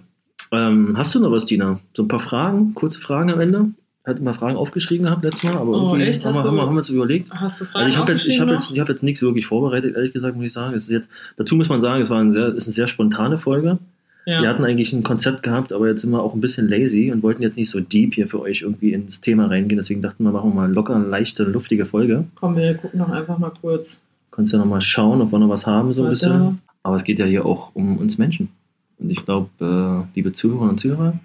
Ähm, 0.51 0.97
hast 0.97 1.13
du 1.13 1.19
noch 1.19 1.31
was, 1.31 1.45
Gina? 1.45 1.79
So 1.93 2.03
ein 2.03 2.07
paar 2.07 2.19
Fragen, 2.19 2.73
kurze 2.73 2.99
Fragen 2.99 3.31
am 3.31 3.39
Ende? 3.39 3.71
Hatte 4.05 4.21
mal 4.21 4.33
Fragen 4.33 4.57
aufgeschrieben 4.57 5.05
gehabt 5.05 5.23
letztes 5.23 5.43
Mal, 5.43 5.57
aber 5.57 5.71
oh, 5.71 5.95
irgendwie? 5.95 6.11
Haben, 6.11 6.35
wir, 6.35 6.43
haben, 6.43 6.55
wir, 6.55 6.61
haben 6.61 6.73
wir 6.73 6.77
uns 6.77 6.89
überlegt. 6.89 7.31
Hast 7.31 7.61
du 7.61 7.65
Fragen 7.65 7.85
also 7.85 7.89
ich 7.89 7.97
habe 7.97 8.11
jetzt, 8.11 8.27
ich 8.27 8.39
hab 8.39 8.49
jetzt, 8.49 8.71
ich 8.71 8.77
jetzt 8.77 9.03
nichts 9.03 9.21
wirklich 9.21 9.45
vorbereitet, 9.45 9.95
ehrlich 9.95 10.13
gesagt, 10.13 10.35
muss 10.35 10.45
ich 10.45 10.53
sagen. 10.53 10.75
Es 10.75 10.83
ist 10.83 10.91
jetzt, 10.91 11.09
dazu 11.37 11.55
muss 11.55 11.69
man 11.69 11.79
sagen, 11.79 12.01
es 12.01 12.09
war 12.09 12.19
ein 12.19 12.33
sehr, 12.33 12.47
ist 12.53 12.67
eine 12.67 12.73
sehr 12.73 12.87
spontane 12.87 13.37
Folge. 13.37 13.77
Ja. 14.25 14.41
Wir 14.41 14.49
hatten 14.49 14.63
eigentlich 14.63 14.93
ein 14.93 15.03
Konzept 15.03 15.43
gehabt, 15.43 15.73
aber 15.73 15.87
jetzt 15.87 16.01
sind 16.01 16.11
wir 16.11 16.21
auch 16.21 16.33
ein 16.33 16.41
bisschen 16.41 16.69
lazy 16.69 17.11
und 17.11 17.23
wollten 17.23 17.43
jetzt 17.43 17.57
nicht 17.57 17.69
so 17.69 17.79
deep 17.79 18.13
hier 18.15 18.27
für 18.27 18.39
euch 18.39 18.61
irgendwie 18.61 18.93
ins 18.93 19.19
Thema 19.19 19.47
reingehen. 19.47 19.77
Deswegen 19.77 20.01
dachten 20.01 20.23
wir, 20.23 20.31
machen 20.31 20.51
wir 20.51 20.55
mal 20.55 20.71
locker, 20.71 20.95
eine 20.95 21.05
leichte, 21.05 21.43
luftige 21.43 21.85
Folge. 21.85 22.25
Komm, 22.35 22.55
wir 22.55 22.73
gucken 22.75 22.99
noch 22.99 23.09
einfach 23.09 23.37
mal 23.37 23.51
kurz. 23.61 24.01
Kannst 24.31 24.53
ja 24.53 24.59
noch 24.59 24.65
mal 24.65 24.81
schauen, 24.81 25.21
ob 25.21 25.31
wir 25.31 25.39
noch 25.39 25.49
was 25.49 25.67
haben, 25.67 25.93
so 25.93 26.03
ein 26.03 26.09
bisschen. 26.09 26.59
Aber 26.83 26.95
es 26.95 27.03
geht 27.03 27.19
ja 27.19 27.25
hier 27.25 27.45
auch 27.45 27.71
um 27.73 27.97
uns 27.97 28.17
Menschen. 28.17 28.49
Und 28.97 29.09
ich 29.09 29.23
glaube, 29.23 29.49
äh, 29.59 30.15
liebe 30.15 30.31
Zuhörer 30.31 30.69
und 30.69 30.79
Zuhörer, 30.79 31.19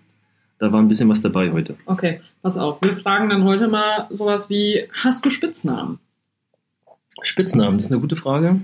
da 0.59 0.73
war 0.73 0.81
ein 0.81 0.88
bisschen 0.88 1.09
was 1.09 1.23
dabei 1.23 1.53
heute. 1.53 1.77
Okay, 1.87 2.21
pass 2.42 2.57
auf. 2.57 2.83
Wir 2.83 2.97
fragen 2.97 3.29
dann 3.29 3.44
heute 3.44 3.68
mal 3.68 4.07
sowas 4.11 4.51
wie: 4.51 4.88
Hast 4.92 5.25
du 5.25 5.31
Spitznamen? 5.31 5.99
Spitznamen, 7.23 7.77
das 7.77 7.87
ist 7.87 7.92
eine 7.92 8.01
gute 8.01 8.16
Frage. 8.16 8.61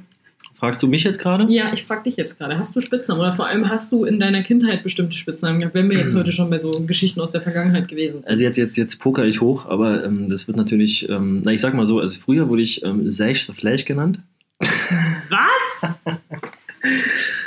Fragst 0.56 0.82
du 0.82 0.86
mich 0.86 1.04
jetzt 1.04 1.18
gerade? 1.18 1.52
Ja, 1.52 1.72
ich 1.72 1.84
frage 1.84 2.04
dich 2.04 2.16
jetzt 2.16 2.38
gerade. 2.38 2.58
Hast 2.58 2.74
du 2.76 2.80
Spitznamen? 2.80 3.20
Oder 3.20 3.32
vor 3.32 3.46
allem 3.46 3.68
hast 3.68 3.92
du 3.92 4.04
in 4.04 4.20
deiner 4.20 4.42
Kindheit 4.42 4.82
bestimmte 4.82 5.16
Spitznamen 5.16 5.60
gehabt, 5.60 5.74
wenn 5.74 5.90
wir 5.90 5.98
jetzt 5.98 6.14
heute 6.14 6.32
schon 6.32 6.48
bei 6.48 6.58
so 6.58 6.70
Geschichten 6.86 7.20
aus 7.20 7.32
der 7.32 7.40
Vergangenheit 7.40 7.88
gewesen 7.88 8.14
sind? 8.14 8.28
Also 8.28 8.44
jetzt, 8.44 8.56
jetzt, 8.56 8.76
jetzt 8.76 9.00
poker 9.00 9.24
ich 9.24 9.40
hoch, 9.40 9.66
aber 9.66 10.04
ähm, 10.04 10.30
das 10.30 10.46
wird 10.46 10.56
natürlich, 10.56 11.08
ähm, 11.08 11.42
na 11.44 11.52
ich 11.52 11.60
sag 11.60 11.74
mal 11.74 11.86
so, 11.86 11.98
also 11.98 12.18
früher 12.20 12.48
wurde 12.48 12.62
ich 12.62 12.82
ähm, 12.84 13.10
Sash 13.10 13.46
the 13.46 13.52
Flash 13.52 13.84
genannt. 13.84 14.20
Was? 14.60 15.90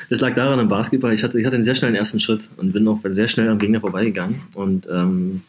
Das 0.10 0.22
lag 0.22 0.36
daran 0.36 0.60
im 0.60 0.68
Basketball. 0.68 1.14
Ich 1.14 1.24
hatte, 1.24 1.40
ich 1.40 1.46
hatte 1.46 1.56
einen 1.56 1.64
sehr 1.64 1.76
schnellen 1.76 1.96
ersten 1.96 2.20
Schritt 2.20 2.48
und 2.58 2.72
bin 2.72 2.88
auch 2.88 3.00
sehr 3.10 3.28
schnell 3.28 3.50
am 3.50 3.60
Gegner 3.60 3.82
vorbeigegangen. 3.82 4.42
Und 4.54 4.88
ähm, 4.92 5.42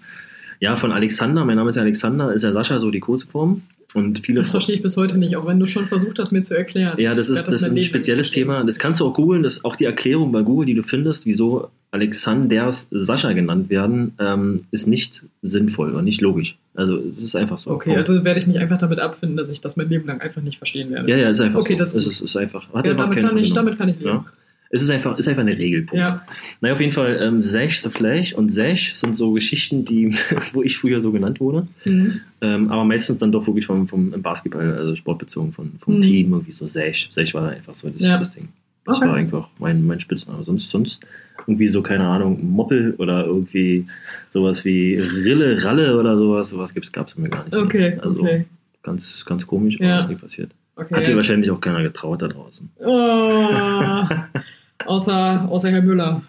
ja, 0.61 0.77
von 0.77 0.93
Alexander, 0.93 1.45
mein 1.45 1.57
Name 1.57 1.71
ist 1.71 1.77
ja 1.77 1.83
Alexander, 1.83 2.33
ist 2.33 2.43
ja 2.43 2.53
Sascha 2.53 2.79
so 2.79 2.91
die 2.91 3.01
Kurzform. 3.01 3.63
Und 3.95 4.19
viele 4.19 4.41
das 4.41 4.51
verstehe 4.51 4.77
ich 4.77 4.83
bis 4.83 4.99
heute 4.99 5.17
nicht, 5.17 5.35
auch 5.37 5.47
wenn 5.47 5.59
du 5.59 5.67
schon 5.67 5.87
versucht 5.87 6.19
hast, 6.19 6.31
mir 6.31 6.43
zu 6.43 6.55
erklären. 6.55 6.99
Ja, 6.99 7.15
das 7.15 7.31
ist, 7.31 7.47
das, 7.47 7.55
das 7.55 7.63
ist 7.63 7.71
ein 7.71 7.81
spezielles 7.81 8.31
Thema. 8.31 8.63
Das 8.65 8.79
kannst 8.79 9.01
du 9.01 9.07
auch 9.07 9.15
googeln. 9.15 9.43
Das 9.43 9.65
auch 9.65 9.77
die 9.77 9.87
Erklärung 9.87 10.31
bei 10.31 10.43
Google, 10.43 10.67
die 10.67 10.75
du 10.75 10.83
findest, 10.83 11.25
wieso 11.25 11.71
Alexanders 11.91 12.89
Sascha 12.91 13.33
genannt 13.33 13.71
werden, 13.71 14.13
ähm, 14.19 14.65
ist 14.73 14.87
nicht 14.87 15.23
sinnvoll 15.41 15.95
und 15.95 16.05
nicht 16.05 16.21
logisch. 16.21 16.59
Also 16.75 17.01
es 17.19 17.25
ist 17.25 17.37
einfach 17.37 17.57
so. 17.57 17.71
Okay, 17.71 17.97
also 17.97 18.25
werde 18.25 18.41
ich 18.41 18.47
mich 18.47 18.59
einfach 18.59 18.79
damit 18.79 18.99
abfinden, 18.99 19.39
dass 19.39 19.51
ich 19.51 19.63
das 19.63 19.79
mein 19.79 19.89
Leben 19.89 20.07
lang 20.07 20.21
einfach 20.21 20.43
nicht 20.43 20.59
verstehen 20.59 20.91
werde. 20.91 21.11
Ja, 21.11 21.17
ja, 21.17 21.31
ist 21.31 21.41
einfach 21.41 21.61
okay, 21.61 21.75
so. 21.75 21.79
Das 21.79 21.95
ist, 21.95 22.07
ist, 22.07 22.21
ist 22.21 22.37
einfach. 22.37 22.69
Hat 22.75 22.85
ja, 22.85 22.93
damit, 22.93 23.19
kann 23.19 23.39
ich, 23.39 23.55
damit 23.55 23.79
kann 23.79 23.89
ich 23.89 23.97
leben. 23.97 24.11
Ja. 24.11 24.25
Es 24.71 24.83
ist 24.83 24.91
einfach, 24.91 25.17
ist 25.17 25.27
einfach 25.29 25.43
eine 25.43 25.57
Regel. 25.57 25.87
Ja. 25.93 26.23
Naja, 26.61 26.75
auf 26.75 26.81
jeden 26.81 26.93
Fall, 26.93 27.19
ähm, 27.23 27.43
Sesh 27.43 27.81
the 27.81 27.89
Flash 27.89 28.35
und 28.35 28.51
Sesh 28.51 28.95
sind 28.95 29.17
so 29.17 29.33
Geschichten, 29.33 29.85
die, 29.85 30.15
wo 30.53 30.63
ich 30.63 30.77
früher 30.77 31.01
so 31.01 31.11
genannt 31.11 31.41
wurde. 31.41 31.67
Mhm. 31.85 32.21
Ähm, 32.43 32.71
aber 32.71 32.85
meistens 32.85 33.19
dann 33.19 33.33
doch 33.33 33.47
wirklich 33.47 33.67
vom, 33.67 33.89
vom 33.89 34.11
Basketball, 34.23 34.75
also 34.75 34.95
sportbezogen 34.95 35.53
vom, 35.53 35.73
vom 35.81 35.97
mhm. 35.97 36.01
Team, 36.01 36.33
irgendwie 36.33 36.53
so 36.53 36.67
Sesh. 36.67 37.09
Sesh 37.11 37.33
war 37.35 37.49
einfach 37.49 37.75
so 37.75 37.89
das, 37.89 38.03
ja. 38.03 38.19
das 38.19 38.31
Ding. 38.31 38.49
Das 38.85 38.99
okay. 38.99 39.07
war 39.07 39.15
einfach 39.15 39.51
mein, 39.59 39.87
mein 39.87 40.01
Spitzname. 40.01 40.45
Sonst, 40.45 40.71
sonst 40.71 41.01
irgendwie 41.47 41.69
so, 41.69 41.83
keine 41.83 42.07
Ahnung, 42.07 42.39
Moppel 42.51 42.95
oder 42.99 43.25
irgendwie 43.25 43.87
sowas 44.29 44.65
wie 44.65 44.97
Rille, 44.97 45.65
Ralle 45.65 45.99
oder 45.99 46.17
sowas. 46.17 46.51
Sowas 46.51 46.75
gab 46.93 47.09
es 47.09 47.17
mir 47.17 47.31
gar 47.31 47.45
nicht. 47.45 47.55
Okay, 47.55 47.99
also, 48.03 48.21
okay. 48.21 48.45
Ganz, 48.83 49.25
ganz 49.25 49.47
komisch, 49.47 49.77
aber 49.77 49.89
ja. 49.89 50.01
ist 50.01 50.09
nie 50.09 50.17
passiert. 50.17 50.51
Okay, 50.77 50.95
Hat 50.95 51.05
sich 51.05 51.13
ja. 51.13 51.17
wahrscheinlich 51.17 51.51
auch 51.51 51.61
keiner 51.61 51.83
getraut 51.83 52.23
da 52.23 52.29
draußen. 52.29 52.71
Oh, 52.79 54.09
außer, 54.87 55.49
außer 55.49 55.71
Herr 55.71 55.83
Müller. 55.83 56.23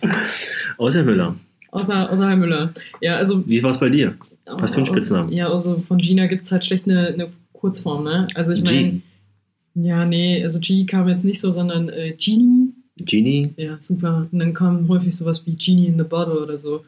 Außer 0.77 1.03
Müller. 1.03 1.35
Außer, 1.71 2.12
außer 2.12 2.29
Herr 2.29 2.35
Müller. 2.35 2.73
Ja, 3.01 3.17
also, 3.17 3.47
Wie 3.47 3.62
war 3.62 3.71
es 3.71 3.79
bei 3.79 3.89
dir? 3.89 4.15
Hast 4.45 4.75
du 4.75 4.79
einen 4.79 4.85
Spitznamen? 4.85 5.31
Ja, 5.31 5.49
also 5.49 5.83
von 5.88 5.99
Gina 5.99 6.27
gibt 6.27 6.45
es 6.45 6.51
halt 6.51 6.65
schlecht 6.65 6.85
eine, 6.85 7.07
eine 7.07 7.29
Kurzform, 7.53 8.03
ne? 8.03 8.27
Also 8.33 8.53
ich 8.53 8.63
meine, 8.63 9.01
ja, 9.75 10.05
nee, 10.05 10.43
also 10.43 10.59
G 10.59 10.85
kam 10.85 11.07
jetzt 11.07 11.23
nicht 11.23 11.39
so, 11.39 11.51
sondern 11.51 11.89
äh, 11.89 12.15
Genie. 12.17 12.73
Genie? 12.97 13.53
Ja, 13.57 13.77
super. 13.81 14.27
Und 14.31 14.39
dann 14.39 14.53
kam 14.53 14.88
häufig 14.88 15.15
sowas 15.15 15.45
wie 15.45 15.55
Genie 15.55 15.88
in 15.88 15.97
the 15.97 16.03
Bottle 16.03 16.41
oder 16.41 16.57
so. 16.57 16.83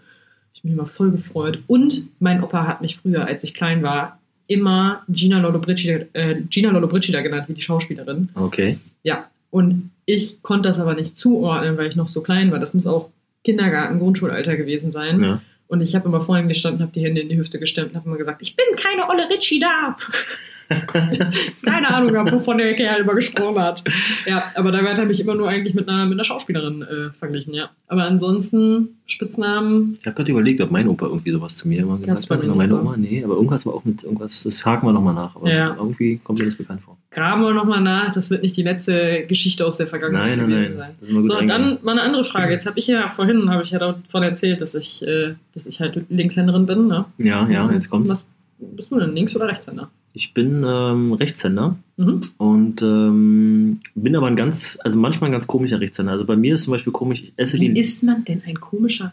Ich 0.53 0.61
bin 0.61 0.71
mich 0.71 0.81
mal 0.81 0.87
voll 0.87 1.11
gefreut. 1.11 1.59
Und 1.67 2.05
mein 2.19 2.43
Opa 2.43 2.67
hat 2.67 2.81
mich 2.81 2.97
früher, 2.97 3.25
als 3.25 3.43
ich 3.43 3.53
klein 3.53 3.83
war, 3.83 4.19
immer 4.47 5.03
Gina 5.07 5.39
Lollobrigida, 5.39 6.05
äh, 6.13 6.41
Gina 6.49 6.71
Lollobrigida 6.71 7.21
genannt, 7.21 7.47
wie 7.47 7.53
die 7.53 7.61
Schauspielerin. 7.61 8.29
Okay. 8.35 8.77
Ja, 9.03 9.29
und 9.51 9.91
ich 10.05 10.41
konnte 10.41 10.69
das 10.69 10.79
aber 10.79 10.95
nicht 10.95 11.19
zuordnen, 11.19 11.77
weil 11.77 11.87
ich 11.87 11.95
noch 11.95 12.09
so 12.09 12.21
klein 12.21 12.51
war. 12.51 12.59
Das 12.59 12.73
muss 12.73 12.87
auch 12.87 13.09
Kindergarten, 13.43 13.99
Grundschulalter 13.99 14.55
gewesen 14.55 14.91
sein. 14.91 15.21
Ja. 15.21 15.41
Und 15.67 15.81
ich 15.81 15.95
habe 15.95 16.07
immer 16.09 16.21
vor 16.21 16.37
ihm 16.37 16.47
gestanden, 16.47 16.81
habe 16.81 16.91
die 16.91 17.03
Hände 17.03 17.21
in 17.21 17.29
die 17.29 17.37
Hüfte 17.37 17.59
gestemmt 17.59 17.91
und 17.91 17.95
habe 17.95 18.07
immer 18.07 18.17
gesagt, 18.17 18.41
ich 18.41 18.55
bin 18.55 18.65
keine 18.75 19.07
Olle 19.09 19.29
Ritchie 19.29 19.59
da. 19.59 19.95
Keine 21.65 21.89
Ahnung, 21.89 22.31
wovon 22.31 22.57
der 22.57 22.73
Kerl 22.75 23.01
immer 23.01 23.15
gesprochen 23.15 23.59
hat. 23.59 23.83
Ja, 24.25 24.51
aber 24.55 24.71
da 24.71 24.81
wird 24.81 24.99
er 24.99 25.05
mich 25.05 25.19
immer 25.19 25.35
nur 25.35 25.49
eigentlich 25.49 25.73
mit 25.73 25.89
einer, 25.89 26.05
mit 26.05 26.13
einer 26.13 26.23
Schauspielerin 26.23 26.81
äh, 26.81 27.09
verglichen, 27.19 27.53
ja. 27.53 27.71
Aber 27.87 28.03
ansonsten 28.03 28.97
Spitznamen. 29.05 29.97
Ich 29.99 30.05
habe 30.05 30.15
gerade 30.15 30.31
überlegt, 30.31 30.61
ob 30.61 30.71
mein 30.71 30.87
Opa 30.87 31.07
irgendwie 31.07 31.31
sowas 31.31 31.57
zu 31.57 31.67
mir 31.67 31.81
immer 31.81 31.97
gesagt 31.97 32.29
hat. 32.29 32.55
Meine. 32.55 32.79
Oma, 32.79 32.95
nee, 32.95 33.21
aber 33.21 33.35
irgendwas 33.35 33.65
war 33.65 33.73
auch 33.73 33.83
mit 33.83 34.03
irgendwas, 34.03 34.43
das 34.43 34.65
haken 34.65 34.87
wir 34.87 34.93
nochmal 34.93 35.13
nach. 35.13 35.35
Aber 35.35 35.51
ja. 35.51 35.75
irgendwie 35.75 36.17
kommt 36.23 36.39
mir 36.39 36.45
das 36.45 36.55
bekannt 36.55 36.81
vor. 36.81 36.97
Graben 37.13 37.41
wir 37.41 37.53
nochmal 37.53 37.81
nach, 37.81 38.13
das 38.13 38.29
wird 38.29 38.41
nicht 38.41 38.55
die 38.55 38.63
letzte 38.63 39.25
Geschichte 39.27 39.65
aus 39.65 39.75
der 39.75 39.87
Vergangenheit 39.87 40.37
nein, 40.37 40.49
nein, 40.49 40.75
nein. 40.77 40.95
sein. 41.01 41.25
So, 41.25 41.41
dann 41.41 41.79
mal 41.81 41.91
eine 41.91 42.03
andere 42.03 42.23
Frage. 42.23 42.53
Jetzt 42.53 42.65
habe 42.65 42.79
ich 42.79 42.87
ja 42.87 43.09
vorhin, 43.09 43.49
habe 43.49 43.63
ich 43.63 43.71
ja 43.71 43.79
davon 43.79 44.23
erzählt, 44.23 44.61
dass 44.61 44.75
ich, 44.75 45.05
äh, 45.05 45.33
dass 45.53 45.65
ich 45.65 45.81
halt 45.81 46.05
Linkshänderin 46.09 46.65
bin, 46.65 46.87
ne? 46.87 47.03
Ja, 47.17 47.49
ja, 47.49 47.69
jetzt 47.69 47.89
kommt's. 47.89 48.09
Was, 48.09 48.25
bist 48.59 48.91
du 48.91 48.99
denn 48.99 49.13
Links- 49.13 49.35
oder 49.35 49.49
Rechtshänder? 49.49 49.89
Ich 50.13 50.33
bin 50.33 50.63
ähm, 50.65 51.11
Rechtshänder 51.11 51.75
mhm. 51.97 52.21
und 52.37 52.81
ähm, 52.81 53.81
bin 53.93 54.15
aber 54.15 54.27
ein 54.27 54.37
ganz, 54.37 54.79
also 54.81 54.97
manchmal 54.97 55.29
ein 55.29 55.33
ganz 55.33 55.47
komischer 55.47 55.81
Rechtshänder. 55.81 56.13
Also 56.13 56.23
bei 56.23 56.37
mir 56.37 56.53
ist 56.53 56.63
zum 56.63 56.71
Beispiel 56.71 56.93
komisch, 56.93 57.23
ich 57.23 57.33
esse 57.35 57.59
Wie 57.59 57.67
die. 57.67 57.75
Wie 57.75 57.79
ist 57.81 58.03
man 58.03 58.23
denn 58.23 58.41
ein 58.45 58.59
komischer? 58.59 59.11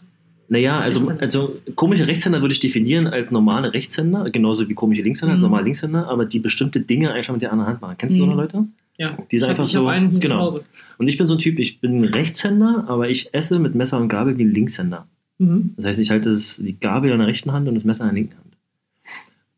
Naja, 0.49 0.79
also, 0.79 1.11
also 1.19 1.57
komische 1.75 2.07
Rechtshänder 2.07 2.41
würde 2.41 2.53
ich 2.53 2.59
definieren 2.59 3.05
als 3.07 3.29
normale 3.29 3.73
Rechtshänder, 3.73 4.29
genauso 4.31 4.67
wie 4.67 4.73
komische 4.73 5.03
Linkshänder, 5.03 5.35
mhm. 5.35 5.41
als 5.41 5.49
normale 5.49 5.63
Linkshänder, 5.65 6.07
aber 6.07 6.25
die 6.25 6.39
bestimmte 6.39 6.81
Dinge 6.81 7.11
einfach 7.11 7.33
mit 7.33 7.43
der 7.43 7.51
anderen 7.51 7.71
Hand 7.71 7.81
machen. 7.81 7.95
Kennst 7.97 8.17
du 8.17 8.23
mhm. 8.23 8.27
so 8.27 8.33
eine 8.33 8.41
Leute? 8.41 8.65
Ja. 8.97 9.17
Die 9.31 9.35
ist 9.35 9.43
einfach 9.43 9.67
so. 9.67 9.85
Genau. 9.85 10.59
Und 10.97 11.07
ich 11.07 11.17
bin 11.17 11.27
so 11.27 11.35
ein 11.35 11.39
Typ, 11.39 11.59
ich 11.59 11.79
bin 11.79 12.03
Rechtshänder, 12.03 12.85
aber 12.87 13.09
ich 13.09 13.33
esse 13.33 13.59
mit 13.59 13.75
Messer 13.75 13.97
und 13.97 14.09
Gabel 14.09 14.37
wie 14.37 14.43
ein 14.43 14.53
Linkshänder. 14.53 15.07
Mhm. 15.37 15.73
Das 15.77 15.85
heißt, 15.85 15.99
ich 15.99 16.09
halte 16.09 16.37
die 16.57 16.79
Gabel 16.79 17.11
in 17.11 17.19
der 17.19 17.27
rechten 17.27 17.53
Hand 17.53 17.67
und 17.67 17.75
das 17.75 17.83
Messer 17.83 18.03
in 18.03 18.09
der 18.09 18.15
linken 18.15 18.37
Hand. 18.37 18.57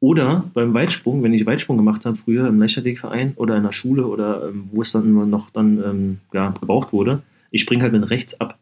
Oder 0.02 0.46
beim 0.54 0.74
Weitsprung, 0.74 1.22
wenn 1.24 1.34
ich 1.34 1.46
Weitsprung 1.46 1.78
gemacht 1.78 2.06
habe, 2.06 2.16
früher 2.16 2.48
im 2.48 2.60
Leichtathletikverein 2.60 3.34
oder 3.36 3.56
in 3.56 3.64
der 3.64 3.72
Schule 3.72 4.08
oder 4.08 4.50
ähm, 4.50 4.68
wo 4.72 4.82
es 4.82 4.92
dann 4.92 5.06
immer 5.06 5.26
noch 5.26 5.52
dann 5.52 5.78
ähm, 5.84 6.18
ja, 6.34 6.50
gebraucht 6.50 6.92
wurde, 6.92 7.22
ich 7.52 7.62
springe 7.62 7.84
halt 7.84 7.94
mit 7.94 8.10
rechts 8.10 8.40
ab. 8.42 8.58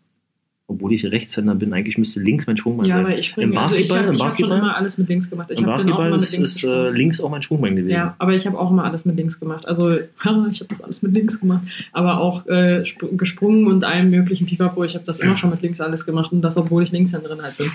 Obwohl 0.69 0.93
ich 0.93 1.03
Rechtshänder 1.03 1.55
bin, 1.55 1.73
eigentlich 1.73 1.97
müsste 1.97 2.19
links 2.19 2.45
mein 2.45 2.55
Sprungbein 2.55 2.87
sein. 2.87 2.97
Ja, 2.97 3.03
aber 3.03 3.17
ich 3.17 3.25
springe, 3.25 3.47
Im 3.47 3.55
Basketball, 3.55 3.97
also 4.01 4.13
ich 4.13 4.19
habe 4.19 4.29
hab 4.29 4.37
schon 4.37 4.51
immer 4.51 4.77
alles 4.77 4.99
mit 4.99 5.09
links 5.09 5.27
gemacht. 5.27 5.49
Ich 5.49 5.57
Im 5.57 5.65
Basketball 5.65 6.13
ist, 6.13 6.31
links, 6.31 6.55
ist 6.57 6.63
äh, 6.63 6.91
links 6.91 7.19
auch 7.19 7.31
mein 7.31 7.41
Sprungbein 7.41 7.75
gewesen. 7.75 7.89
Ja, 7.89 8.13
aber 8.19 8.33
ich 8.33 8.45
habe 8.45 8.55
auch 8.59 8.69
immer 8.69 8.83
alles 8.83 9.03
mit 9.03 9.17
links 9.17 9.39
gemacht. 9.39 9.67
Also, 9.67 9.95
ich 9.97 10.23
habe 10.25 10.69
das 10.69 10.81
alles 10.81 11.01
mit 11.01 11.13
links 11.13 11.39
gemacht. 11.39 11.63
Aber 11.91 12.19
auch 12.19 12.45
äh, 12.45 12.83
gesprungen 13.13 13.65
und 13.65 13.83
allem 13.83 14.11
möglichen 14.11 14.45
Pipapo. 14.45 14.83
Ich 14.83 14.93
habe 14.93 15.05
das 15.05 15.21
immer 15.21 15.35
schon 15.35 15.49
mit 15.49 15.63
links 15.63 15.81
alles 15.81 16.05
gemacht. 16.05 16.31
Und 16.31 16.43
das, 16.43 16.55
obwohl 16.55 16.83
ich 16.83 16.91
Linkshänderin 16.91 17.41
halt 17.41 17.57
bin. 17.57 17.71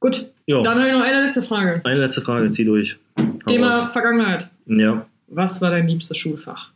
Gut, 0.00 0.26
jo. 0.46 0.62
dann 0.62 0.78
habe 0.78 0.88
ich 0.88 0.94
noch 0.94 1.02
eine 1.02 1.26
letzte 1.26 1.42
Frage. 1.42 1.82
Eine 1.84 2.00
letzte 2.00 2.22
Frage, 2.22 2.50
zieh 2.50 2.64
durch. 2.64 2.96
Hau 3.18 3.24
Thema 3.46 3.80
raus. 3.80 3.92
Vergangenheit. 3.92 4.48
Ja. 4.64 5.04
Was 5.26 5.60
war 5.60 5.70
dein 5.70 5.86
liebstes 5.86 6.16
Schulfach? 6.16 6.70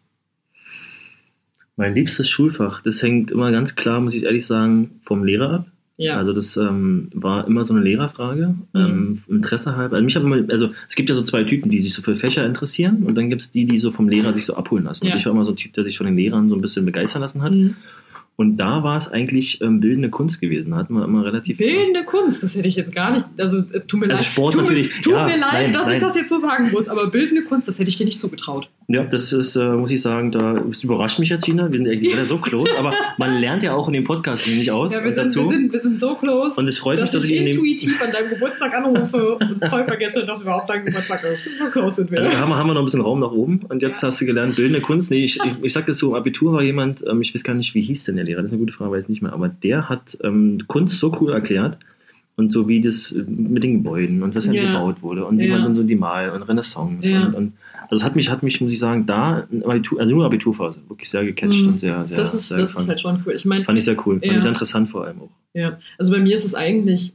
Mein 1.76 1.94
liebstes 1.94 2.28
Schulfach, 2.28 2.82
das 2.82 3.02
hängt 3.02 3.30
immer 3.30 3.50
ganz 3.50 3.76
klar, 3.76 4.00
muss 4.00 4.14
ich 4.14 4.24
ehrlich 4.24 4.46
sagen, 4.46 5.00
vom 5.02 5.24
Lehrer 5.24 5.50
ab. 5.50 5.66
Ja. 5.96 6.16
Also 6.16 6.32
das 6.32 6.56
ähm, 6.56 7.08
war 7.14 7.46
immer 7.46 7.64
so 7.64 7.74
eine 7.74 7.82
Lehrerfrage, 7.82 8.54
mhm. 8.72 8.80
ähm, 8.80 9.18
Interesse 9.28 9.76
halber. 9.76 9.96
Also, 9.96 10.04
mich 10.04 10.16
hat 10.16 10.22
immer, 10.22 10.42
also 10.50 10.70
es 10.88 10.94
gibt 10.94 11.08
ja 11.08 11.14
so 11.14 11.22
zwei 11.22 11.44
Typen, 11.44 11.70
die 11.70 11.78
sich 11.78 11.94
so 11.94 12.02
für 12.02 12.16
Fächer 12.16 12.44
interessieren 12.44 13.04
und 13.04 13.14
dann 13.14 13.28
gibt 13.28 13.42
es 13.42 13.50
die, 13.50 13.66
die 13.66 13.78
so 13.78 13.90
vom 13.90 14.08
Lehrer 14.08 14.32
sich 14.32 14.44
so 14.44 14.54
abholen 14.56 14.84
lassen. 14.84 15.06
Ja. 15.06 15.12
Und 15.12 15.18
ich 15.18 15.26
war 15.26 15.32
immer 15.32 15.44
so 15.44 15.52
ein 15.52 15.56
Typ, 15.56 15.72
der 15.74 15.84
sich 15.84 15.96
von 15.96 16.06
den 16.06 16.16
Lehrern 16.16 16.48
so 16.48 16.54
ein 16.54 16.60
bisschen 16.60 16.84
begeistern 16.84 17.22
lassen 17.22 17.42
hat. 17.42 17.52
Mhm. 17.52 17.76
Und 18.36 18.56
da 18.56 18.82
war 18.82 18.96
es 18.96 19.08
eigentlich 19.08 19.60
ähm, 19.60 19.80
bildende 19.80 20.08
Kunst 20.08 20.40
gewesen. 20.40 20.70
Da 20.70 20.78
hatten 20.78 20.94
wir 20.94 21.04
immer 21.04 21.24
relativ. 21.24 21.58
Bildende 21.58 22.04
Kunst, 22.04 22.42
das 22.42 22.56
hätte 22.56 22.66
ich 22.66 22.76
jetzt 22.76 22.92
gar 22.92 23.12
nicht. 23.12 23.26
Also, 23.36 23.62
es 23.72 23.86
tut 23.86 24.00
mir 24.00 24.06
also 24.06 24.16
leid. 24.16 24.24
Sport 24.24 24.54
tut, 24.54 24.62
natürlich. 24.62 24.90
Tut 25.02 25.12
ja, 25.12 25.26
mir 25.26 25.38
leid, 25.38 25.52
nein, 25.52 25.72
dass 25.72 25.86
nein. 25.86 25.96
ich 25.96 26.02
das 26.02 26.16
jetzt 26.16 26.30
so 26.30 26.40
sagen 26.40 26.70
muss, 26.72 26.88
aber 26.88 27.10
bildende 27.10 27.42
Kunst, 27.42 27.68
das 27.68 27.78
hätte 27.78 27.90
ich 27.90 27.98
dir 27.98 28.06
nicht 28.06 28.20
zugetraut. 28.20 28.68
Ja, 28.88 29.04
das 29.04 29.32
ist, 29.32 29.56
äh, 29.56 29.72
muss 29.72 29.90
ich 29.90 30.02
sagen, 30.02 30.32
da 30.32 30.54
das 30.54 30.82
überrascht 30.82 31.18
mich 31.18 31.28
jetzt, 31.28 31.44
China. 31.44 31.70
Wir 31.70 31.78
sind 31.78 31.88
eigentlich 31.88 32.14
so 32.26 32.38
close, 32.38 32.76
aber 32.78 32.92
man 33.16 33.38
lernt 33.38 33.62
ja 33.62 33.74
auch 33.74 33.86
in 33.86 33.94
dem 33.94 34.04
Podcast 34.04 34.46
nicht 34.46 34.70
aus. 34.70 34.92
Ja, 34.92 35.04
wir, 35.04 35.14
sind, 35.14 35.18
dazu. 35.18 35.40
Wir, 35.40 35.48
sind, 35.48 35.72
wir 35.72 35.80
sind 35.80 36.00
so 36.00 36.14
close. 36.14 36.58
Und 36.58 36.68
es 36.68 36.78
freut 36.78 36.98
dass 36.98 37.12
mich, 37.12 37.22
dass 37.22 37.30
ich, 37.30 37.40
ich 37.40 37.54
intuitiv 37.54 38.02
an 38.02 38.12
deinem 38.12 38.30
Geburtstag 38.30 38.74
anrufe 38.74 39.36
und 39.36 39.64
voll 39.68 39.84
vergesse, 39.84 40.24
dass 40.24 40.42
überhaupt 40.42 40.68
dein 40.68 40.84
Geburtstag 40.84 41.22
ist. 41.24 41.56
So 41.56 41.66
close 41.66 41.96
sind 41.96 42.10
wir. 42.10 42.18
Also, 42.18 42.30
da 42.30 42.38
haben 42.38 42.48
wir, 42.48 42.56
haben 42.56 42.66
wir 42.66 42.74
noch 42.74 42.82
ein 42.82 42.86
bisschen 42.86 43.02
Raum 43.02 43.20
nach 43.20 43.30
oben. 43.30 43.60
Und 43.68 43.82
jetzt 43.82 44.02
ja. 44.02 44.08
hast 44.08 44.20
du 44.20 44.26
gelernt, 44.26 44.56
bildende 44.56 44.80
Kunst. 44.80 45.10
Nee, 45.10 45.24
ich, 45.24 45.38
ich, 45.44 45.62
ich 45.62 45.72
sag 45.72 45.86
dazu, 45.86 46.10
im 46.10 46.14
Abitur 46.14 46.52
war 46.52 46.62
jemand, 46.62 47.04
ähm, 47.08 47.20
ich 47.20 47.34
weiß 47.34 47.44
gar 47.44 47.54
nicht, 47.54 47.74
wie 47.74 47.82
hieß 47.82 48.04
denn 48.04 48.16
der 48.16 48.24
Lehrer? 48.32 48.42
Das 48.42 48.50
ist 48.50 48.54
eine 48.54 48.60
gute 48.60 48.72
Frage, 48.72 48.90
weiß 48.90 49.04
ich 49.04 49.08
nicht 49.08 49.22
mehr. 49.22 49.32
Aber 49.32 49.48
der 49.48 49.88
hat 49.88 50.18
ähm, 50.22 50.58
Kunst 50.66 50.98
so 50.98 51.16
cool 51.20 51.32
erklärt. 51.32 51.78
Und 52.34 52.50
so 52.50 52.66
wie 52.66 52.80
das 52.80 53.14
mit 53.14 53.62
den 53.62 53.74
Gebäuden 53.74 54.22
und 54.22 54.34
was 54.34 54.46
dann 54.46 54.54
ja. 54.54 54.72
gebaut 54.72 55.02
wurde 55.02 55.26
und 55.26 55.38
wie 55.38 55.48
ja. 55.48 55.52
man 55.52 55.64
dann 55.64 55.74
so 55.74 55.82
die 55.82 55.94
Mal- 55.94 56.30
und 56.30 56.42
Renaissance 56.42 57.12
ja. 57.12 57.26
und, 57.26 57.34
und 57.34 57.52
also 57.82 57.96
es 57.96 58.04
hat 58.04 58.16
mich, 58.16 58.30
hat 58.30 58.42
mich, 58.42 58.58
muss 58.62 58.72
ich 58.72 58.78
sagen, 58.78 59.04
da, 59.04 59.46
Abitur, 59.64 60.00
also 60.00 60.14
nur 60.14 60.24
Abiturphase, 60.24 60.80
wirklich 60.88 61.10
sehr 61.10 61.26
gecatcht 61.26 61.60
mhm. 61.60 61.68
und 61.68 61.80
sehr, 61.80 62.06
sehr, 62.06 62.16
das 62.16 62.32
ist, 62.32 62.48
sehr 62.48 62.60
Das 62.60 62.74
ist 62.74 62.88
halt 62.88 63.02
schon 63.02 63.22
cool. 63.26 63.34
Ich 63.34 63.44
mein, 63.44 63.64
Fand 63.64 63.76
ich 63.76 63.84
sehr 63.84 63.98
cool. 64.06 64.18
Fand 64.18 64.32
ich 64.32 64.40
sehr 64.40 64.50
interessant 64.50 64.88
vor 64.88 65.04
allem 65.04 65.20
auch. 65.20 65.30
Ja, 65.52 65.78
also 65.98 66.10
bei 66.10 66.18
mir 66.18 66.34
ist 66.34 66.46
es 66.46 66.54
eigentlich 66.54 67.12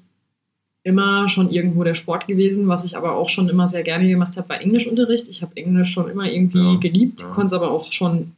immer 0.84 1.30
schon 1.30 1.50
irgendwo 1.50 1.84
der 1.84 1.96
Sport 1.96 2.28
gewesen, 2.28 2.68
was 2.68 2.86
ich 2.86 2.96
aber 2.96 3.16
auch 3.16 3.28
schon 3.28 3.50
immer 3.50 3.68
sehr 3.68 3.82
gerne 3.82 4.08
gemacht 4.08 4.38
habe, 4.38 4.48
war 4.50 4.62
Englischunterricht. 4.62 5.28
Ich 5.30 5.42
habe 5.42 5.58
Englisch 5.58 5.90
schon 5.90 6.12
immer 6.12 6.32
irgendwie 6.32 6.80
geliebt, 6.80 7.24
konnte 7.34 7.48
es 7.48 7.54
aber 7.54 7.72
auch 7.72 7.92
schon 7.92 8.34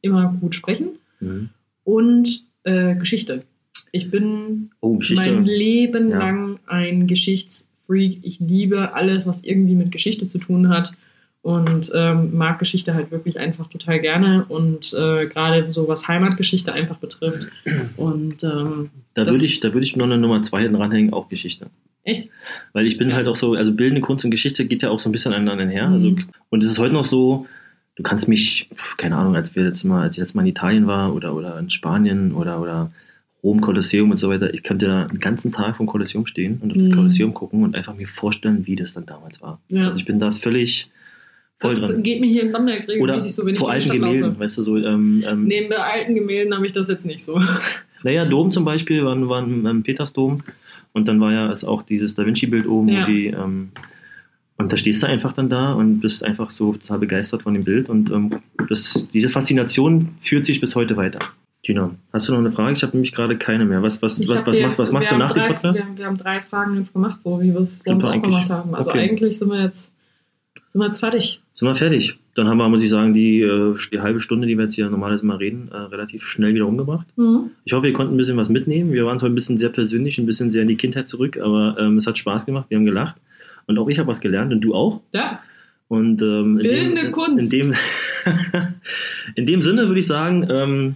immer 0.00 0.34
gut 0.40 0.54
sprechen. 0.54 0.92
Mhm. 1.20 1.50
Und 1.88 2.44
äh, 2.64 2.96
Geschichte. 2.96 3.44
Ich 3.92 4.10
bin 4.10 4.72
oh, 4.82 4.98
mein 5.16 5.46
Leben 5.46 6.10
lang 6.10 6.58
ein 6.66 7.06
Geschichtsfreak. 7.06 8.18
Ich 8.20 8.40
liebe 8.40 8.92
alles, 8.92 9.26
was 9.26 9.42
irgendwie 9.42 9.74
mit 9.74 9.90
Geschichte 9.90 10.26
zu 10.26 10.36
tun 10.36 10.68
hat 10.68 10.92
und 11.40 11.90
ähm, 11.94 12.36
mag 12.36 12.58
Geschichte 12.58 12.92
halt 12.92 13.10
wirklich 13.10 13.38
einfach 13.38 13.68
total 13.68 14.00
gerne 14.00 14.44
und 14.50 14.92
äh, 14.92 15.28
gerade 15.28 15.70
so 15.70 15.88
was 15.88 16.06
Heimatgeschichte 16.06 16.74
einfach 16.74 16.98
betrifft. 16.98 17.48
Und 17.96 18.44
ähm, 18.44 18.90
da 19.14 19.24
würde 19.24 19.46
ich, 19.46 19.60
da 19.60 19.72
würde 19.72 19.86
ich 19.86 19.96
noch 19.96 20.04
eine 20.04 20.18
Nummer 20.18 20.42
zwei 20.42 20.60
hinten 20.60 20.76
ranhängen, 20.76 21.14
auch 21.14 21.30
Geschichte. 21.30 21.70
Echt? 22.04 22.28
Weil 22.74 22.86
ich 22.86 22.98
bin 22.98 23.14
halt 23.14 23.28
auch 23.28 23.36
so, 23.36 23.54
also 23.54 23.72
bildende 23.72 24.02
Kunst 24.02 24.26
und 24.26 24.30
Geschichte 24.30 24.66
geht 24.66 24.82
ja 24.82 24.90
auch 24.90 24.98
so 24.98 25.08
ein 25.08 25.12
bisschen 25.12 25.32
aneinander 25.32 25.72
her. 25.72 25.88
Mhm. 25.88 25.94
Also, 25.94 26.16
und 26.50 26.62
es 26.62 26.70
ist 26.70 26.78
heute 26.78 26.92
noch 26.92 27.04
so, 27.04 27.46
du 27.98 28.02
kannst 28.04 28.28
mich, 28.28 28.70
keine 28.96 29.16
Ahnung, 29.16 29.36
als 29.36 29.54
wir 29.56 29.64
jetzt 29.64 29.84
mal, 29.84 30.02
als 30.02 30.16
ich 30.16 30.20
jetzt 30.20 30.34
mal 30.34 30.42
in 30.42 30.48
Italien 30.48 30.86
war 30.86 31.14
oder, 31.14 31.34
oder 31.34 31.58
in 31.58 31.68
Spanien 31.68 32.32
oder, 32.32 32.62
oder 32.62 32.92
Rom, 33.42 33.60
Kolosseum 33.60 34.10
und 34.10 34.16
so 34.16 34.30
weiter, 34.30 34.54
ich 34.54 34.62
könnte 34.62 34.86
da 34.86 35.04
den 35.04 35.18
ganzen 35.18 35.52
Tag 35.52 35.76
vom 35.76 35.86
Kolosseum 35.86 36.26
stehen 36.26 36.58
und 36.62 36.70
auf 36.70 36.78
das 36.78 36.88
mhm. 36.88 36.94
Kolosseum 36.94 37.34
gucken 37.34 37.64
und 37.64 37.74
einfach 37.74 37.94
mir 37.94 38.06
vorstellen, 38.06 38.66
wie 38.66 38.76
das 38.76 38.94
dann 38.94 39.04
damals 39.04 39.42
war. 39.42 39.60
Ja. 39.68 39.86
Also 39.86 39.98
ich 39.98 40.04
bin 40.04 40.20
da 40.20 40.30
völlig, 40.30 40.90
Voll 41.58 41.74
das 41.74 41.90
dran. 41.90 42.04
geht 42.04 42.20
mir 42.20 42.28
hier 42.28 42.42
in 42.42 42.52
Bamberg 42.52 42.86
regelmäßig 42.86 43.34
so, 43.34 43.44
wenn 43.44 43.56
vor 43.56 43.70
alten 43.70 43.90
Gemälden, 43.90 44.38
weißt 44.38 44.58
du, 44.58 44.62
so. 44.62 44.76
Ähm, 44.76 45.24
ähm, 45.26 45.44
Neben 45.44 45.72
alten 45.72 46.14
Gemälden 46.14 46.54
habe 46.54 46.66
ich 46.66 46.72
das 46.72 46.88
jetzt 46.88 47.04
nicht 47.04 47.22
so. 47.22 47.40
Naja, 48.04 48.24
Dom 48.24 48.52
zum 48.52 48.64
Beispiel, 48.64 49.04
waren, 49.04 49.28
waren 49.28 49.66
im 49.66 49.82
Petersdom 49.82 50.44
und 50.92 51.08
dann 51.08 51.20
war 51.20 51.32
ja 51.32 51.50
es 51.50 51.64
auch 51.64 51.82
dieses 51.82 52.14
Da 52.14 52.24
Vinci-Bild 52.24 52.68
oben, 52.68 52.90
ja. 52.90 53.02
wo 53.02 53.06
die, 53.10 53.26
ähm, 53.26 53.70
und 54.58 54.72
da 54.72 54.76
stehst 54.76 55.02
du 55.02 55.06
einfach 55.06 55.32
dann 55.32 55.48
da 55.48 55.72
und 55.72 56.00
bist 56.00 56.24
einfach 56.24 56.50
so 56.50 56.72
total 56.72 56.98
begeistert 56.98 57.42
von 57.42 57.54
dem 57.54 57.64
Bild 57.64 57.88
und 57.88 58.10
ähm, 58.10 58.30
das, 58.68 59.08
diese 59.12 59.28
Faszination 59.28 60.10
führt 60.20 60.46
sich 60.46 60.60
bis 60.60 60.76
heute 60.76 60.96
weiter. 60.96 61.20
Gina, 61.62 61.90
hast 62.12 62.28
du 62.28 62.32
noch 62.32 62.38
eine 62.38 62.52
Frage? 62.52 62.72
Ich 62.72 62.82
habe 62.82 62.92
nämlich 62.92 63.12
gerade 63.12 63.36
keine 63.36 63.64
mehr. 63.64 63.82
Was, 63.82 64.00
was, 64.00 64.26
was, 64.28 64.46
was, 64.46 64.56
jetzt, 64.56 64.78
was 64.78 64.92
machst 64.92 65.10
du 65.10 65.16
nach 65.16 65.32
drei, 65.32 65.48
dem 65.48 65.54
Podcast? 65.54 65.80
Wir, 65.80 65.98
wir, 65.98 66.06
haben 66.06 66.16
drei 66.16 66.40
Fragen 66.40 66.76
jetzt 66.76 66.92
gemacht, 66.92 67.20
so 67.24 67.40
wie 67.40 67.52
wir 67.52 67.60
es 67.60 67.80
sonst 67.80 68.04
auch 68.04 68.22
gemacht 68.22 68.50
haben. 68.50 68.74
Also 68.74 68.90
okay. 68.90 69.00
eigentlich 69.00 69.38
sind 69.38 69.48
wir 69.48 69.62
jetzt 69.62 69.92
sind 70.70 70.80
wir 70.80 70.86
jetzt 70.86 71.00
fertig. 71.00 71.40
Sind 71.54 71.66
wir 71.66 71.74
fertig. 71.74 72.18
Dann 72.34 72.46
haben 72.46 72.58
wir, 72.58 72.68
muss 72.68 72.82
ich 72.82 72.90
sagen, 72.90 73.14
die, 73.14 73.40
äh, 73.40 73.74
die 73.90 74.00
halbe 74.00 74.20
Stunde, 74.20 74.46
die 74.46 74.56
wir 74.56 74.64
jetzt 74.64 74.74
hier 74.74 74.88
normalerweise 74.88 75.26
mal 75.26 75.38
reden, 75.38 75.70
äh, 75.72 75.76
relativ 75.76 76.24
schnell 76.24 76.54
wieder 76.54 76.66
umgebracht. 76.66 77.06
Mhm. 77.16 77.50
Ich 77.64 77.72
hoffe, 77.72 77.88
ihr 77.88 77.92
konnten 77.92 78.14
ein 78.14 78.16
bisschen 78.16 78.36
was 78.36 78.48
mitnehmen. 78.48 78.92
Wir 78.92 79.06
waren 79.06 79.18
zwar 79.18 79.28
ein 79.28 79.34
bisschen 79.34 79.58
sehr 79.58 79.70
persönlich, 79.70 80.18
ein 80.18 80.26
bisschen 80.26 80.50
sehr 80.50 80.62
in 80.62 80.68
die 80.68 80.76
Kindheit 80.76 81.08
zurück, 81.08 81.38
aber 81.38 81.76
ähm, 81.80 81.96
es 81.96 82.06
hat 82.06 82.18
Spaß 82.18 82.46
gemacht, 82.46 82.66
wir 82.68 82.76
haben 82.76 82.84
gelacht. 82.84 83.16
Und 83.68 83.78
auch 83.78 83.88
ich 83.88 83.98
habe 83.98 84.08
was 84.08 84.20
gelernt 84.20 84.52
und 84.52 84.60
du 84.62 84.74
auch. 84.74 85.00
Ja. 85.12 85.40
Und 85.86 86.20
ähm, 86.22 86.58
in, 86.58 86.68
Bildende 86.68 87.02
dem, 87.02 87.12
Kunst. 87.12 87.52
In 87.52 87.58
dem, 87.58 87.74
in 89.36 89.46
dem 89.46 89.62
Sinne 89.62 89.86
würde 89.86 90.00
ich 90.00 90.06
sagen, 90.06 90.46
ähm, 90.50 90.94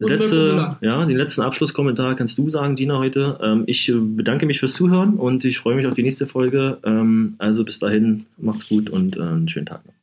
das 0.00 0.10
letzte, 0.10 0.76
ja, 0.80 1.04
den 1.04 1.16
letzten 1.16 1.42
Abschlusskommentar 1.42 2.14
kannst 2.14 2.38
du 2.38 2.50
sagen, 2.50 2.76
Dina, 2.76 2.98
heute. 2.98 3.38
Ähm, 3.42 3.64
ich 3.66 3.88
äh, 3.88 3.94
bedanke 3.94 4.46
mich 4.46 4.60
fürs 4.60 4.74
Zuhören 4.74 5.14
und 5.14 5.44
ich 5.44 5.58
freue 5.58 5.76
mich 5.76 5.86
auf 5.86 5.94
die 5.94 6.02
nächste 6.02 6.26
Folge. 6.26 6.78
Ähm, 6.84 7.34
also 7.38 7.64
bis 7.64 7.78
dahin, 7.78 8.26
macht's 8.36 8.68
gut 8.68 8.90
und 8.90 9.16
äh, 9.16 9.20
einen 9.20 9.48
schönen 9.48 9.66
Tag 9.66 9.84
noch. 9.86 9.94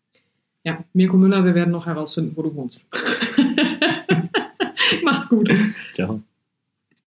Ja, 0.63 0.84
Mirko 0.94 1.15
Müller, 1.15 1.46
wir 1.46 1.56
werden 1.56 1.72
noch 1.72 1.86
herausfinden, 1.86 2.34
wo 2.36 2.41
du 2.41 2.54
wohnst. 2.56 2.86
macht's 5.04 5.30
gut. 5.30 5.50
Ciao. 5.94 6.22